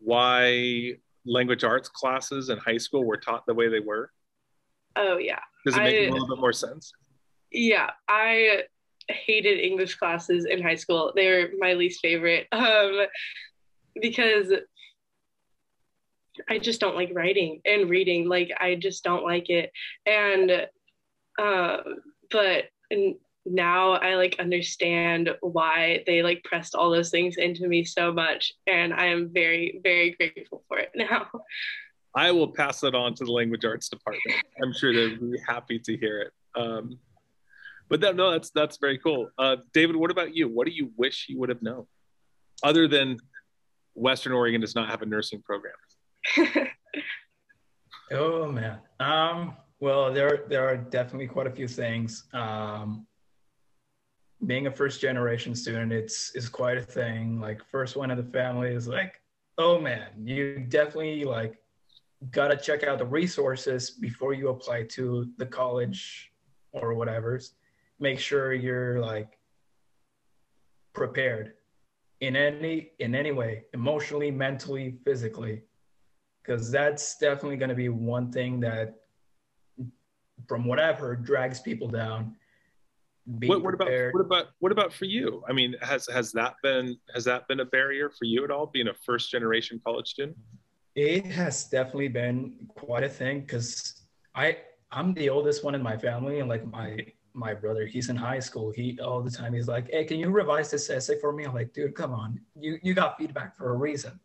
why 0.00 0.92
language 1.26 1.64
arts 1.64 1.88
classes 1.88 2.50
in 2.50 2.58
high 2.58 2.76
school 2.76 3.04
were 3.04 3.16
taught 3.16 3.46
the 3.46 3.54
way 3.54 3.68
they 3.68 3.80
were? 3.80 4.12
oh 4.96 5.18
yeah 5.18 5.40
Does 5.66 5.76
it 5.76 5.82
make 5.82 5.94
I- 5.94 6.04
a 6.06 6.10
little 6.12 6.28
bit 6.28 6.38
more 6.38 6.52
sense? 6.52 6.92
yeah 7.50 7.90
i 8.08 8.62
hated 9.08 9.58
english 9.58 9.96
classes 9.96 10.44
in 10.44 10.62
high 10.62 10.74
school. 10.74 11.12
They 11.14 11.28
were 11.28 11.50
my 11.58 11.74
least 11.74 12.00
favorite 12.00 12.46
um 12.52 13.06
because 14.00 14.52
i 16.48 16.58
just 16.58 16.80
don't 16.80 16.96
like 16.96 17.10
writing 17.14 17.60
and 17.64 17.88
reading. 17.88 18.28
Like 18.28 18.50
i 18.60 18.74
just 18.74 19.04
don't 19.04 19.24
like 19.24 19.50
it. 19.50 19.72
And 20.06 20.66
um 21.38 21.96
but 22.30 22.64
now 23.46 23.92
i 23.92 24.14
like 24.14 24.36
understand 24.38 25.30
why 25.40 26.02
they 26.06 26.22
like 26.22 26.44
pressed 26.44 26.74
all 26.74 26.90
those 26.90 27.10
things 27.10 27.36
into 27.36 27.66
me 27.66 27.84
so 27.84 28.12
much. 28.12 28.52
And 28.66 28.92
i 28.92 29.06
am 29.06 29.30
very 29.32 29.80
very 29.82 30.10
grateful 30.12 30.64
for 30.68 30.78
it 30.78 30.90
now. 30.94 31.28
I 32.14 32.32
will 32.32 32.48
pass 32.48 32.82
it 32.82 32.94
on 32.94 33.14
to 33.14 33.24
the 33.24 33.32
language 33.32 33.64
arts 33.64 33.88
department. 33.88 34.42
I'm 34.62 34.72
sure 34.72 34.92
they'd 34.92 35.20
be 35.20 35.38
happy 35.46 35.78
to 35.78 35.96
hear 35.96 36.20
it. 36.20 36.32
Um, 36.60 36.98
but 37.88 38.00
that, 38.00 38.16
no, 38.16 38.30
that's 38.30 38.50
that's 38.50 38.78
very 38.78 38.98
cool. 38.98 39.30
Uh, 39.38 39.56
David, 39.72 39.96
what 39.96 40.10
about 40.10 40.34
you? 40.34 40.48
What 40.48 40.66
do 40.66 40.72
you 40.72 40.90
wish 40.96 41.26
you 41.28 41.38
would 41.38 41.48
have 41.48 41.62
known, 41.62 41.86
other 42.62 42.88
than 42.88 43.18
Western 43.94 44.32
Oregon 44.32 44.60
does 44.60 44.74
not 44.74 44.90
have 44.90 45.02
a 45.02 45.06
nursing 45.06 45.42
program? 45.42 45.74
Oh 48.10 48.50
man. 48.50 48.78
Um, 49.00 49.56
well, 49.80 50.12
there 50.12 50.44
there 50.48 50.66
are 50.66 50.76
definitely 50.76 51.26
quite 51.26 51.46
a 51.46 51.50
few 51.50 51.68
things. 51.68 52.24
Um, 52.32 53.06
being 54.46 54.66
a 54.66 54.70
first 54.70 55.00
generation 55.00 55.54
student, 55.54 55.92
it's 55.92 56.34
is 56.34 56.48
quite 56.48 56.78
a 56.78 56.82
thing. 56.82 57.40
Like 57.40 57.62
first 57.64 57.96
one 57.96 58.10
in 58.10 58.16
the 58.16 58.24
family 58.24 58.70
is 58.70 58.88
like, 58.88 59.20
oh 59.58 59.78
man, 59.78 60.08
you 60.24 60.60
definitely 60.68 61.24
like 61.24 61.58
gotta 62.30 62.56
check 62.56 62.82
out 62.82 62.98
the 62.98 63.06
resources 63.06 63.90
before 63.90 64.32
you 64.32 64.48
apply 64.48 64.84
to 64.84 65.28
the 65.36 65.46
college 65.46 66.32
or 66.72 66.94
whatever's. 66.94 67.54
Make 68.00 68.18
sure 68.20 68.52
you're 68.52 69.00
like 69.00 69.38
prepared 70.94 71.54
in 72.20 72.36
any 72.36 72.90
in 72.98 73.14
any 73.14 73.32
way, 73.32 73.64
emotionally, 73.72 74.30
mentally, 74.30 74.98
physically 75.04 75.62
because 76.48 76.70
that's 76.70 77.18
definitely 77.18 77.56
going 77.56 77.68
to 77.68 77.74
be 77.74 77.88
one 77.88 78.32
thing 78.32 78.58
that 78.60 78.94
from 80.46 80.64
what 80.64 80.78
i've 80.78 80.98
heard 80.98 81.24
drags 81.24 81.60
people 81.60 81.88
down 81.88 82.34
What, 83.26 83.62
what 83.62 83.74
about 83.74 83.90
what 84.12 84.20
about 84.24 84.46
what 84.58 84.72
about 84.72 84.90
for 84.90 85.04
you? 85.04 85.44
I 85.48 85.52
mean, 85.52 85.74
has 85.82 86.08
has 86.10 86.32
that 86.32 86.54
been 86.62 86.96
has 87.14 87.24
that 87.24 87.46
been 87.46 87.60
a 87.60 87.64
barrier 87.66 88.08
for 88.08 88.24
you 88.24 88.42
at 88.42 88.50
all, 88.50 88.66
being 88.66 88.88
a 88.88 88.94
first 88.94 89.30
generation 89.30 89.80
college 89.84 90.08
student? 90.08 90.36
it 90.94 91.26
has 91.26 91.64
definitely 91.64 92.08
been 92.08 92.54
quite 92.74 93.04
a 93.04 93.08
thing 93.08 93.40
because 93.40 93.68
i 94.34 94.56
i'm 94.90 95.12
the 95.14 95.28
oldest 95.28 95.62
one 95.62 95.74
in 95.74 95.82
my 95.82 95.96
family 95.96 96.40
and 96.40 96.48
like 96.48 96.64
my 96.66 96.88
my 97.38 97.54
brother 97.54 97.86
he's 97.86 98.08
in 98.08 98.16
high 98.16 98.40
school 98.40 98.70
he 98.70 98.98
all 99.00 99.22
the 99.22 99.30
time 99.30 99.52
he's 99.54 99.68
like 99.68 99.88
hey 99.90 100.04
can 100.04 100.18
you 100.18 100.30
revise 100.30 100.70
this 100.70 100.90
essay 100.90 101.18
for 101.20 101.32
me? 101.32 101.44
I'm 101.44 101.54
like 101.54 101.72
dude 101.72 101.94
come 101.94 102.12
on. 102.12 102.40
You 102.58 102.78
you 102.82 102.94
got 102.94 103.16
feedback 103.18 103.56
for 103.56 103.70
a 103.70 103.76
reason. 103.76 104.18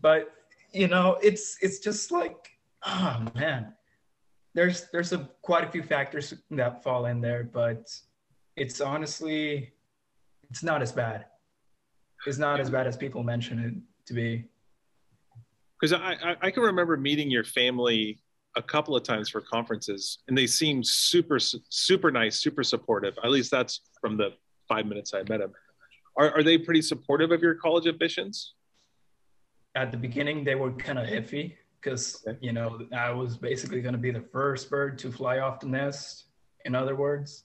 But 0.00 0.32
you 0.72 0.88
know 0.88 1.18
it's 1.22 1.58
it's 1.60 1.78
just 1.80 2.10
like 2.12 2.50
oh 2.86 3.24
man. 3.34 3.74
There's 4.54 4.86
there's 4.92 5.12
a 5.12 5.28
quite 5.42 5.64
a 5.64 5.70
few 5.70 5.82
factors 5.82 6.34
that 6.50 6.82
fall 6.82 7.06
in 7.06 7.20
there 7.20 7.44
but 7.44 7.90
it's 8.56 8.80
honestly 8.80 9.72
it's 10.50 10.62
not 10.62 10.80
as 10.82 10.92
bad. 10.92 11.26
It's 12.26 12.38
not 12.38 12.60
as 12.60 12.70
bad 12.70 12.86
as 12.86 12.96
people 12.96 13.22
mention 13.22 13.58
it 13.58 13.74
to 14.06 14.14
be. 14.14 14.44
Because 15.80 15.92
I, 15.92 16.14
I 16.14 16.36
I 16.42 16.50
can 16.50 16.62
remember 16.62 16.96
meeting 16.96 17.30
your 17.30 17.44
family 17.44 18.20
a 18.56 18.62
couple 18.62 18.96
of 18.96 19.02
times 19.02 19.28
for 19.28 19.40
conferences, 19.40 20.18
and 20.28 20.36
they 20.36 20.46
seemed 20.46 20.86
super 20.86 21.38
super 21.38 22.10
nice, 22.10 22.40
super 22.40 22.62
supportive. 22.64 23.14
At 23.22 23.30
least 23.30 23.50
that's 23.50 23.80
from 24.00 24.16
the 24.16 24.30
five 24.68 24.86
minutes 24.86 25.14
I 25.14 25.22
met 25.28 25.38
them. 25.40 25.52
Are 26.16 26.30
are 26.36 26.42
they 26.42 26.58
pretty 26.58 26.82
supportive 26.82 27.30
of 27.30 27.42
your 27.42 27.54
college 27.54 27.86
ambitions? 27.86 28.54
at 29.74 29.92
the 29.92 29.96
beginning 29.98 30.42
they 30.42 30.54
were 30.56 30.72
kind 30.72 30.98
of 30.98 31.06
iffy 31.06 31.54
because 31.80 32.24
Okay. 32.26 32.36
you 32.40 32.52
know 32.52 32.80
I 32.92 33.10
was 33.10 33.36
basically 33.36 33.80
going 33.82 33.92
to 33.92 33.98
be 33.98 34.10
the 34.10 34.24
first 34.32 34.68
bird 34.70 34.98
to 35.00 35.12
fly 35.12 35.38
off 35.38 35.60
the 35.60 35.68
nest. 35.68 36.24
In 36.64 36.74
other 36.74 36.96
words, 36.96 37.44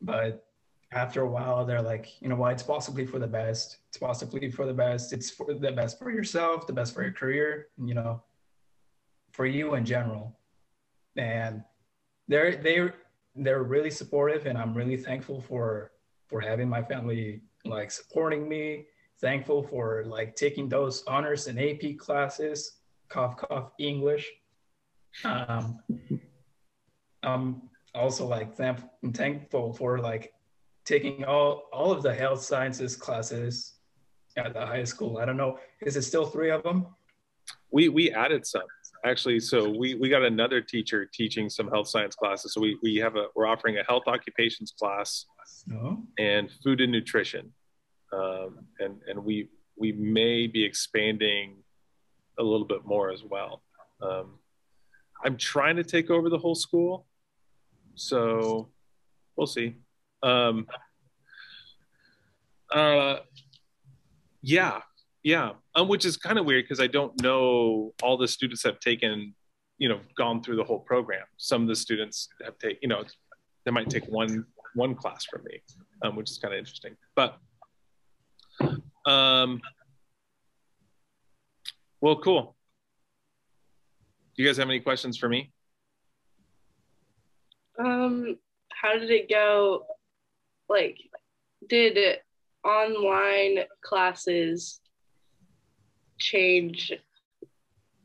but 0.00 0.44
after 0.92 1.22
a 1.22 1.28
while 1.28 1.64
they're 1.66 1.82
like, 1.82 2.20
you 2.22 2.28
know 2.28 2.36
what? 2.36 2.52
It's 2.52 2.62
possibly 2.62 3.04
for 3.06 3.18
the 3.18 3.26
best. 3.26 3.78
It's 3.88 3.98
possibly 3.98 4.50
for 4.50 4.66
the 4.66 4.74
best. 4.74 5.12
It's 5.12 5.30
for 5.30 5.52
the 5.52 5.72
best 5.72 5.98
for 5.98 6.10
yourself, 6.12 6.66
the 6.66 6.72
best 6.72 6.94
for 6.94 7.02
your 7.02 7.12
career. 7.12 7.68
You 7.82 7.94
know, 7.94 8.22
for 9.38 9.46
you 9.46 9.74
in 9.76 9.84
general. 9.86 10.36
And 11.16 11.62
they're 12.26 12.56
they're 12.56 12.94
they're 13.36 13.62
really 13.62 13.90
supportive, 13.90 14.46
and 14.46 14.58
I'm 14.58 14.74
really 14.74 14.96
thankful 14.96 15.40
for 15.40 15.92
for 16.26 16.40
having 16.40 16.68
my 16.68 16.82
family 16.82 17.42
like 17.64 17.90
supporting 17.90 18.48
me 18.48 18.86
thankful 19.20 19.62
for 19.62 20.04
like 20.06 20.36
taking 20.36 20.68
those 20.68 21.04
honors 21.06 21.46
and 21.46 21.58
AP 21.58 21.98
classes, 21.98 22.78
cough 23.08 23.36
cough 23.36 23.70
English. 23.78 24.28
Um, 25.24 25.78
I'm 27.22 27.62
also 27.94 28.26
like 28.26 28.56
thank- 28.56 28.90
thankful 29.14 29.72
for 29.72 30.00
like 30.00 30.32
taking 30.84 31.24
all 31.24 31.68
all 31.72 31.92
of 31.92 32.02
the 32.02 32.14
health 32.14 32.42
sciences 32.42 32.96
classes 32.96 33.74
at 34.36 34.52
the 34.52 34.66
high 34.66 34.84
school. 34.84 35.18
I 35.18 35.24
don't 35.24 35.36
know, 35.36 35.58
is 35.80 35.96
it 35.96 36.02
still 36.02 36.26
three 36.26 36.50
of 36.50 36.64
them? 36.64 36.86
We 37.70 37.88
we 37.88 38.10
added 38.10 38.44
some 38.46 38.68
actually. 39.04 39.40
So 39.40 39.68
we 39.68 39.94
we 39.94 40.08
got 40.08 40.22
another 40.22 40.60
teacher 40.60 41.06
teaching 41.12 41.48
some 41.50 41.68
health 41.68 41.88
science 41.88 42.14
classes. 42.14 42.52
So 42.54 42.60
we 42.60 42.78
we 42.82 42.96
have 42.96 43.16
a 43.16 43.26
we're 43.34 43.46
offering 43.46 43.78
a 43.78 43.84
health 43.84 44.04
occupations 44.06 44.72
class 44.78 45.26
No. 45.66 46.02
and 46.18 46.50
food 46.62 46.80
and 46.80 46.92
nutrition. 46.92 47.52
um, 48.12 48.66
and 48.80 49.00
and 49.08 49.24
we 49.24 49.48
we 49.76 49.92
may 49.92 50.46
be 50.46 50.64
expanding 50.64 51.56
a 52.38 52.42
little 52.42 52.66
bit 52.66 52.84
more 52.84 53.10
as 53.10 53.22
well. 53.24 53.62
Um, 54.00 54.38
I'm 55.24 55.36
trying 55.36 55.76
to 55.76 55.84
take 55.84 56.10
over 56.10 56.28
the 56.30 56.38
whole 56.38 56.54
school, 56.54 57.06
so 57.94 58.70
we'll 59.36 59.46
see. 59.48 59.74
Um, 60.22 60.66
uh, 62.72 63.18
yeah, 64.42 64.80
yeah, 65.22 65.52
um, 65.74 65.88
which 65.88 66.04
is 66.04 66.16
kind 66.16 66.38
of 66.38 66.46
weird 66.46 66.64
because 66.64 66.80
I 66.80 66.86
don't 66.86 67.20
know 67.22 67.92
all 68.02 68.16
the 68.16 68.28
students 68.28 68.62
have 68.64 68.78
taken, 68.80 69.34
you 69.78 69.88
know, 69.88 70.00
gone 70.16 70.42
through 70.42 70.56
the 70.56 70.64
whole 70.64 70.80
program. 70.80 71.24
Some 71.36 71.62
of 71.62 71.68
the 71.68 71.76
students 71.76 72.28
have 72.44 72.58
taken, 72.58 72.78
you 72.82 72.88
know, 72.88 73.04
they 73.64 73.70
might 73.70 73.90
take 73.90 74.06
one 74.06 74.46
one 74.74 74.94
class 74.94 75.24
from 75.24 75.42
me, 75.44 75.60
um, 76.02 76.16
which 76.16 76.30
is 76.30 76.38
kind 76.38 76.54
of 76.54 76.58
interesting. 76.58 76.96
But, 77.16 77.36
um, 79.06 79.60
well, 82.00 82.16
cool. 82.16 82.56
Do 84.36 84.42
you 84.42 84.48
guys 84.48 84.56
have 84.58 84.68
any 84.68 84.80
questions 84.80 85.18
for 85.18 85.28
me? 85.28 85.52
Um, 87.78 88.36
how 88.72 88.92
did 88.98 89.10
it 89.10 89.28
go? 89.28 89.84
Like, 90.68 90.98
did 91.68 92.18
online 92.64 93.64
classes 93.82 94.80
change 96.18 96.92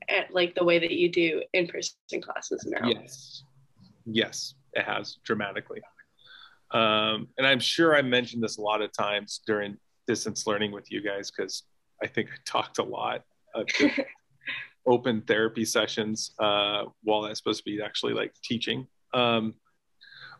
at 0.09 0.34
like 0.34 0.55
the 0.55 0.64
way 0.64 0.80
that 0.80 0.91
you 0.91 1.09
do 1.09 1.41
in-person 1.53 2.22
classes 2.22 2.66
now? 2.66 2.88
Yes. 2.88 3.43
Yes, 4.05 4.55
it 4.74 4.84
has 4.84 5.18
dramatically. 5.24 5.82
Um, 6.72 7.28
and 7.38 7.45
I'm 7.45 7.59
sure 7.59 7.95
I 7.95 8.01
mentioned 8.01 8.43
this 8.43 8.57
a 8.57 8.61
lot 8.61 8.82
of 8.82 8.91
times 8.91 9.41
during 9.45 9.78
distance 10.07 10.47
learning 10.47 10.72
with 10.72 10.91
you 10.91 11.01
guys 11.01 11.32
because 11.32 11.64
I 12.03 12.07
think 12.07 12.30
I 12.30 12.36
talked 12.45 12.80
a 12.80 12.84
lot 12.84 13.24
of 13.55 13.68
open 14.86 15.22
therapy 15.22 15.66
sessions 15.66 16.32
uh, 16.39 16.84
while 17.03 17.26
I'm 17.26 17.36
supposed 17.36 17.59
to 17.59 17.72
be 17.72 17.82
actually 17.82 18.14
like 18.14 18.34
teaching. 18.43 18.88
Um, 19.14 19.53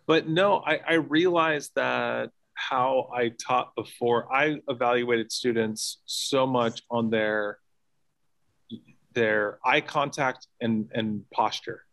but 0.08 0.28
no, 0.28 0.62
I, 0.66 0.80
I 0.86 0.94
realized 0.96 1.72
that 1.76 2.32
how 2.56 3.10
I 3.16 3.30
taught 3.30 3.76
before, 3.76 4.34
I 4.34 4.58
evaluated 4.68 5.32
students 5.32 6.02
so 6.06 6.46
much 6.46 6.82
on 6.90 7.10
their 7.10 7.60
their 9.14 9.60
eye 9.66 9.82
contact 9.82 10.48
and 10.62 10.90
and 10.94 11.24
posture 11.32 11.86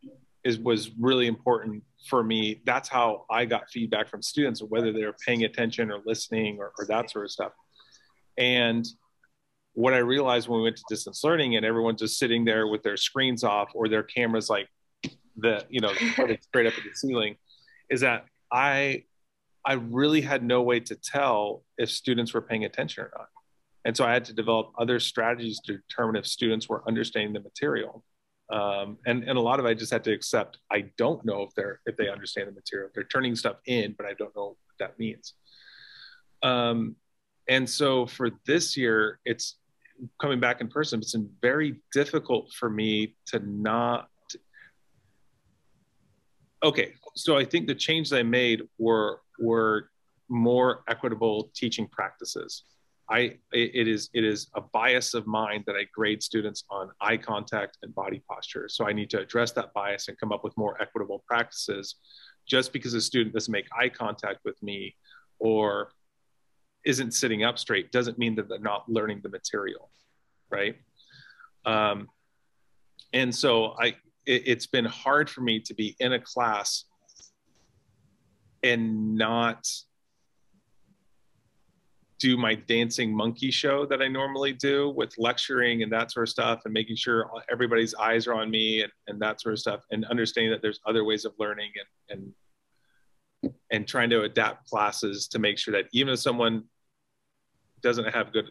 is 0.45 0.59
was 0.59 0.91
really 0.99 1.27
important 1.27 1.83
for 2.09 2.23
me. 2.23 2.62
That's 2.64 2.89
how 2.89 3.27
I 3.31 3.45
got 3.45 3.68
feedback 3.71 4.09
from 4.09 4.23
students, 4.23 4.62
whether 4.62 4.93
they're 4.93 5.16
paying 5.27 5.45
attention 5.45 5.91
or 5.91 6.01
listening 6.05 6.59
or, 6.59 6.73
or 6.79 6.87
that 6.87 7.11
sort 7.11 7.27
of 7.27 7.31
stuff. 7.31 7.53
And 8.39 8.87
what 9.75 9.95
I 9.95 9.99
realized 9.99 10.49
when 10.49 10.59
we 10.59 10.64
went 10.64 10.77
to 10.77 10.83
distance 10.89 11.23
learning 11.23 11.57
and 11.57 11.64
everyone's 11.64 12.01
just 12.01 12.18
sitting 12.18 12.45
there 12.45 12.66
with 12.66 12.83
their 12.83 12.97
screens 12.97 13.45
off 13.45 13.71
or 13.75 13.89
their 13.89 14.03
cameras 14.03 14.51
like 14.51 14.68
the 15.37 15.64
you 15.68 15.81
know 15.81 15.93
straight 16.12 16.66
up 16.66 16.75
at 16.77 16.85
the 16.85 16.95
ceiling 16.95 17.37
is 17.89 18.01
that 18.01 18.25
I 18.53 19.05
I 19.64 19.75
really 19.75 20.23
had 20.23 20.43
no 20.43 20.62
way 20.62 20.81
to 20.81 20.97
tell 20.97 21.64
if 21.77 21.91
students 21.91 22.33
were 22.33 22.41
paying 22.41 22.64
attention 22.64 23.05
or 23.05 23.11
not. 23.16 23.29
And 23.85 23.97
so 23.97 24.05
I 24.05 24.12
had 24.12 24.24
to 24.26 24.33
develop 24.33 24.72
other 24.78 25.01
strategies 25.01 25.61
to 25.61 25.78
determine 25.78 26.16
if 26.16 26.26
students 26.26 26.68
were 26.68 26.83
understanding 26.87 27.33
the 27.33 27.41
material. 27.41 28.05
Um, 28.53 28.99
and, 29.07 29.22
and 29.24 29.39
a 29.39 29.41
lot 29.41 29.61
of 29.61 29.66
I 29.66 29.74
just 29.74 29.93
had 29.93 30.05
to 30.05 30.12
accept 30.12 30.59
I 30.72 30.87
don't 30.99 31.24
know 31.24 31.43
if 31.43 31.55
they're 31.55 31.81
if 31.87 31.97
they 31.97 32.09
understand 32.09 32.49
the 32.49 32.53
material. 32.53 32.91
They're 32.95 33.05
turning 33.05 33.37
stuff 33.37 33.57
in, 33.66 33.95
but 33.97 34.07
I 34.07 34.14
don't 34.14 34.35
know 34.35 34.49
what 34.49 34.78
that 34.81 34.99
means. 34.99 35.35
Um, 36.43 36.97
and 37.49 37.68
so 37.68 38.07
for 38.07 38.31
this 38.47 38.76
year, 38.76 39.20
it's 39.24 39.57
coming 40.20 40.41
back 40.41 40.61
in 40.61 40.68
person. 40.68 41.01
It's 41.01 41.12
been 41.12 41.31
very 41.43 41.81
difficult 41.93 42.53
for 42.53 42.68
me 42.68 43.16
to 43.26 43.39
not. 43.41 44.09
Okay, 46.62 46.95
so 47.14 47.37
I 47.37 47.45
think 47.45 47.66
the 47.66 47.74
changes 47.74 48.12
I 48.12 48.22
made 48.22 48.62
were 48.78 49.20
were 49.39 49.91
more 50.28 50.83
equitable 50.89 51.51
teaching 51.55 51.87
practices. 51.89 52.64
I 53.11 53.39
it 53.53 53.89
is 53.89 54.09
it 54.15 54.25
is 54.25 54.49
a 54.55 54.61
bias 54.61 55.15
of 55.15 55.27
mine 55.27 55.65
that 55.67 55.75
I 55.75 55.85
grade 55.93 56.23
students 56.23 56.65
on 56.71 56.91
eye 57.01 57.17
contact 57.17 57.79
and 57.83 57.93
body 57.95 58.23
posture. 58.29 58.69
So 58.69 58.87
I 58.87 58.93
need 58.93 59.11
to 59.11 59.19
address 59.19 59.51
that 59.53 59.73
bias 59.73 60.09
and 60.09 60.19
come 60.19 60.31
up 60.31 60.45
with 60.45 60.57
more 60.57 60.81
equitable 60.81 61.25
practices. 61.27 61.97
Just 62.47 62.73
because 62.73 62.95
a 62.95 63.01
student 63.01 63.35
doesn't 63.35 63.51
make 63.51 63.67
eye 63.77 63.89
contact 63.89 64.41
with 64.45 64.63
me 64.63 64.95
or 65.41 65.91
isn't 66.85 67.13
sitting 67.13 67.43
up 67.43 67.59
straight 67.59 67.91
doesn't 67.91 68.19
mean 68.19 68.37
that 68.37 68.49
they're 68.49 68.59
not 68.59 68.89
learning 68.89 69.21
the 69.23 69.29
material, 69.29 69.91
right? 70.49 70.77
Um, 71.67 72.09
and 73.13 73.35
so 73.35 73.75
I 73.79 73.97
it, 74.25 74.43
it's 74.47 74.67
been 74.67 74.85
hard 74.85 75.29
for 75.29 75.41
me 75.41 75.59
to 75.61 75.75
be 75.75 75.97
in 75.99 76.13
a 76.13 76.21
class 76.21 76.85
and 78.63 79.17
not 79.17 79.67
do 82.21 82.37
my 82.37 82.55
dancing 82.55 83.14
monkey 83.14 83.51
show 83.51 83.87
that 83.87 84.03
I 84.03 84.09
normally 84.09 84.53
do 84.53 84.91
with 84.91 85.14
lecturing 85.18 85.83
and 85.83 85.91
that 85.93 86.12
sort 86.12 86.29
of 86.29 86.31
stuff 86.31 86.61
and 86.66 86.75
making 86.75 86.97
sure 86.97 87.31
everybody's 87.51 87.95
eyes 87.95 88.27
are 88.27 88.35
on 88.35 88.51
me 88.51 88.83
and, 88.83 88.93
and 89.09 89.21
that 89.21 89.41
sort 89.41 89.55
of 89.55 89.59
stuff 89.59 89.81
and 89.91 90.05
understanding 90.05 90.51
that 90.53 90.61
there's 90.61 90.81
other 90.87 91.05
ways 91.05 91.25
of 91.25 91.33
learning 91.39 91.71
and, 92.11 92.21
and 92.21 92.33
and 93.71 93.89
trying 93.89 94.11
to 94.11 94.23
adapt 94.23 94.68
classes 94.68 95.27
to 95.29 95.39
make 95.39 95.57
sure 95.57 95.73
that 95.73 95.87
even 95.93 96.12
if 96.12 96.21
someone 96.21 96.62
doesn't 97.81 98.12
have 98.12 98.33
good 98.35 98.51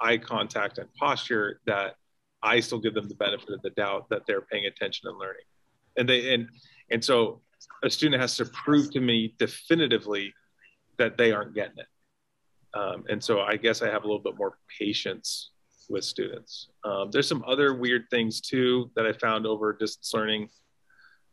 eye 0.00 0.16
contact 0.16 0.78
and 0.78 0.92
posture 0.94 1.60
that 1.66 1.96
I 2.42 2.60
still 2.60 2.78
give 2.78 2.94
them 2.94 3.08
the 3.08 3.14
benefit 3.14 3.50
of 3.50 3.62
the 3.62 3.70
doubt 3.70 4.08
that 4.10 4.22
they're 4.26 4.42
paying 4.42 4.66
attention 4.66 5.08
and 5.08 5.18
learning. 5.18 5.44
And 5.96 6.08
they 6.08 6.34
and 6.34 6.48
and 6.90 7.04
so 7.04 7.40
a 7.82 7.90
student 7.90 8.20
has 8.20 8.36
to 8.36 8.44
prove 8.46 8.90
to 8.92 9.00
me 9.00 9.34
definitively 9.38 10.34
that 10.98 11.16
they 11.16 11.32
aren't 11.32 11.54
getting 11.54 11.78
it. 11.78 11.86
Um, 12.74 13.04
and 13.08 13.22
so 13.22 13.40
I 13.40 13.56
guess 13.56 13.82
I 13.82 13.90
have 13.90 14.04
a 14.04 14.06
little 14.06 14.22
bit 14.22 14.36
more 14.36 14.58
patience 14.78 15.50
with 15.88 16.04
students. 16.04 16.68
Um, 16.84 17.10
there's 17.10 17.28
some 17.28 17.44
other 17.46 17.74
weird 17.74 18.04
things 18.10 18.40
too 18.40 18.90
that 18.96 19.06
I 19.06 19.12
found 19.12 19.46
over 19.46 19.72
distance 19.72 20.12
learning. 20.14 20.48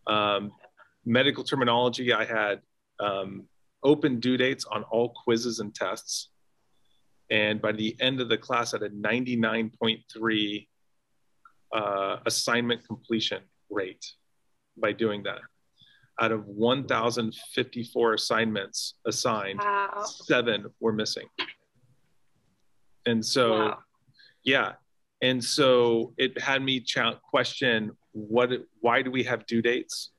Um, 0.08 0.52
medical 1.06 1.44
terminology, 1.44 2.14
I 2.14 2.26
had 2.26 2.62
um, 3.00 3.46
open 3.84 4.20
due 4.20 4.38
dates 4.38 4.66
on 4.66 4.84
all 4.84 5.10
quizzes 5.24 5.60
and 5.60 5.74
tests. 5.74 6.30
And 7.30 7.62
by 7.62 7.72
the 7.72 7.96
end 8.02 8.20
of 8.20 8.28
the 8.28 8.38
class, 8.38 8.74
I 8.74 8.78
had 8.78 8.92
a 8.92 8.96
99.3 8.96 10.68
uh, 11.74 12.18
assignment 12.26 12.86
completion 12.86 13.44
rate 13.70 14.06
by 14.78 14.92
doing 14.92 15.24
that 15.24 15.40
out 16.20 16.32
of 16.32 16.46
1,054 16.48 18.14
assignments 18.14 18.96
assigned, 19.06 19.60
Wow. 19.60 20.04
seven 20.06 20.66
were 20.80 20.92
missing. 20.92 21.28
And 23.06 23.26
so, 23.26 23.52
Wow. 23.58 23.80
yeah. 24.44 24.74
And 25.22 25.44
so 25.44 26.14
it 26.18 26.40
had 26.40 26.62
me 26.62 26.82
ch- 26.82 26.98
question 27.24 27.92
what, 28.12 28.50
why 28.82 29.02
do 29.02 29.12
we 29.12 29.24
have 29.24 29.46
due 29.46 29.62
dates? 29.62 30.12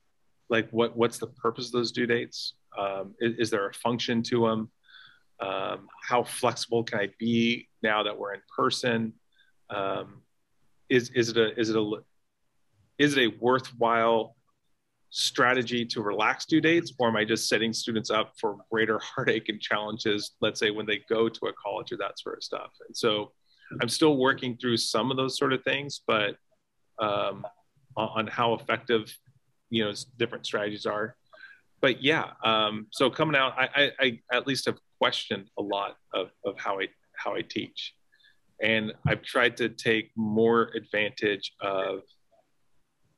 Like 0.48 0.70
what, 0.70 0.96
what's 0.96 1.18
the 1.18 1.26
purpose 1.26 1.66
of 1.66 1.72
those 1.72 1.92
due 1.92 2.06
dates? 2.06 2.54
Um, 2.78 3.14
is, 3.20 3.34
is 3.38 3.50
there 3.50 3.68
a 3.68 3.74
function 3.74 4.22
to 4.24 4.46
them? 4.46 4.70
Um, 5.40 5.88
how 6.06 6.22
flexible 6.22 6.84
can 6.84 7.00
I 7.00 7.08
be 7.18 7.68
now 7.82 8.02
that 8.04 8.16
we're 8.18 8.34
in 8.34 8.40
person? 8.54 9.14
Um, 9.70 10.22
is, 10.88 11.10
is 11.10 11.30
it 11.30 11.36
a, 11.36 11.58
is 11.58 11.70
it 11.70 11.76
a, 11.76 11.92
is 12.98 13.16
it 13.16 13.22
a 13.24 13.36
worthwhile 13.38 14.36
strategy 15.10 15.84
to 15.84 16.00
relax 16.00 16.46
due 16.46 16.60
dates 16.60 16.92
or 16.98 17.08
am 17.08 17.16
i 17.16 17.24
just 17.24 17.48
setting 17.48 17.72
students 17.72 18.10
up 18.10 18.32
for 18.40 18.58
greater 18.70 18.98
heartache 19.02 19.48
and 19.48 19.60
challenges 19.60 20.32
let's 20.40 20.60
say 20.60 20.70
when 20.70 20.86
they 20.86 21.00
go 21.08 21.28
to 21.28 21.46
a 21.46 21.52
college 21.52 21.92
or 21.92 21.96
that 21.96 22.18
sort 22.18 22.36
of 22.36 22.44
stuff? 22.44 22.70
And 22.86 22.96
so 22.96 23.32
i'm 23.82 23.88
still 23.88 24.16
working 24.16 24.56
through 24.56 24.76
some 24.76 25.10
of 25.10 25.16
those 25.16 25.36
sort 25.36 25.52
of 25.52 25.62
things 25.64 26.00
but 26.06 26.36
um, 27.00 27.46
on, 27.96 28.26
how 28.26 28.54
effective 28.54 29.16
you 29.70 29.84
know 29.84 29.92
different 30.18 30.44
strategies 30.46 30.86
are. 30.86 31.16
But 31.80 32.02
yeah 32.02 32.30
um, 32.44 32.86
so 32.90 33.10
coming 33.10 33.36
out 33.36 33.54
I, 33.58 33.68
I, 33.74 33.92
I 34.00 34.20
at 34.32 34.46
least 34.46 34.66
have 34.66 34.78
questioned 34.98 35.48
a 35.58 35.62
lot 35.62 35.96
of, 36.12 36.30
of 36.44 36.54
how 36.58 36.78
i 36.78 36.86
how 37.16 37.34
i 37.34 37.42
teach. 37.42 37.94
And 38.62 38.92
i've 39.06 39.22
tried 39.22 39.56
to 39.58 39.68
take 39.70 40.10
more 40.14 40.70
advantage 40.76 41.52
of 41.60 42.02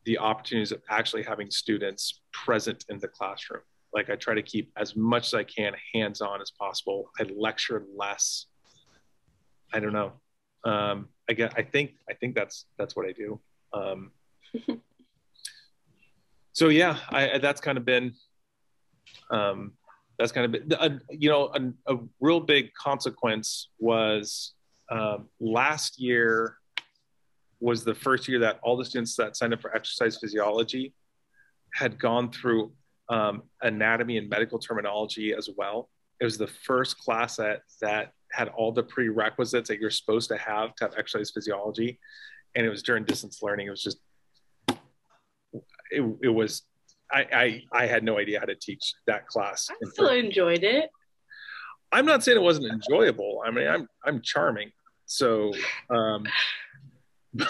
the 0.05 0.19
opportunities 0.19 0.73
of 0.73 0.83
actually 0.91 1.23
having 1.23 1.51
students 1.51 2.23
present 2.33 2.85
in 2.89 2.99
the 2.99 3.09
classroom. 3.09 3.63
Like 3.95 4.11
I 4.11 4.17
try 4.17 4.35
to 4.35 4.43
keep 4.43 4.73
as 4.77 4.97
much 4.97 5.29
as 5.29 5.35
I 5.35 5.45
can 5.45 5.75
hands 5.95 6.21
on 6.21 6.41
as 6.41 6.51
possible. 6.51 7.11
I 7.21 7.25
lecture 7.37 7.85
less. 7.97 8.47
I 9.73 9.81
don't 9.81 9.93
know. 9.93 10.13
Um, 10.65 11.09
I 11.29 11.35
get. 11.35 11.53
I 11.57 11.63
think. 11.63 11.93
I 12.09 12.15
think 12.15 12.35
that's 12.35 12.67
that's 12.79 12.97
what 12.97 13.07
I 13.07 13.13
do. 13.13 13.41
Um, 13.73 14.13
so 16.53 16.69
yeah, 16.69 16.99
I, 17.11 17.39
that's 17.39 17.61
kind 17.61 17.77
of 17.77 17.85
been 17.85 18.15
um, 19.31 19.73
that's 20.19 20.33
kind 20.33 20.47
of 20.47 20.69
been, 20.69 20.79
uh, 20.79 20.99
you 21.11 21.29
know 21.29 21.53
a, 21.55 21.95
a 21.95 21.99
real 22.21 22.41
big 22.41 22.73
consequence 22.75 23.69
was 23.79 24.55
um, 24.91 25.29
last 25.41 26.01
year 26.01 26.57
was 27.63 27.85
the 27.85 27.95
first 27.95 28.27
year 28.27 28.41
that 28.41 28.59
all 28.63 28.77
the 28.77 28.85
students 28.85 29.15
that 29.17 29.37
signed 29.37 29.55
up 29.55 29.63
for 29.63 29.75
exercise 29.75 30.19
physiology 30.19 30.93
had 31.73 31.99
gone 31.99 32.31
through 32.31 32.73
um, 33.09 33.43
anatomy 33.63 34.19
and 34.19 34.29
medical 34.29 34.59
terminology 34.59 35.33
as 35.33 35.49
well. 35.57 35.89
It 36.21 36.25
was 36.25 36.37
the 36.37 36.49
first 36.49 36.99
class 36.99 37.37
that 37.37 37.61
that 37.81 38.13
had 38.33 38.49
all 38.49 38.73
the 38.73 38.83
prerequisites 38.83 39.69
that 39.69 39.79
you're 39.79 39.91
supposed 39.91 40.29
to 40.31 40.37
have 40.37 40.75
to 40.77 40.85
have 40.85 40.95
exercise 40.99 41.31
physiology, 41.31 42.01
and 42.57 42.67
it 42.67 42.69
was 42.69 42.83
during 42.83 43.05
distance 43.05 43.41
learning. 43.43 43.69
It 43.69 43.71
was 43.71 43.83
just 43.83 43.99
it, 45.91 46.03
it 46.23 46.29
was 46.29 46.63
I, 47.13 47.27
I 47.33 47.63
I 47.83 47.87
had 47.87 48.03
no 48.03 48.19
idea 48.19 48.41
how 48.41 48.47
to 48.47 48.57
teach 48.57 48.95
that 49.07 49.29
class. 49.29 49.69
I 49.71 49.89
still 49.91 50.09
enjoyed 50.09 50.65
it. 50.65 50.91
I'm 51.93 52.07
not 52.07 52.25
saying 52.25 52.39
it 52.39 52.43
wasn't 52.43 52.73
enjoyable. 52.73 53.43
I 53.47 53.51
mean, 53.53 53.69
I'm 53.69 53.87
I'm 54.05 54.21
charming. 54.23 54.73
So, 55.07 55.53
um, 55.91 56.25
You're 57.35 57.47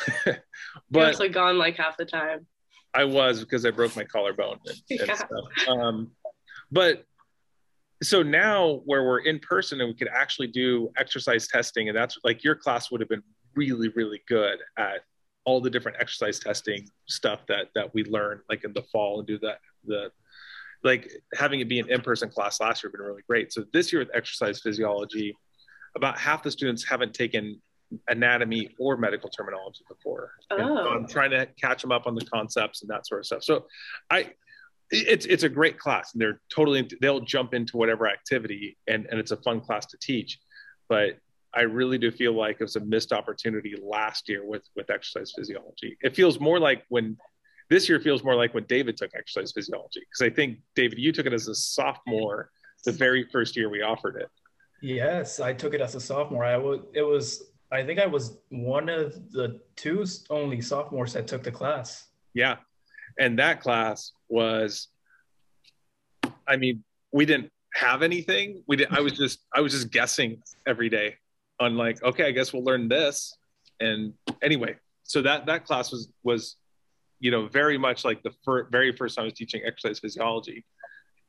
but 0.91 1.09
also 1.09 1.28
gone 1.28 1.59
like 1.59 1.76
half 1.76 1.97
the 1.97 2.05
time. 2.05 2.47
I 2.95 3.05
was 3.05 3.41
because 3.41 3.64
I 3.64 3.70
broke 3.70 3.97
my 3.97 4.05
collarbone 4.05 4.59
and, 4.66 5.01
and 5.01 5.09
Yeah. 5.09 5.14
stuff. 5.14 5.68
Um, 5.68 6.11
but 6.70 7.05
so 8.03 8.22
now 8.22 8.83
where 8.85 9.05
we're 9.05 9.20
in 9.20 9.39
person 9.39 9.80
and 9.80 9.89
we 9.89 9.95
could 9.95 10.09
actually 10.09 10.49
do 10.49 10.91
exercise 10.97 11.49
testing, 11.49 11.89
and 11.89 11.97
that's 11.97 12.18
like 12.24 12.45
your 12.45 12.55
class 12.55 12.91
would 12.91 13.01
have 13.01 13.09
been 13.09 13.22
really, 13.55 13.89
really 13.91 14.22
good 14.28 14.59
at 14.76 15.01
all 15.45 15.61
the 15.61 15.70
different 15.70 15.99
exercise 16.01 16.39
testing 16.39 16.87
stuff 17.09 17.41
that 17.49 17.66
that 17.74 17.93
we 17.95 18.05
learned 18.05 18.41
like 18.49 18.64
in 18.64 18.72
the 18.72 18.83
fall 18.93 19.18
and 19.18 19.26
do 19.26 19.39
that 19.39 19.59
the 19.85 20.11
like 20.85 21.11
having 21.35 21.61
it 21.61 21.68
be 21.68 21.78
an 21.78 21.89
in-person 21.91 22.28
class 22.28 22.61
last 22.61 22.83
year 22.83 22.91
been 22.91 23.01
really 23.01 23.22
great. 23.28 23.53
So 23.53 23.64
this 23.72 23.93
year 23.93 24.01
with 24.01 24.11
exercise 24.14 24.61
physiology, 24.61 25.35
about 25.97 26.18
half 26.18 26.43
the 26.43 26.51
students 26.51 26.85
haven't 26.85 27.14
taken 27.14 27.61
anatomy 28.09 28.70
or 28.78 28.97
medical 28.97 29.28
terminology 29.30 29.84
before. 29.88 30.32
And 30.51 30.61
so 30.61 30.78
Oh. 30.78 30.88
I'm 30.90 31.07
trying 31.07 31.30
to 31.30 31.47
catch 31.61 31.82
them 31.82 31.93
up 31.93 32.07
on 32.07 32.14
the 32.14 32.24
concepts 32.24 32.82
and 32.82 32.90
that 32.90 33.07
sort 33.07 33.20
of 33.20 33.26
stuff. 33.26 33.43
So 33.45 33.66
I 34.11 34.32
it's 34.90 35.24
it's 35.24 35.43
a 35.43 35.49
great 35.49 35.78
class 35.78 36.12
and 36.12 36.20
they're 36.20 36.40
totally 36.55 36.88
they'll 37.01 37.20
jump 37.20 37.55
into 37.55 37.76
whatever 37.78 38.07
activity 38.07 38.76
and, 38.86 39.07
and 39.11 39.18
it's 39.18 39.30
a 39.30 39.36
fun 39.38 39.61
class 39.61 39.86
to 39.86 39.97
teach. 39.99 40.38
But 40.88 41.18
I 41.55 41.62
really 41.62 41.99
do 41.99 42.11
feel 42.11 42.34
like 42.34 42.57
it 42.61 42.64
was 42.64 42.76
a 42.76 42.80
missed 42.80 43.12
opportunity 43.12 43.74
last 43.82 44.28
year 44.28 44.45
with 44.45 44.62
with 44.76 44.90
exercise 44.90 45.32
physiology. 45.36 45.97
It 46.03 46.14
feels 46.14 46.40
more 46.40 46.59
like 46.59 46.84
when 46.88 47.16
this 47.70 47.88
year 47.88 48.01
feels 48.01 48.22
more 48.22 48.34
like 48.34 48.53
when 48.53 48.64
David 48.64 48.97
took 48.99 49.12
exercise 49.14 49.53
physiology 49.53 50.01
because 50.01 50.30
I 50.30 50.34
think 50.34 50.59
David 50.74 50.99
you 50.99 51.12
took 51.12 51.26
it 51.26 51.32
as 51.32 51.49
a 51.49 51.55
sophomore 51.55 52.51
the 52.84 52.93
very 52.93 53.24
first 53.32 53.57
year 53.57 53.68
we 53.70 53.80
offered 53.80 54.16
it. 54.16 54.28
Yes, 54.82 55.38
I 55.38 55.53
took 55.53 55.72
it 55.72 55.80
as 55.80 55.95
a 55.95 56.01
sophomore. 56.01 56.45
I 56.45 56.57
was 56.57 56.80
it 56.93 57.03
was 57.03 57.51
I 57.73 57.83
think 57.83 57.99
I 57.99 58.07
was 58.07 58.37
one 58.51 58.89
of 58.91 59.33
the 59.33 59.61
two 59.77 60.05
only 60.29 60.61
sophomores 60.61 61.14
that 61.14 61.27
took 61.27 61.43
the 61.43 61.51
class. 61.51 62.09
Yeah. 62.35 62.57
And 63.18 63.39
that 63.39 63.61
class 63.61 64.12
was, 64.29 64.89
I 66.47 66.57
mean, 66.57 66.85
we 67.12 67.25
didn't 67.25 67.51
have 67.75 68.03
anything. 68.03 68.62
We 68.66 68.77
did 68.77 68.89
I 68.91 69.01
was 69.01 69.12
just, 69.12 69.41
I 69.55 69.61
was 69.61 69.73
just 69.73 69.91
guessing 69.91 70.43
every 70.66 70.91
day 70.91 71.16
on 71.61 71.77
like, 71.77 72.03
okay, 72.03 72.27
I 72.27 72.31
guess 72.31 72.53
we'll 72.53 72.64
learn 72.64 72.89
this. 72.89 73.37
And 73.81 74.12
anyway, 74.43 74.77
so 75.05 75.23
that, 75.23 75.47
that 75.47 75.64
class 75.64 75.91
was, 75.91 76.09
was, 76.23 76.57
you 77.20 77.31
know, 77.31 77.49
very 77.49 77.79
much 77.79 78.05
like 78.05 78.23
the 78.23 78.33
fir- 78.45 78.68
very 78.70 78.95
first 78.95 79.16
time 79.16 79.23
I 79.23 79.27
was 79.27 79.35
teaching 79.35 79.62
exercise 79.64 79.99
physiology. 79.99 80.64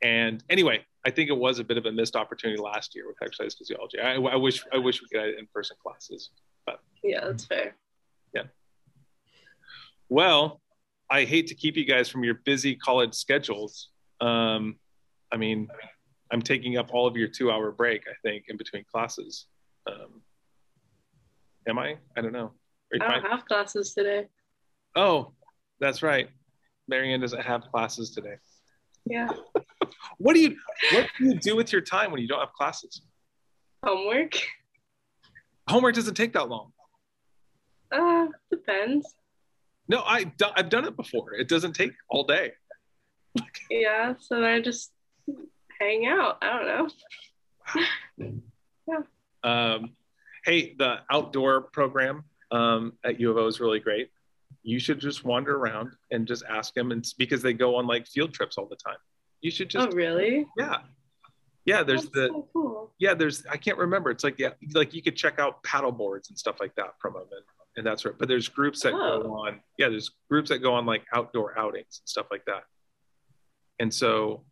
And 0.04 0.44
anyway, 0.50 0.84
I 1.06 1.10
think 1.10 1.30
it 1.30 1.36
was 1.36 1.58
a 1.58 1.64
bit 1.64 1.78
of 1.78 1.86
a 1.86 1.92
missed 1.92 2.14
opportunity 2.14 2.60
last 2.60 2.94
year 2.94 3.08
with 3.08 3.16
exercise 3.22 3.54
physiology. 3.54 3.98
I, 3.98 4.14
I 4.14 4.36
wish, 4.36 4.62
I 4.72 4.76
wish 4.76 5.00
we 5.00 5.08
could 5.08 5.26
have 5.26 5.38
in-person 5.38 5.76
classes. 5.82 6.30
Yeah, 7.02 7.26
that's 7.26 7.44
fair. 7.44 7.74
Yeah. 8.34 8.44
Well, 10.08 10.60
I 11.10 11.24
hate 11.24 11.46
to 11.48 11.54
keep 11.54 11.76
you 11.76 11.84
guys 11.84 12.08
from 12.08 12.22
your 12.22 12.34
busy 12.44 12.76
college 12.76 13.14
schedules. 13.14 13.88
Um, 14.20 14.76
I 15.32 15.36
mean, 15.36 15.68
I'm 16.30 16.40
taking 16.40 16.76
up 16.78 16.92
all 16.92 17.06
of 17.06 17.16
your 17.16 17.28
two 17.28 17.50
hour 17.50 17.70
break, 17.72 18.04
I 18.08 18.14
think, 18.22 18.44
in 18.48 18.56
between 18.56 18.84
classes. 18.90 19.46
Um, 19.86 20.22
am 21.68 21.78
I? 21.78 21.96
I 22.16 22.20
don't 22.20 22.32
know. 22.32 22.52
I 22.94 22.98
don't 22.98 23.30
have 23.30 23.44
classes 23.46 23.92
today. 23.94 24.28
Oh, 24.96 25.32
that's 25.80 26.02
right. 26.02 26.28
Marianne 26.88 27.20
doesn't 27.20 27.42
have 27.42 27.62
classes 27.70 28.10
today. 28.10 28.36
Yeah. 29.06 29.28
What 30.18 30.34
do 30.34 30.40
you 30.40 30.56
what 30.92 31.08
do 31.18 31.24
you 31.24 31.34
do 31.38 31.56
with 31.56 31.72
your 31.72 31.80
time 31.80 32.10
when 32.10 32.20
you 32.20 32.28
don't 32.28 32.40
have 32.40 32.52
classes? 32.52 33.02
Homework. 33.84 34.34
Homework 35.68 35.94
doesn't 35.94 36.14
take 36.14 36.32
that 36.34 36.48
long. 36.48 36.72
Uh, 37.92 38.26
depends. 38.50 39.14
No, 39.88 40.00
I 40.00 40.32
I've 40.56 40.68
done 40.68 40.84
it 40.84 40.96
before. 40.96 41.34
It 41.34 41.48
doesn't 41.48 41.74
take 41.74 41.92
all 42.08 42.24
day. 42.24 42.52
Yeah, 43.70 44.14
so 44.18 44.36
then 44.36 44.44
I 44.44 44.60
just 44.60 44.92
hang 45.80 46.06
out. 46.06 46.38
I 46.42 46.58
don't 46.58 46.66
know. 48.18 48.36
yeah. 48.88 49.00
Um, 49.42 49.90
hey, 50.44 50.74
the 50.78 51.00
outdoor 51.10 51.62
program 51.62 52.24
um, 52.50 52.92
at 53.04 53.20
U 53.20 53.30
of 53.30 53.36
O 53.36 53.46
is 53.46 53.60
really 53.60 53.80
great. 53.80 54.10
You 54.62 54.78
should 54.78 54.98
just 54.98 55.24
wander 55.24 55.56
around 55.56 55.92
and 56.10 56.26
just 56.26 56.44
ask 56.48 56.72
them, 56.74 56.90
and 56.90 57.04
because 57.18 57.42
they 57.42 57.52
go 57.52 57.76
on 57.76 57.86
like 57.86 58.06
field 58.06 58.32
trips 58.32 58.56
all 58.56 58.66
the 58.66 58.76
time. 58.76 58.96
You 59.44 59.50
should 59.50 59.68
just, 59.68 59.88
oh, 59.88 59.90
really? 59.94 60.46
yeah, 60.56 60.78
yeah. 61.66 61.82
There's 61.82 62.04
That's 62.04 62.14
the 62.14 62.28
so 62.28 62.48
cool. 62.54 62.94
yeah. 62.98 63.12
There's 63.12 63.44
I 63.46 63.58
can't 63.58 63.76
remember. 63.76 64.10
It's 64.10 64.24
like 64.24 64.38
yeah, 64.38 64.50
like 64.72 64.94
you 64.94 65.02
could 65.02 65.16
check 65.16 65.38
out 65.38 65.62
paddle 65.62 65.92
boards 65.92 66.30
and 66.30 66.38
stuff 66.38 66.56
like 66.60 66.74
that 66.76 66.94
from 66.98 67.12
them, 67.12 67.24
and, 67.30 67.44
and 67.76 67.86
that's 67.86 68.06
right. 68.06 68.14
But 68.18 68.28
there's 68.28 68.48
groups 68.48 68.82
that 68.84 68.92
go 68.92 69.22
Oh. 69.26 69.32
on. 69.46 69.60
Yeah, 69.78 69.90
there's 69.90 70.10
groups 70.30 70.48
that 70.48 70.60
go 70.60 70.72
on 70.74 70.86
like 70.86 71.02
outdoor 71.14 71.58
outings 71.58 72.00
and 72.00 72.08
stuff 72.08 72.26
like 72.30 72.46
that. 72.46 72.62
And 73.80 73.92
so, 73.92 74.44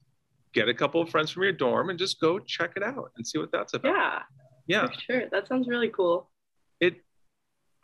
get 0.53 0.69
a 0.69 0.75
couple 0.75 1.01
of 1.01 1.09
friends 1.09 1.31
from 1.31 1.45
your 1.45 1.53
dorm 1.53 1.89
and 1.89 1.99
just 1.99 2.21
go 2.21 2.39
check 2.39 2.73
it 2.77 2.83
out 2.83 3.13
and 3.17 3.27
see 3.27 3.39
what 3.39 3.51
that's 3.51 3.73
about. 3.73 3.95
Yeah, 3.97 4.19
yeah. 4.67 4.87
for 4.89 5.01
sure. 5.01 5.23
That 5.33 5.49
sounds 5.49 5.69
really 5.69 5.89
cool. 5.89 6.31
it 6.81 6.97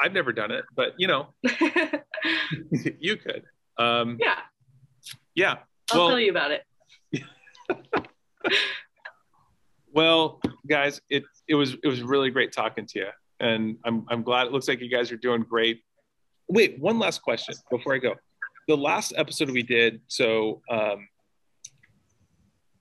i've 0.00 0.12
never 0.12 0.32
done 0.32 0.52
it 0.52 0.64
but 0.76 0.94
you 0.96 1.08
know 1.08 1.26
you 3.00 3.16
could 3.16 3.42
um 3.78 4.16
yeah, 4.20 4.38
yeah 5.34 5.56
I'll 5.90 5.98
well 6.00 6.08
tell 6.10 6.20
you 6.20 6.30
about 6.30 6.50
it. 6.52 6.62
Well 9.92 10.40
guys 10.68 11.00
it 11.10 11.24
it 11.48 11.54
was 11.54 11.76
it 11.82 11.88
was 11.88 12.02
really 12.02 12.30
great 12.30 12.52
talking 12.52 12.86
to 12.86 12.98
you 13.00 13.08
and 13.40 13.76
i'm 13.84 14.04
i'm 14.08 14.22
glad 14.22 14.46
it 14.46 14.52
looks 14.52 14.68
like 14.68 14.80
you 14.80 14.88
guys 14.88 15.10
are 15.12 15.16
doing 15.16 15.42
great. 15.42 15.82
Wait 16.48 16.78
one 16.78 16.98
last 16.98 17.22
question 17.22 17.54
before 17.70 17.94
i 17.94 17.98
go. 17.98 18.14
The 18.66 18.76
last 18.76 19.12
episode 19.16 19.50
we 19.50 19.62
did 19.62 20.00
so 20.08 20.62
um 20.70 21.08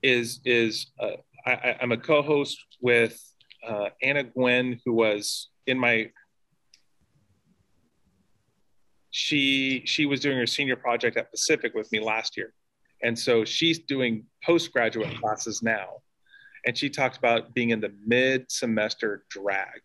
is 0.03 0.39
is 0.45 0.87
uh, 0.99 1.17
I, 1.45 1.75
i'm 1.81 1.91
a 1.91 1.97
co-host 1.97 2.57
with 2.81 3.21
uh, 3.67 3.89
anna 4.01 4.23
gwen 4.23 4.79
who 4.85 4.93
was 4.93 5.49
in 5.65 5.77
my 5.77 6.11
she 9.11 9.81
she 9.85 10.05
was 10.05 10.19
doing 10.19 10.37
her 10.37 10.45
senior 10.45 10.75
project 10.75 11.17
at 11.17 11.31
pacific 11.31 11.73
with 11.73 11.91
me 11.91 11.99
last 11.99 12.37
year 12.37 12.53
and 13.03 13.17
so 13.17 13.45
she's 13.45 13.79
doing 13.79 14.25
postgraduate 14.43 15.19
classes 15.19 15.61
now. 15.61 15.87
And 16.65 16.77
she 16.77 16.89
talked 16.89 17.17
about 17.17 17.53
being 17.53 17.69
in 17.69 17.79
the 17.79 17.93
mid 18.05 18.51
semester 18.51 19.23
drag 19.29 19.81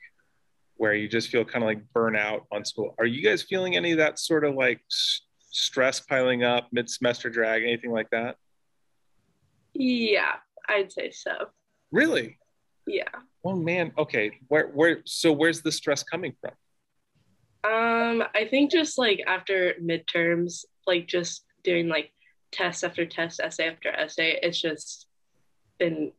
where 0.77 0.95
you 0.95 1.09
just 1.09 1.29
feel 1.29 1.45
kind 1.45 1.63
of 1.63 1.69
like 1.69 1.83
burnout 1.95 2.41
on 2.51 2.65
school. 2.65 2.95
Are 2.99 3.07
you 3.07 3.23
guys 3.23 3.43
feeling 3.43 3.77
any 3.77 3.93
of 3.93 3.99
that 3.99 4.19
sort 4.19 4.45
of 4.45 4.55
like 4.55 4.81
stress 4.89 6.01
piling 6.01 6.43
up 6.43 6.69
mid 6.73 6.91
semester 6.91 7.31
drag 7.31 7.63
anything 7.63 7.93
like 7.93 8.11
that? 8.11 8.37
Yeah, 9.75 10.35
I'd 10.69 10.93
say 10.93 11.11
so. 11.11 11.51
really? 11.91 12.39
Yeah. 12.85 13.05
oh 13.45 13.55
man 13.55 13.93
okay. 13.97 14.33
Where 14.49 14.67
where 14.69 15.03
so 15.05 15.31
where's 15.31 15.63
the 15.63 15.71
stress 15.71 16.03
coming 16.03 16.35
from? 16.41 16.51
Um, 17.65 18.25
I 18.35 18.49
think 18.51 18.73
just 18.73 18.99
like 18.99 19.23
after 19.25 19.75
midterms, 19.81 20.65
like 20.85 21.07
just 21.07 21.45
doing 21.63 21.87
like 21.87 22.11
test 22.53 22.85
after 22.85 23.07
test, 23.07 23.41
essay 23.41 23.69
after 23.69 23.91
essay, 23.91 24.39
it's 24.43 24.61
just 24.61 25.07
been 25.79 26.13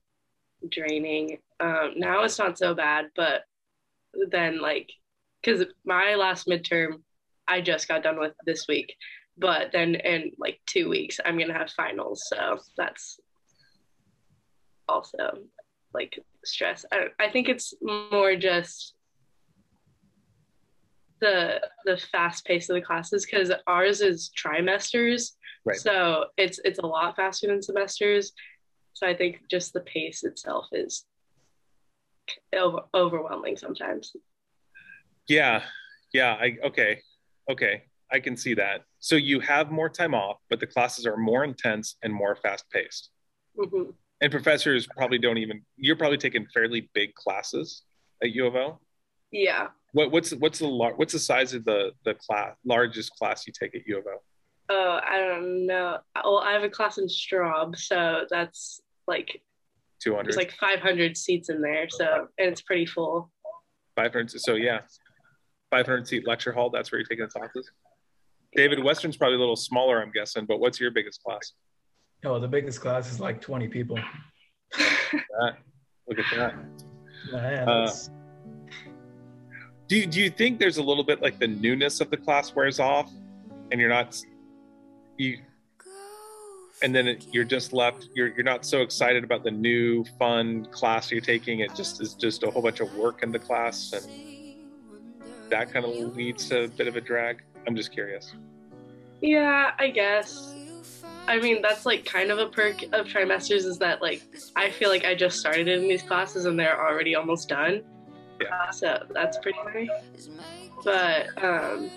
draining. 0.69 1.37
Um, 1.59 1.93
now 1.95 2.23
it's 2.23 2.39
not 2.39 2.57
so 2.57 2.73
bad, 2.73 3.05
but 3.15 3.43
then 4.29 4.61
like, 4.61 4.89
because 5.41 5.65
my 5.85 6.15
last 6.15 6.47
midterm, 6.47 7.01
I 7.47 7.61
just 7.61 7.87
got 7.87 8.03
done 8.03 8.19
with 8.19 8.33
this 8.45 8.67
week, 8.67 8.95
but 9.37 9.71
then 9.71 9.95
in 9.95 10.31
like 10.37 10.59
two 10.65 10.89
weeks, 10.89 11.19
I'm 11.23 11.37
gonna 11.37 11.53
have 11.53 11.71
finals, 11.71 12.23
so 12.27 12.59
that's 12.77 13.19
also 14.87 15.39
like 15.93 16.19
stress. 16.45 16.85
I, 16.91 17.07
I 17.19 17.29
think 17.29 17.49
it's 17.49 17.73
more 17.81 18.35
just 18.35 18.93
the 21.19 21.61
the 21.85 21.97
fast 21.97 22.45
pace 22.45 22.69
of 22.69 22.75
the 22.75 22.81
classes 22.81 23.25
because 23.25 23.51
ours 23.67 24.01
is 24.01 24.31
trimesters 24.37 25.31
Right. 25.65 25.77
so 25.77 26.25
it's 26.37 26.59
it's 26.65 26.79
a 26.79 26.85
lot 26.85 27.15
faster 27.15 27.47
than 27.47 27.61
semesters 27.61 28.33
So 28.93 29.07
I 29.07 29.15
think 29.15 29.41
just 29.49 29.73
the 29.73 29.79
pace 29.81 30.23
itself 30.23 30.67
is 30.71 31.05
over- 32.53 32.83
overwhelming 32.93 33.57
sometimes. 33.57 34.13
Yeah, 35.27 35.63
yeah. 36.13 36.33
I 36.39 36.57
okay, 36.65 37.01
okay. 37.49 37.83
I 38.11 38.19
can 38.19 38.37
see 38.37 38.53
that. 38.55 38.81
So 38.99 39.15
you 39.15 39.39
have 39.39 39.71
more 39.71 39.89
time 39.89 40.13
off, 40.13 40.37
but 40.49 40.59
the 40.59 40.67
classes 40.67 41.07
are 41.07 41.17
more 41.17 41.43
intense 41.43 41.95
and 42.03 42.13
more 42.13 42.35
fast 42.35 42.65
paced. 42.69 43.09
hmm 43.57 43.91
And 44.21 44.31
professors 44.31 44.85
probably 44.87 45.17
don't 45.17 45.37
even. 45.37 45.63
You're 45.77 45.95
probably 45.95 46.17
taking 46.17 46.45
fairly 46.53 46.89
big 46.93 47.13
classes 47.15 47.83
at 48.21 48.29
U 48.31 48.45
of 48.47 48.55
O. 48.55 48.79
Yeah. 49.31 49.69
What, 49.93 50.11
what's 50.11 50.31
what's 50.31 50.59
the 50.59 50.67
what's 50.67 51.13
the 51.13 51.19
size 51.19 51.53
of 51.53 51.65
the 51.65 51.91
the 52.05 52.13
class 52.15 52.55
largest 52.65 53.11
class 53.17 53.47
you 53.47 53.53
take 53.57 53.73
at 53.75 53.81
U 53.87 53.97
of 53.99 54.05
O? 54.07 54.17
Oh, 54.69 54.99
I 55.03 55.17
don't 55.19 55.65
know. 55.65 55.97
Well, 56.23 56.39
I 56.39 56.53
have 56.53 56.63
a 56.63 56.69
class 56.69 56.97
in 56.97 57.07
Straub, 57.07 57.77
so 57.77 58.25
that's 58.29 58.81
like 59.07 59.41
200. 60.01 60.25
there's 60.25 60.37
like 60.37 60.53
500 60.53 61.15
seats 61.17 61.49
in 61.49 61.61
there, 61.61 61.87
so 61.89 62.27
and 62.37 62.47
it's 62.49 62.61
pretty 62.61 62.85
full. 62.85 63.29
500 63.95 64.31
so 64.31 64.55
yeah 64.55 64.79
500 65.69 66.07
seat 66.07 66.25
lecture 66.27 66.51
hall 66.51 66.71
that's 66.71 66.91
where 66.91 66.97
you're 66.99 67.05
taking 67.07 67.25
the 67.25 67.29
classes 67.29 67.69
david 68.55 68.83
western's 68.83 69.15
probably 69.15 69.35
a 69.35 69.39
little 69.39 69.55
smaller 69.55 70.01
i'm 70.01 70.11
guessing 70.11 70.45
but 70.47 70.59
what's 70.59 70.79
your 70.79 70.89
biggest 70.89 71.21
class 71.21 71.51
Oh, 72.25 72.39
the 72.39 72.47
biggest 72.47 72.81
class 72.81 73.11
is 73.11 73.19
like 73.19 73.39
20 73.39 73.67
people. 73.67 73.99
that, 74.79 75.57
look 76.07 76.17
at 76.17 76.25
that 76.35 76.55
Man, 77.31 77.69
Uh, 77.69 77.91
do 79.87 80.05
do 80.07 80.19
you 80.21 80.29
think 80.31 80.57
there's 80.59 80.77
a 80.77 80.83
little 80.83 81.03
bit 81.03 81.21
like 81.21 81.37
the 81.37 81.47
newness 81.47 82.01
of 82.01 82.09
the 82.09 82.17
class 82.17 82.55
wears 82.55 82.79
off 82.79 83.11
and 83.71 83.79
you're 83.79 83.89
not 83.91 84.19
you 85.17 85.37
and 86.81 86.93
then 86.93 87.07
it, 87.07 87.25
you're 87.31 87.43
just 87.43 87.73
left 87.73 88.09
you're 88.13 88.29
you're 88.29 88.43
not 88.43 88.65
so 88.65 88.81
excited 88.81 89.23
about 89.23 89.43
the 89.43 89.51
new 89.51 90.03
fun 90.19 90.65
class 90.65 91.11
you're 91.11 91.21
taking 91.21 91.59
it 91.59 91.73
just 91.75 92.01
is 92.01 92.13
just 92.13 92.43
a 92.43 92.51
whole 92.51 92.61
bunch 92.61 92.79
of 92.79 92.93
work 92.95 93.23
in 93.23 93.31
the 93.31 93.39
class 93.39 93.93
and 93.93 94.05
that 95.49 95.71
kind 95.71 95.85
of 95.85 96.15
leads 96.15 96.49
to 96.49 96.63
a 96.63 96.67
bit 96.67 96.87
of 96.87 96.95
a 96.95 97.01
drag 97.01 97.41
i'm 97.67 97.75
just 97.75 97.91
curious 97.91 98.35
yeah, 99.23 99.71
I 99.79 99.89
guess. 99.89 100.53
I 101.27 101.39
mean, 101.39 101.61
that's 101.61 101.85
like 101.85 102.03
kind 102.03 102.29
of 102.29 102.39
a 102.39 102.47
perk 102.47 102.83
of 102.91 103.07
trimesters 103.07 103.63
is 103.65 103.77
that 103.79 104.01
like 104.01 104.21
I 104.57 104.69
feel 104.69 104.89
like 104.89 105.05
I 105.05 105.15
just 105.15 105.39
started 105.39 105.69
in 105.69 105.83
these 105.83 106.03
classes 106.03 106.45
and 106.45 106.59
they're 106.59 106.77
already 106.77 107.15
almost 107.15 107.47
done. 107.47 107.83
Yeah. 108.41 108.69
So 108.71 109.05
that's 109.11 109.37
pretty 109.37 109.59
nice. 109.73 110.29
But 110.83 111.41
um, 111.41 111.89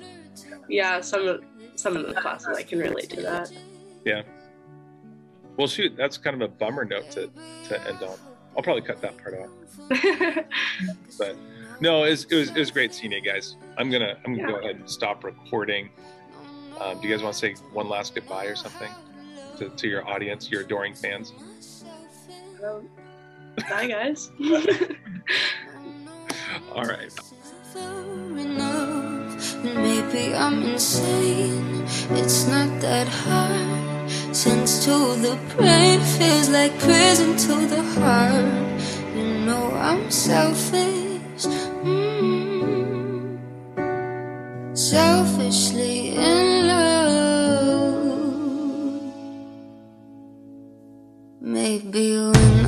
yeah, 0.68 1.00
some 1.00 1.26
of 1.26 1.40
some 1.76 1.96
of 1.96 2.06
the 2.06 2.14
classes 2.14 2.56
I 2.56 2.62
can 2.62 2.78
relate 2.78 3.10
to 3.10 3.22
that. 3.22 3.52
Yeah. 4.04 4.22
Well 5.56 5.66
shoot 5.66 5.96
that's 5.96 6.18
kind 6.18 6.34
of 6.40 6.42
a 6.42 6.48
bummer 6.52 6.84
note 6.84 7.10
to 7.12 7.30
to 7.68 7.88
end 7.88 8.02
on 8.02 8.18
i'll 8.56 8.62
probably 8.62 8.82
cut 8.82 9.00
that 9.00 9.16
part 9.18 9.34
out 9.34 9.50
but 11.18 11.36
no 11.80 12.04
it 12.04 12.10
was, 12.10 12.24
it 12.24 12.34
was, 12.34 12.48
it 12.50 12.56
was 12.56 12.70
great 12.70 12.92
seeing 12.94 13.12
you 13.12 13.20
guys 13.20 13.56
i'm 13.78 13.90
gonna 13.90 14.16
i'm 14.24 14.34
gonna 14.36 14.48
go 14.48 14.58
ahead 14.58 14.76
and 14.76 14.88
stop 14.90 15.24
recording 15.24 15.88
um, 16.80 17.00
do 17.00 17.08
you 17.08 17.14
guys 17.14 17.22
want 17.22 17.34
to 17.34 17.38
say 17.38 17.54
one 17.72 17.88
last 17.88 18.14
goodbye 18.14 18.44
or 18.46 18.56
something 18.56 18.90
to, 19.58 19.68
to 19.70 19.88
your 19.88 20.06
audience 20.06 20.50
your 20.50 20.62
adoring 20.62 20.94
fans 20.94 21.32
Um, 22.64 22.88
bye, 23.68 23.86
guys. 23.86 24.30
all 26.74 26.84
right 26.84 27.10
enough. 27.74 28.16
Maybe 29.74 30.34
I'm 30.34 30.62
insane. 30.62 31.84
It's 32.10 32.46
not 32.46 32.80
that 32.80 33.08
hard. 33.08 34.10
Since 34.34 34.84
to 34.84 35.16
the 35.16 35.36
brain 35.56 36.00
feels 36.00 36.48
like 36.48 36.78
prison 36.78 37.36
to 37.36 37.66
the 37.66 37.82
heart. 37.98 38.46
You 39.16 39.40
know 39.46 39.72
I'm 39.72 40.10
selfish. 40.10 41.46
Mm. 41.82 43.38
Selfishly 44.76 46.16
in 46.16 46.66
love. 46.68 47.86
Maybe 51.40 52.18
when 52.18 52.65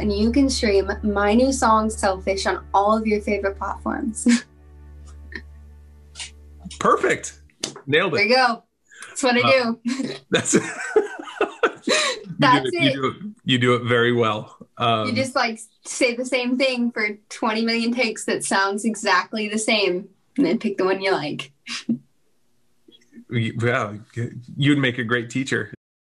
and 0.00 0.12
you 0.12 0.32
can 0.32 0.48
stream 0.48 0.90
my 1.02 1.34
new 1.34 1.52
song 1.52 1.90
Selfish 1.90 2.46
on 2.46 2.64
all 2.72 2.96
of 2.96 3.06
your 3.06 3.20
favorite 3.20 3.58
platforms. 3.58 4.26
Perfect. 6.78 7.40
Nailed 7.86 8.14
it. 8.14 8.16
there 8.16 8.26
you 8.26 8.34
go. 8.34 8.62
That's 9.08 9.22
what 9.22 9.36
I 9.36 9.50
do. 9.50 9.80
That's 10.30 10.54
you 10.54 10.62
That's 12.38 12.70
do 12.70 12.78
it. 12.78 12.82
You 12.82 12.92
do 12.92 13.06
it, 13.06 13.14
you 13.44 13.58
do 13.58 13.74
it 13.74 13.84
very 13.84 14.12
well. 14.12 14.56
Um, 14.78 15.08
you 15.08 15.14
just 15.14 15.34
like 15.34 15.60
say 15.84 16.14
the 16.14 16.24
same 16.24 16.56
thing 16.56 16.90
for 16.90 17.18
20 17.28 17.64
million 17.64 17.92
takes 17.92 18.24
that 18.24 18.44
sounds 18.44 18.84
exactly 18.84 19.48
the 19.48 19.58
same, 19.58 20.08
and 20.36 20.46
then 20.46 20.58
pick 20.58 20.78
the 20.78 20.84
one 20.84 21.02
you 21.02 21.12
like. 21.12 21.52
yeah, 23.30 23.94
you'd 24.56 24.78
make 24.78 24.98
a 24.98 25.04
great 25.04 25.28
teacher. 25.28 25.74